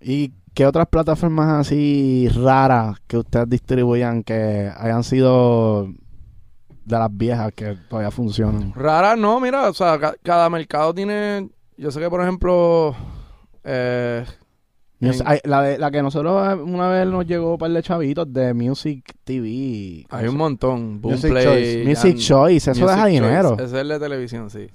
[0.00, 5.86] ¿Y qué otras plataformas así raras que ustedes distribuyan que hayan sido
[6.84, 8.72] de las viejas que todavía funcionan?
[8.74, 11.48] Rara, no, mira, o sea, ca- cada mercado tiene.
[11.76, 12.94] Yo sé que, por ejemplo,
[13.66, 14.24] eh,
[15.24, 18.32] hay- la, de, la que nosotros eh, una vez nos llegó un par de chavitos
[18.32, 20.06] de Music TV.
[20.08, 21.00] hay un montón.
[21.02, 21.84] Music Choice.
[21.86, 23.12] Music Choice, eso Music deja Choice.
[23.20, 23.54] dinero.
[23.54, 24.68] Ese es el de televisión, sí.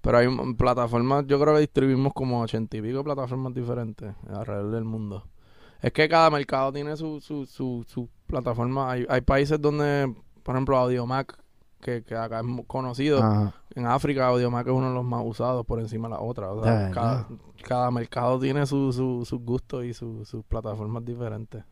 [0.00, 4.70] Pero hay un- plataformas, yo creo que distribuimos como ochenta y pico plataformas diferentes alrededor
[4.72, 5.24] del mundo.
[5.80, 8.90] Es que cada mercado tiene su, su, su, su plataforma.
[8.90, 10.12] Hay, hay países donde,
[10.42, 11.36] por ejemplo, Audiomac,
[11.80, 13.22] que, que acá es conocido.
[13.22, 13.54] Ajá.
[13.74, 16.50] En África, Audiomac es uno de los más usados por encima de la otra.
[16.50, 17.28] O sea, De cada,
[17.64, 21.62] cada mercado tiene su- su- sus gustos y su- sus plataformas diferentes.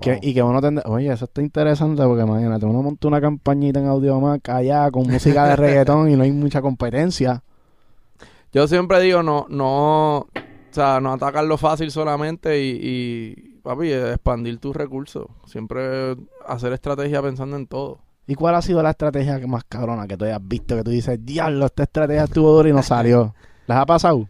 [0.00, 0.84] Que- y que uno tendrá...
[0.88, 5.46] Oye, eso está interesante porque imagínate, uno monta una campañita en Audiomack allá con música
[5.48, 7.42] de reggaetón y no hay mucha competencia.
[8.52, 10.26] Yo siempre digo, no, no, o
[10.70, 15.26] sea, no atacarlo fácil solamente y, y, papi, expandir tus recursos.
[15.46, 16.16] Siempre
[16.46, 17.98] hacer estrategia pensando en todo.
[18.30, 20.76] ¿Y cuál ha sido la estrategia que más cabrona que tú hayas visto?
[20.76, 23.34] Que tú dices, diablo, esta estrategia estuvo dura y no salió.
[23.66, 24.28] ¿Les ha pasado?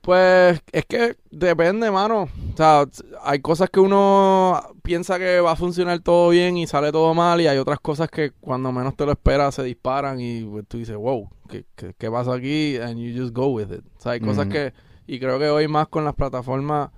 [0.00, 2.22] Pues es que depende, mano.
[2.22, 2.86] O sea,
[3.22, 7.38] hay cosas que uno piensa que va a funcionar todo bien y sale todo mal
[7.42, 10.78] y hay otras cosas que cuando menos te lo esperas se disparan y pues, tú
[10.78, 12.78] dices, wow, ¿qué, qué, qué pasa aquí?
[12.78, 13.84] And you just go with it.
[13.98, 14.72] O sea, hay cosas que,
[15.06, 16.88] y creo que hoy más con las plataformas,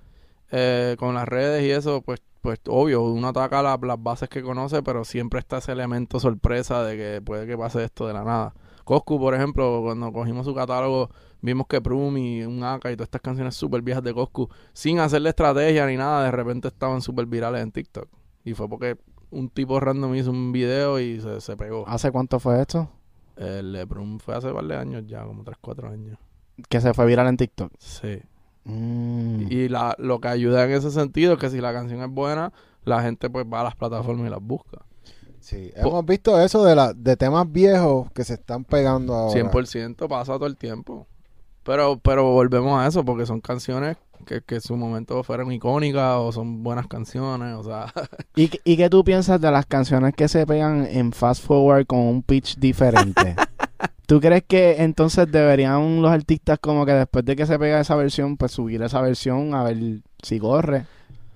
[0.49, 4.41] eh, con las redes y eso, pues pues obvio, uno ataca la- las bases que
[4.41, 8.23] conoce, pero siempre está ese elemento sorpresa de que puede que pase esto de la
[8.23, 8.53] nada.
[8.85, 11.09] Coscu, por ejemplo, cuando cogimos su catálogo,
[11.41, 14.99] vimos que Prum y un Aka y todas estas canciones súper viejas de Coscu, sin
[14.99, 18.07] hacerle estrategia ni nada, de repente estaban súper virales en TikTok.
[18.43, 18.97] Y fue porque
[19.31, 21.83] un tipo random hizo un video y se, se pegó.
[21.87, 22.87] ¿Hace cuánto fue esto?
[23.35, 26.17] El de Prum fue hace varios años ya, como 3, 4 años.
[26.69, 27.73] Que se fue viral en TikTok.
[27.79, 28.19] Sí.
[28.65, 29.47] Mm.
[29.51, 32.51] Y la, lo que ayuda en ese sentido es que si la canción es buena,
[32.83, 34.79] la gente pues va a las plataformas y las busca.
[35.39, 39.39] Sí, hemos visto eso de, la, de temas viejos que se están pegando ahora.
[39.51, 41.05] 100% pasa todo el tiempo.
[41.63, 46.15] Pero, pero volvemos a eso, porque son canciones que, que en su momento fueron icónicas
[46.17, 47.91] o son buenas canciones, o sea...
[48.35, 51.85] ¿Y, qué- ¿Y qué tú piensas de las canciones que se pegan en fast forward
[51.87, 53.35] con un pitch diferente?
[54.05, 57.95] ¿Tú crees que entonces deberían los artistas como que después de que se pega esa
[57.95, 59.77] versión, pues subir esa versión a ver
[60.21, 60.85] si corre?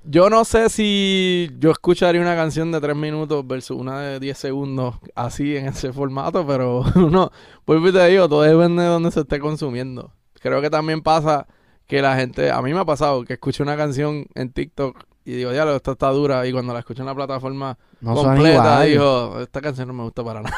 [0.05, 4.37] Yo no sé si yo escucharía una canción de 3 minutos versus una de 10
[4.37, 7.31] segundos así en ese formato, pero no,
[7.65, 10.11] vuelvo y te digo, todo depende de dónde se esté consumiendo.
[10.41, 11.47] Creo que también pasa
[11.89, 14.95] que la gente, a mí me ha pasado que escucho una canción en TikTok
[15.25, 18.81] y digo, diablo, esta está dura, y cuando la escucho en la plataforma No completa,
[18.83, 20.55] digo, esta canción no me gusta para nada.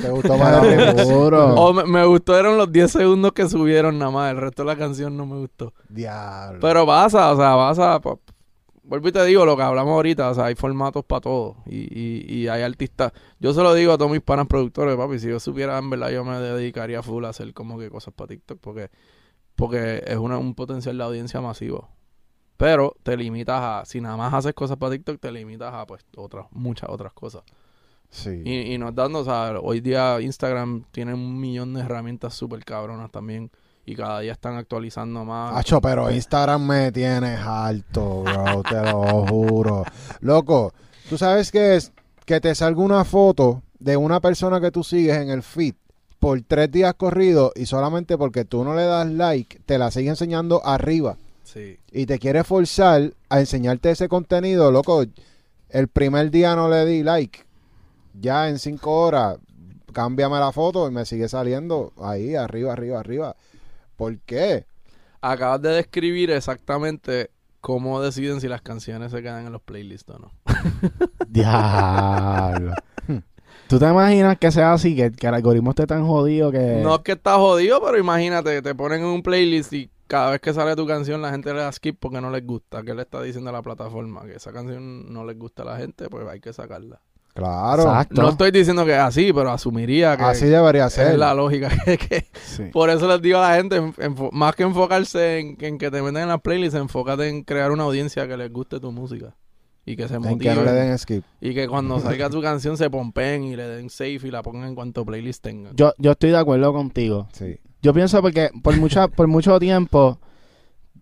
[0.00, 1.02] ¿Te gustó remix?
[1.06, 1.54] Seguro.
[1.54, 4.76] O me, me gustaron los 10 segundos que subieron nada más, el resto de la
[4.76, 5.72] canción no me gustó.
[5.88, 6.58] Diablo.
[6.60, 8.00] Pero pasa, o sea, pasa.
[8.00, 8.16] pa-
[8.82, 11.76] vuelvo y te digo lo que hablamos ahorita, o sea, hay formatos para todo y,
[11.78, 13.12] y, y hay artistas.
[13.38, 16.10] Yo se lo digo a todos mis panas productores, papi, si yo supiera en verdad
[16.10, 18.90] yo me dedicaría full a hacer como que cosas para TikTok porque
[19.60, 21.88] porque es una, un potencial de audiencia masivo.
[22.56, 26.04] Pero te limitas a, si nada más haces cosas para TikTok, te limitas a pues
[26.16, 27.42] otras, muchas otras cosas.
[28.08, 28.42] Sí.
[28.44, 32.64] Y, y nos dando, o sea, hoy día Instagram tiene un millón de herramientas súper
[32.64, 33.50] cabronas también.
[33.86, 35.56] Y cada día están actualizando más.
[35.56, 39.84] Hacho, pero Instagram me tienes alto, bro, te lo juro.
[40.20, 40.72] Loco,
[41.08, 41.92] tú sabes que es
[42.24, 45.74] que te salga una foto de una persona que tú sigues en el feed
[46.20, 50.10] por tres días corridos y solamente porque tú no le das like, te la sigue
[50.10, 51.78] enseñando arriba Sí.
[51.90, 55.04] y te quiere forzar a enseñarte ese contenido, loco.
[55.70, 57.40] El primer día no le di like.
[58.20, 59.38] Ya en cinco horas,
[59.92, 63.36] cámbiame la foto y me sigue saliendo ahí, arriba, arriba, arriba.
[63.96, 64.66] ¿Por qué?
[65.20, 67.30] Acabas de describir exactamente
[67.60, 70.32] cómo deciden si las canciones se quedan en los playlists o no.
[71.28, 72.74] Diablo.
[73.70, 76.80] ¿Tú te imaginas que sea así, que, que el algoritmo esté tan jodido que...
[76.82, 80.40] No es que está jodido, pero imagínate, te ponen en un playlist y cada vez
[80.40, 82.82] que sale tu canción la gente le da skip porque no les gusta.
[82.82, 84.24] ¿Qué le está diciendo a la plataforma?
[84.26, 87.00] Que esa canción no les gusta a la gente, pues hay que sacarla.
[87.32, 87.82] Claro.
[87.84, 88.20] Exacto.
[88.22, 91.16] No estoy diciendo que es así, pero asumiría que Así debería es ser.
[91.16, 91.68] la lógica.
[91.84, 92.64] que- que- Sí.
[92.72, 93.80] por eso les digo a la gente,
[94.32, 97.84] más que enfocarse en, en que te metan en las playlists, enfócate en crear una
[97.84, 99.36] audiencia que les guste tu música.
[99.90, 100.50] Y que se En motive.
[100.50, 101.24] que no le den skip.
[101.40, 104.68] Y que cuando salga tu canción se pompeen y le den save y la pongan
[104.68, 105.74] en cuanto playlist tengan.
[105.74, 107.28] Yo, yo estoy de acuerdo contigo.
[107.32, 107.58] Sí.
[107.82, 110.20] Yo pienso porque por mucha, por mucho tiempo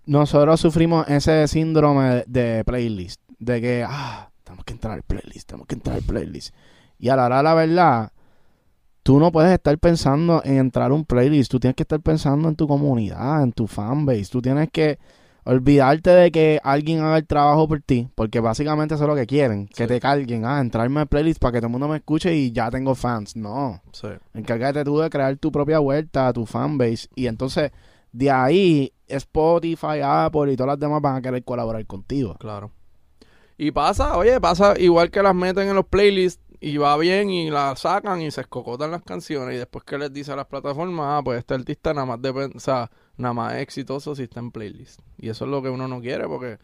[0.07, 3.21] nosotros sufrimos ese síndrome de, de playlist.
[3.39, 6.55] De que, ah, tenemos que entrar al playlist, tenemos que entrar al playlist.
[6.99, 8.13] Y a la hora de la verdad,
[9.03, 11.51] tú no puedes estar pensando en entrar a un playlist.
[11.51, 14.27] Tú tienes que estar pensando en tu comunidad, en tu fanbase.
[14.31, 14.99] Tú tienes que
[15.45, 18.09] olvidarte de que alguien haga el trabajo por ti.
[18.15, 19.67] Porque básicamente eso es lo que quieren.
[19.69, 19.89] Que Sí.
[19.89, 22.71] te carguen, ah, entrarme al playlist para que todo el mundo me escuche y ya
[22.71, 23.37] tengo fans.
[23.37, 23.81] No.
[23.93, 24.09] Sí.
[24.35, 27.09] Encárgate tú de crear tu propia vuelta, tu fanbase.
[27.15, 27.71] Y entonces,
[28.13, 32.35] de ahí, Spotify, Apple y todas las demás van a querer colaborar contigo.
[32.39, 32.71] Claro.
[33.57, 37.51] Y pasa, oye, pasa igual que las meten en los playlists y va bien y
[37.51, 41.07] las sacan y se escocotan las canciones y después que les dice a las plataformas,
[41.09, 44.41] ah, pues este artista nada más depende, o sea, nada más es exitoso si está
[44.41, 45.01] en playlist.
[45.19, 46.59] Y eso es lo que uno no quiere porque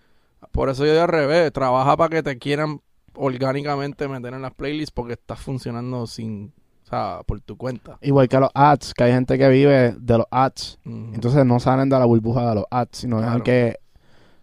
[0.52, 2.81] por eso yo de al revés, trabaja para que te quieran
[3.14, 6.52] orgánicamente meter en las playlists porque estás funcionando sin,
[6.85, 7.98] o sea, por tu cuenta.
[8.02, 10.78] Igual que los ads, que hay gente que vive de los ads.
[10.85, 13.78] Entonces no salen de la burbuja de los ads, sino dejan que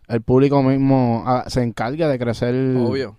[0.07, 2.53] el público mismo ah, se encargue de crecer.
[2.77, 3.17] Obvio.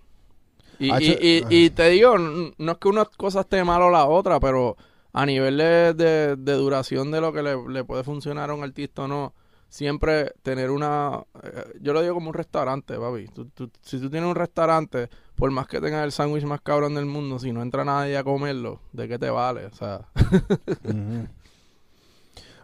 [0.79, 3.89] Y, Ah, y, y- y te digo, no es que una cosa esté mal o
[3.89, 4.75] la otra, pero
[5.13, 5.93] a nivel de,
[6.37, 9.33] de- duración de lo que le, le puede funcionar a un artista o no,
[9.69, 11.23] siempre tener una...
[11.43, 13.27] eh, yo lo digo como un restaurante, papi.
[13.27, 16.95] Tú- tú- si tú tienes un restaurante, por más que tengas el sándwich más cabrón
[16.95, 19.65] del mundo, si no entra nadie a comerlo, ¿de qué te vale?
[19.67, 20.07] O sea.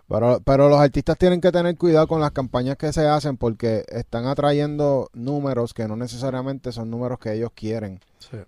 [0.10, 3.86] Pero, pero los artistas tienen que tener cuidado con las campañas que se hacen porque
[3.90, 8.00] están atrayendo números que no necesariamente son números que ellos quieren.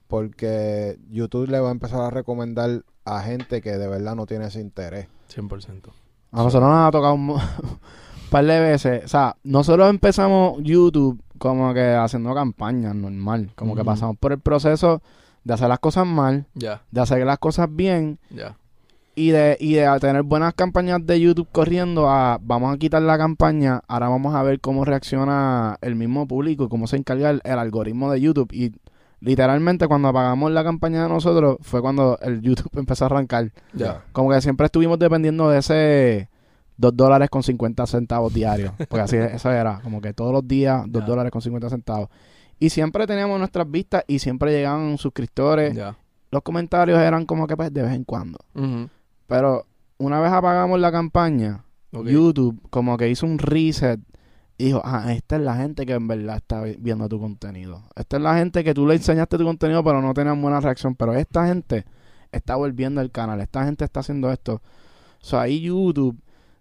[0.07, 4.47] Porque YouTube le va a empezar a recomendar a gente que de verdad no tiene
[4.47, 5.07] ese interés.
[5.33, 5.91] 100%.
[6.31, 7.39] A nosotros nos ha tocado un,
[8.31, 9.05] par de veces.
[9.05, 13.51] O sea, nosotros empezamos YouTube como que haciendo campañas normal.
[13.55, 15.03] Como que pasamos por el proceso
[15.43, 18.57] de hacer las cosas mal, de hacer las cosas bien ya.
[19.21, 23.17] Y de, y de tener buenas campañas de YouTube corriendo a vamos a quitar la
[23.17, 27.41] campaña, ahora vamos a ver cómo reacciona el mismo público y cómo se encarga el,
[27.43, 28.51] el algoritmo de YouTube.
[28.53, 28.71] Y
[29.19, 33.51] literalmente cuando apagamos la campaña de nosotros fue cuando el YouTube empezó a arrancar.
[34.11, 36.29] Como que siempre estuvimos dependiendo de ese
[36.77, 38.73] 2 dólares con 50 centavos diarios.
[38.89, 41.07] Porque así eso era, como que todos los días 2 Ya.
[41.07, 42.09] dólares con 50 centavos.
[42.59, 45.75] Y siempre teníamos nuestras vistas y siempre llegaban suscriptores.
[46.31, 48.39] Los comentarios eran como que pues de vez en cuando.
[48.55, 48.87] Ujú.
[49.31, 49.65] Pero
[49.97, 51.63] una vez apagamos la campaña.
[51.91, 53.99] YouTube como que hizo un reset
[54.57, 57.83] y dijo, ah, esta es la gente que en verdad está vi- viendo tu contenido.
[57.95, 60.95] Esta es la gente que tú le enseñaste tu contenido pero no tenían buena reacción.
[60.95, 61.85] Pero esta gente
[62.31, 64.55] está volviendo al canal, esta gente está haciendo esto.
[65.21, 66.17] O sea, ahí YouTube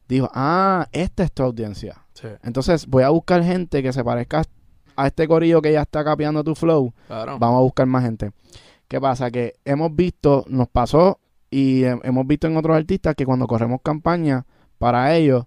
[0.08, 2.04] dijo, ah, esta es tu audiencia.
[2.14, 4.42] Sí, Entonces voy a buscar gente que se parezca
[4.96, 7.38] a este corillo que ya está capeando tu flow claro.
[7.38, 8.32] vamos a buscar más gente.
[8.88, 9.30] ¿Qué pasa?
[9.30, 11.20] Que hemos visto, nos pasó
[11.50, 14.44] y eh, hemos visto en otros artistas que cuando corremos campañas
[14.78, 15.44] para ellos,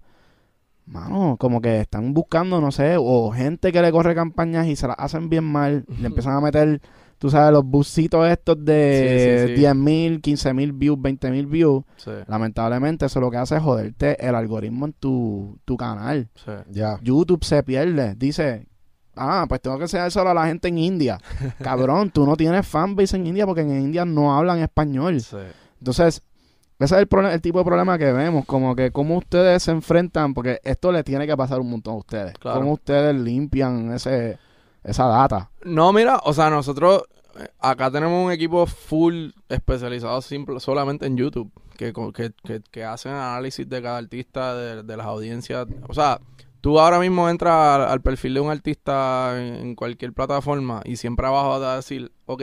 [0.86, 4.88] mano, como que están buscando, no sé, o gente que le corre campañas y se
[4.88, 6.82] las hacen bien mal, le empiezan a meter,
[7.18, 9.62] tú sabes, los busitos estos de Sí, sí, sí.
[9.62, 11.84] 10 mil, 15 mil views, 20 mil views.
[11.96, 16.30] Sí, Lamentablemente eso lo que hace es joderte el algoritmo en tu, tu canal.
[16.36, 16.52] sí.
[16.72, 17.00] Ya.
[17.02, 18.16] YouTube se pierde.
[18.16, 18.68] Dice,
[19.16, 21.20] Ah, pues tengo que enseñar solo a la gente en India.
[21.62, 25.22] Cabrón, tú no tienes fanbase en India porque en India no hablan español.
[25.22, 25.38] Sí.
[25.84, 26.22] Entonces,
[26.80, 30.34] ese es el, el tipo de problema que vemos, como que cómo ustedes se enfrentan,
[30.34, 32.34] porque esto le tiene que pasar un montón a ustedes.
[32.40, 32.62] Claro.
[32.62, 34.40] Cómo ustedes limpian ese
[34.82, 35.50] esa data.
[35.66, 37.04] No, mira, o sea, nosotros
[37.38, 42.84] eh, acá tenemos un equipo full especializado simple, solamente en YouTube, que, que, que, que
[42.86, 45.68] hacen análisis de cada artista, de, de las audiencias.
[45.90, 46.22] O sea,
[46.62, 50.96] tú ahora mismo entras al, al perfil de un artista en, en cualquier plataforma y
[50.96, 52.42] siempre abajo te va a decir, ok,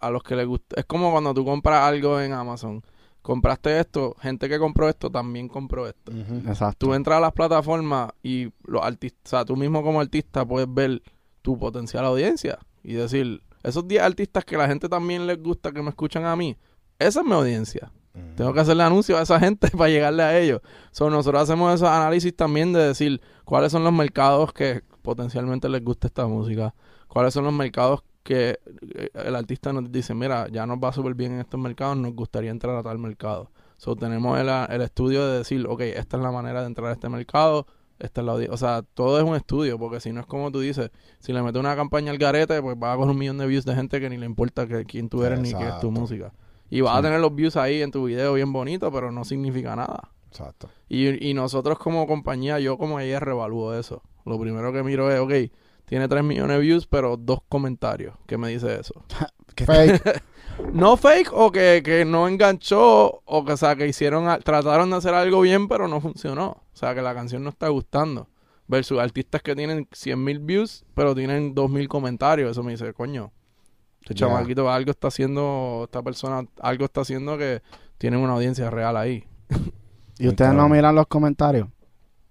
[0.00, 0.80] a los que les gusta.
[0.80, 2.82] Es como cuando tú compras algo en Amazon.
[3.22, 6.10] Compraste esto, gente que compró esto también compró esto.
[6.46, 6.86] Exacto.
[6.86, 10.72] Tú entras a las plataformas y los artistas, o sea, tú mismo como artista puedes
[10.72, 11.02] ver
[11.42, 15.82] tu potencial audiencia y decir, esos 10 artistas que la gente también les gusta, que
[15.82, 16.56] me escuchan a mí,
[16.98, 17.92] esa es mi audiencia.
[18.36, 20.60] Tengo que hacerle anuncio a esa gente para llegarle a ellos.
[20.90, 25.84] So, nosotros hacemos esos análisis también de decir cuáles son los mercados que potencialmente les
[25.84, 26.74] gusta esta música,
[27.08, 28.58] cuáles son los mercados que
[28.94, 32.14] eh, el artista nos dice, mira, ya nos va súper bien en estos mercados, nos
[32.14, 33.50] gustaría entrar a tal mercado.
[33.76, 36.92] So, tenemos el, el estudio de decir, ok, esta es la manera de entrar a
[36.92, 37.66] este mercado,
[37.98, 40.60] esta es la O sea, todo es un estudio, porque si no es como tú
[40.60, 43.46] dices, si le metes una campaña al garete, pues va a coger un millón de
[43.46, 45.90] views de gente que ni le importa que, quién tú eres ni qué es tu
[45.90, 46.32] música.
[46.70, 49.76] Y vas a tener los views ahí en tu video bien bonito, pero no significa
[49.76, 50.10] nada.
[50.28, 50.70] Exacto.
[50.88, 54.02] Y, y nosotros como compañía, yo como ella revalúo eso.
[54.24, 55.52] Lo primero que miro es, ok,
[55.90, 58.14] tiene 3 millones de views, pero dos comentarios.
[58.28, 58.94] ¿Qué me dice eso?
[59.66, 60.22] Fake.
[60.74, 64.90] No fake o que, que no enganchó o que, o sea, que hicieron, a- trataron
[64.90, 66.48] de hacer algo bien, pero no funcionó.
[66.50, 68.28] O sea, que la canción no está gustando.
[68.66, 72.50] Versus artistas que tienen 100 mil views, pero tienen 2000 comentarios.
[72.50, 73.32] Eso me dice, coño,
[74.02, 77.62] este chamaquito algo está haciendo, esta persona algo está haciendo que
[77.96, 79.24] tiene una audiencia real ahí.
[80.18, 81.68] Y ustedes no miran los comentarios.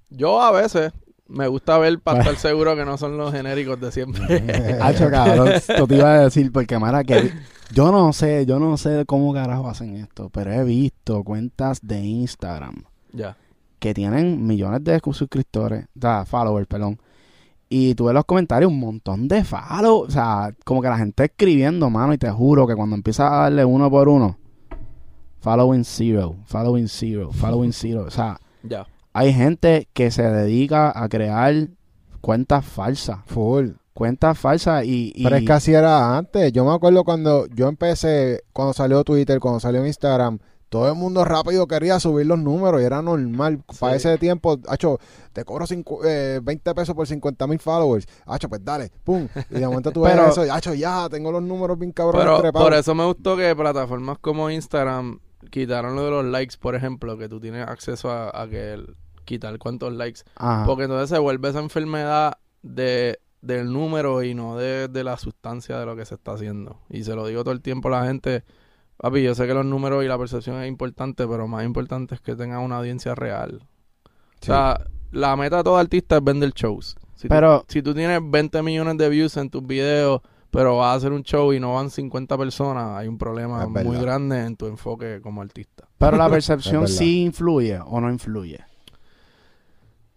[0.09, 0.91] Yo a veces
[1.29, 4.77] me gusta ver para estar seguro que no son los genéricos de siempre.
[4.81, 7.31] Hacho, cabrón, esto te iba a decir porque, mara, que
[7.73, 11.99] yo no sé, yo no sé cómo carajo hacen esto, pero he visto cuentas de
[12.03, 12.83] Instagram
[13.13, 13.37] ya.
[13.79, 16.99] que tienen millones de suscriptores, o sea, followers, perdón.
[17.71, 21.25] Y tú ves los comentarios, un montón de follow, o sea, como que la gente
[21.25, 24.39] escribiendo, mano, y te juro que cuando empiezas a darle uno por uno,
[25.39, 28.87] following zero, following zero, following zero, o sea, Ya.
[29.13, 31.67] Hay gente que se dedica a crear
[32.21, 33.69] cuentas falsas, Full.
[33.93, 35.11] cuentas falsas y...
[35.15, 36.51] y Pero es que así era antes.
[36.51, 41.25] Yo me acuerdo cuando yo empecé, cuando salió Twitter, cuando salió Instagram, todo el mundo
[41.25, 43.63] rápido quería subir los números y era normal.
[43.71, 43.77] Sí.
[43.79, 44.99] Para ese tiempo, hacho,
[45.33, 48.05] te cobro cincu- eh, 20 pesos por 50 mil followers.
[48.27, 49.27] Hacho, pues dale, pum.
[49.49, 52.21] Y de momento tú ves Pero- eso y, hacho, ya, tengo los números bien cabrones
[52.23, 52.67] Pero trepados.
[52.69, 55.19] por eso me gustó que plataformas como Instagram
[55.51, 58.95] quitaron lo de los likes, por ejemplo, que tú tienes acceso a, a que el-
[59.25, 60.21] quitar cuántos likes.
[60.35, 60.65] Ajá.
[60.65, 65.79] Porque entonces se vuelve esa enfermedad de del número y no de, de la sustancia
[65.79, 66.77] de lo que se está haciendo.
[66.89, 68.43] Y se lo digo todo el tiempo a la gente,
[68.97, 72.21] papi, yo sé que los números y la percepción es importante, pero más importante es
[72.21, 73.61] que tengan una audiencia real.
[74.41, 76.97] O sea, la meta de todo artista es vender shows.
[77.15, 80.21] Si tú- Pero- si tú tienes 20 millones de views en tus videos,
[80.51, 83.69] pero vas a hacer un show y no van 50 personas, hay un problema Es
[83.69, 84.01] muy verdad.
[84.01, 85.87] grande en tu enfoque como artista.
[85.97, 88.59] Pero la percepción sí influye o no influye.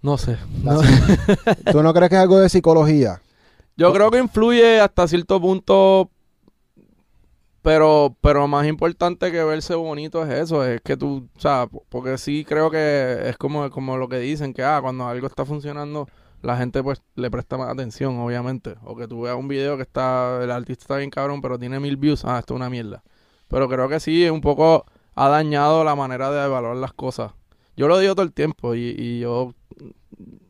[0.00, 0.36] No sé.
[0.64, 0.80] La-
[1.72, 3.20] ¿Tú no crees que es algo de psicología?
[3.76, 6.10] Yo creo que influye hasta cierto punto,
[7.62, 12.18] pero pero más importante que verse bonito es eso, es que tú, o sea, porque
[12.18, 16.08] sí creo que es como, como lo que dicen, que ah, cuando algo está funcionando,
[16.42, 18.76] la gente pues le presta más atención, obviamente.
[18.84, 21.80] O que tú veas un video que está, el artista está bien cabrón, pero tiene
[21.80, 23.02] mil views, ah, esto es una mierda.
[23.48, 27.32] Pero creo que sí, un poco ha dañado la manera de evaluar las cosas.
[27.76, 29.54] Yo lo digo todo el tiempo y, y yo,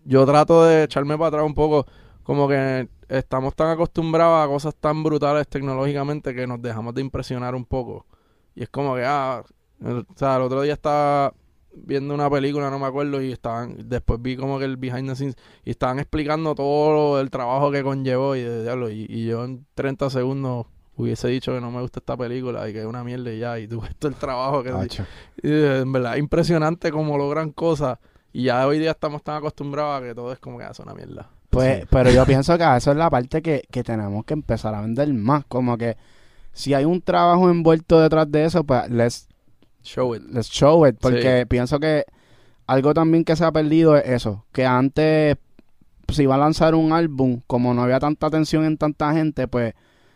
[0.05, 1.87] yo trato de echarme para atrás un poco,
[2.23, 7.55] como que estamos tan acostumbrados a cosas tan brutales tecnológicamente que nos dejamos de impresionar
[7.55, 8.07] un poco.
[8.55, 9.43] Y es como que, ah,
[9.85, 11.35] o sea, el otro día estaba
[11.75, 15.17] viendo una película, no me acuerdo, y estaban, después vi como que el behind the
[15.17, 20.11] scenes, y estaban explicando todo el trabajo que conllevó, y, y, y yo en 30
[20.11, 20.67] segundos
[20.97, 23.59] hubiese dicho que no me gusta esta película y que es una mierda y ya,
[23.59, 24.71] y tú ves todo el trabajo que...
[25.43, 27.99] Y, eh, en verdad, impresionante cómo logran cosas,
[28.33, 30.95] y ya hoy día estamos tan acostumbrados a que todo es como que hace una
[30.95, 31.31] mierda.
[31.51, 31.87] Pues, Sí.
[31.91, 35.13] pero yo pienso que eso es la parte que, que tenemos que empezar a vender
[35.13, 35.45] más.
[35.47, 35.97] Como que
[36.53, 39.29] si hay un trabajo envuelto detrás de eso, pues let's,
[39.83, 40.23] Show it.
[40.31, 40.97] let's show it.
[41.01, 42.05] Porque pienso que
[42.67, 44.45] algo también que se ha perdido es eso.
[44.53, 45.37] Que antes,
[46.09, 49.75] si iba a lanzar un álbum, como no había tanta atención en tanta gente, pues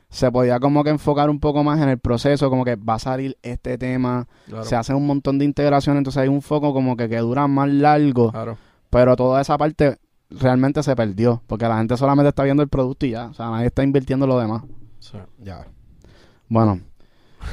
[0.09, 2.99] se podía como que enfocar un poco más en el proceso, como que va a
[2.99, 4.65] salir este tema, Claro.
[4.65, 7.69] se hace un montón de integración, entonces hay un foco como que que dura más
[7.69, 8.57] largo, claro.
[8.89, 9.99] pero toda esa parte
[10.31, 13.51] realmente se perdió, porque la gente solamente está viendo el producto y ya, o sea,
[13.51, 14.63] nadie está invirtiendo lo demás.
[15.01, 15.19] Sí.
[15.43, 15.67] Ya.
[16.49, 16.81] Bueno,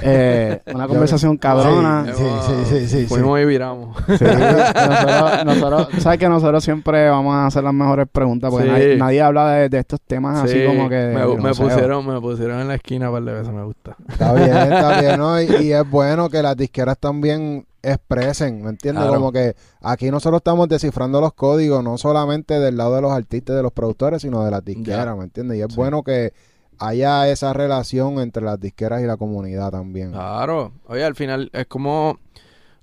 [0.02, 2.06] eh, una conversación cabrona.
[2.14, 3.06] Sí, sí, sí, sí, sí.
[3.08, 3.96] Fuimos y viramos.
[4.18, 8.72] Sí, nosotros, nosotros, sabes que nosotros siempre vamos a hacer las mejores preguntas porque Sí.
[8.72, 12.60] nadie, nadie habla de, de estos temas así Sí, como que me, pusieron, me pusieron
[12.62, 13.96] en la esquina un par de veces, me gusta.
[14.10, 15.42] Está bien, está bien, ¿no?
[15.42, 19.04] Y, y es bueno que las disqueras también expresen, ¿me entiendes?
[19.04, 19.18] Claro.
[19.18, 23.56] Como que aquí nosotros estamos descifrando los códigos, no solamente del lado de los artistas,
[23.56, 25.16] de los productores, sino de las disqueras, Ya.
[25.16, 25.58] ¿me entiendes?
[25.58, 25.76] Y es Sí.
[25.76, 26.32] bueno que
[26.80, 30.12] haya esa relación entre las disqueras y la comunidad también.
[30.12, 30.74] Claro.
[30.88, 32.20] Oye, al final es como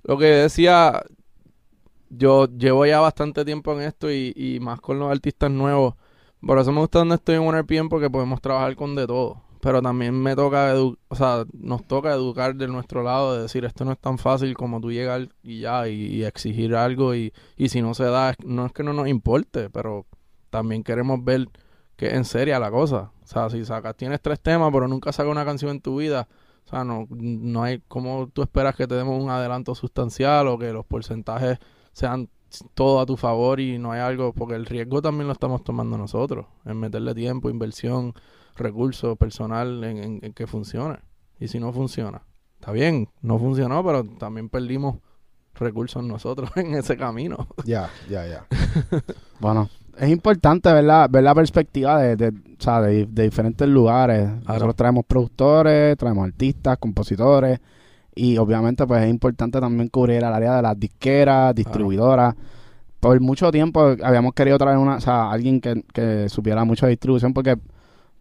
[0.03, 1.03] lo que decía.
[2.09, 5.95] Yo llevo ya bastante tiempo en esto y, y más con los artistas nuevos.
[6.45, 9.41] Por eso me gusta donde estoy en OneRPM porque podemos trabajar con de todo.
[9.61, 13.85] Pero también me toca, o sea, nos toca educar de nuestro lado, de decir esto
[13.85, 17.13] no es tan fácil como tú llegar y ya, y, y exigir algo.
[17.15, 20.07] Y, y si no se da, no es que no nos importe, pero
[20.49, 21.47] también queremos ver
[22.01, 23.11] que es en seria la cosa.
[23.23, 26.27] O sea, si sacas, tienes tres temas, pero nunca sacas una canción en tu vida,
[26.65, 30.57] o sea, no, no hay como tú esperas que te demos un adelanto sustancial o
[30.57, 31.59] que los porcentajes
[31.93, 32.27] sean
[32.73, 35.95] todo a tu favor y no hay algo, porque el riesgo también lo estamos tomando
[35.97, 38.13] nosotros, en meterle tiempo, inversión,
[38.55, 40.97] recursos, personal en, en- en que funcione.
[41.39, 42.23] Y si no funciona,
[42.59, 44.97] está bien, no funcionó, pero también perdimos
[45.53, 47.47] recursos nosotros en ese camino.
[47.63, 48.47] Ya, ya, ya.
[49.39, 53.67] Bueno, es importante ver la, ver la perspectiva de, de, o sea, de, de diferentes
[53.67, 54.29] lugares.
[54.47, 57.59] Nosotros traemos productores, traemos artistas, compositores
[58.15, 62.35] y obviamente pues es importante también cubrir el área de las disqueras, distribuidoras.
[62.99, 66.91] Por mucho tiempo habíamos querido traer una, o sea, alguien que, que supiera mucho de
[66.91, 67.57] distribución porque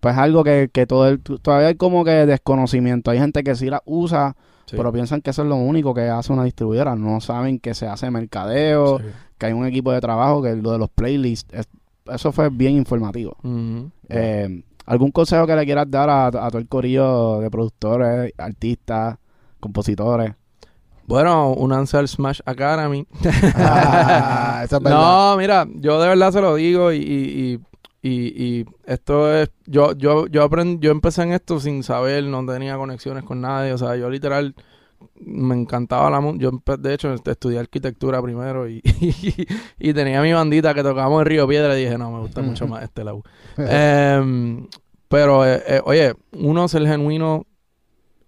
[0.01, 3.10] pues es algo que, que todo el, todavía hay como que desconocimiento.
[3.10, 4.36] Hay gente que sí la usa,
[4.70, 4.76] Sí.
[4.76, 6.94] pero piensan que eso es lo único que hace una distribuidora.
[6.97, 9.05] No saben que se hace mercadeo, Sí.
[9.38, 11.68] que hay un equipo de trabajo, que lo de los playlists, es-
[12.12, 13.36] eso fue bien informativo.
[13.42, 13.90] Ujú.
[14.09, 19.18] Eh, ¿Algún consejo que le quieras dar a, a todo el corillo de productores, artistas,
[19.60, 20.32] compositores?
[21.06, 23.06] Bueno, únanse al Smash Academy.
[23.55, 24.98] Ah, eso es verdad.
[25.01, 27.01] No, mira, yo de verdad se lo digo y, y,
[27.55, 27.60] y,
[28.02, 32.44] y- y esto es, yo, yo, yo aprendí, yo empecé en esto sin saber, no
[32.47, 34.55] tenía conexiones con nadie, o sea, yo literal
[35.16, 38.82] me encantaba la música, yo de hecho estudié arquitectura primero y,
[39.78, 42.66] y, tenía mi bandita que tocábamos en Río Piedra y dije, no, me gusta mucho
[42.68, 43.22] más este lado.
[43.56, 44.66] Em,
[45.09, 47.47] pero, eh, eh, oye, uno ser genuino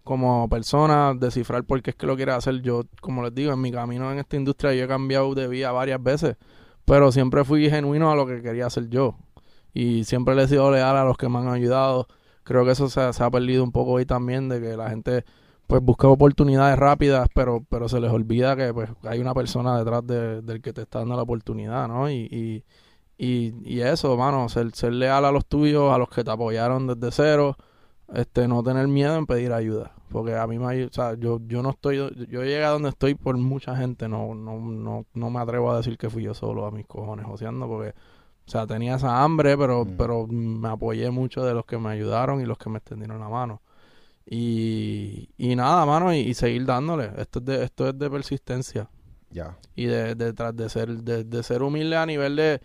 [0.04, 2.60] como persona, descifrar por qué es que lo quiere hacer.
[2.62, 5.70] Yo, como les digo, en mi camino en esta industria yo he cambiado de vía
[5.72, 6.36] varias veces,
[6.84, 9.16] pero siempre fui genuino a lo que quería hacer yo.
[9.74, 12.06] Y siempre le he sido leal a los que me han ayudado.
[12.44, 15.24] Creo que eso se, se ha perdido un poco hoy también, de que la gente
[15.66, 20.06] pues busca oportunidades rápidas, pero pero se les olvida que pues hay una persona detrás
[20.06, 22.10] de- del que te está dando la oportunidad, ¿no?
[22.10, 22.62] Y,
[23.18, 26.86] y, y, eso, mano, ser, ser leal a los tuyos, a los que te apoyaron
[26.88, 27.56] desde cero,
[28.14, 29.92] este, no tener miedo en pedir ayuda.
[30.10, 31.96] Porque a mí me o sea, yo, yo no estoy,
[32.28, 35.78] yo llegué a donde estoy por mucha gente, no, no, no, no me atrevo a
[35.78, 37.94] decir que fui yo solo a mis cojones joseando, porque,
[38.52, 39.96] sea, tenía esa hambre, pero, Mm.
[39.96, 43.28] pero me apoyé mucho de los que me ayudaron y los que me extendieron la
[43.28, 43.60] mano.
[44.26, 47.10] Y, y nada, mano, y, y seguir dándole.
[47.18, 48.88] Esto es de, esto es de persistencia
[49.30, 49.56] Ya.
[49.74, 52.60] y de, de, de ser de, de ser humilde a nivel de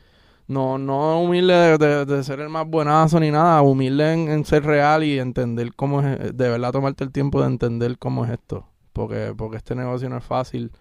[0.48, 4.46] no no humilde de, de- de ser el más buenazo ni nada humilde en, en
[4.46, 8.32] ser real y entender cómo es de verdad tomarte el tiempo de entender cómo es
[8.32, 10.72] esto porque porque este negocio no es fácil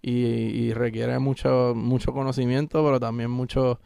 [0.00, 3.80] y, y requiere mucho mucho conocimiento pero también mucho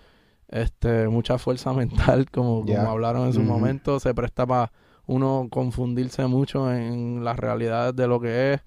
[0.51, 4.73] este mucha fuerza mental como, como hablaron en su momento se presta para
[5.07, 8.61] uno confundirse mucho en las realidades de lo que es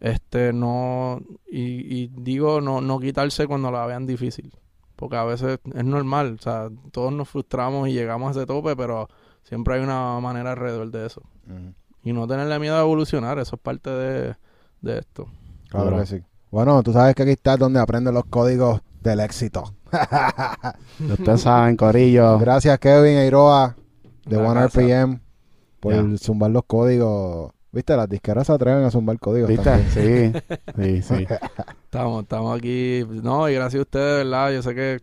[0.00, 1.20] este no
[1.50, 4.52] y, y digo no no quitarse cuando la vean difícil
[4.96, 8.76] porque a veces es normal o sea todos nos frustramos y llegamos a ese tope
[8.76, 9.08] pero
[9.44, 11.22] siempre hay una manera alrededor de eso.
[12.02, 14.36] Y no tenerle miedo a evolucionar eso es parte de,
[14.80, 15.28] de esto.
[15.70, 16.22] Claro que sí.
[16.50, 19.74] Bueno, tú sabes que aquí está donde aprenden los códigos del éxito.
[21.12, 22.38] Ustedes saben, corillo.
[22.38, 23.76] Gracias, Kevin Eiroa,
[24.26, 24.80] de La One casa.
[24.80, 25.20] RPM,
[25.80, 26.18] por Ya.
[26.18, 27.52] zumbar los códigos.
[27.72, 27.96] ¿Viste?
[27.96, 29.64] Las disqueras se atreven a zumbar códigos ¿Viste?
[29.64, 30.42] también.
[30.76, 31.26] Sí, sí, sí.
[31.84, 35.00] estamos estamos aquí no y gracias a ustedes verdad yo sé que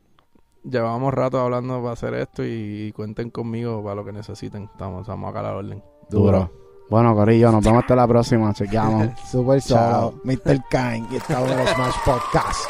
[0.64, 5.30] llevamos rato hablando para hacer esto y, cuenten conmigo para lo que necesiten estamos estamos
[5.30, 6.50] acá a la orden Duro.
[6.90, 8.54] Bueno, corillo, nos vemos hasta la próxima.
[8.54, 9.18] Chequeamos.
[9.32, 10.12] Super Chao.
[10.12, 10.22] solo.
[10.26, 10.62] Mr.
[10.70, 12.66] Kine y estamos en Smash Podcast.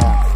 [0.00, 0.29] Yeah.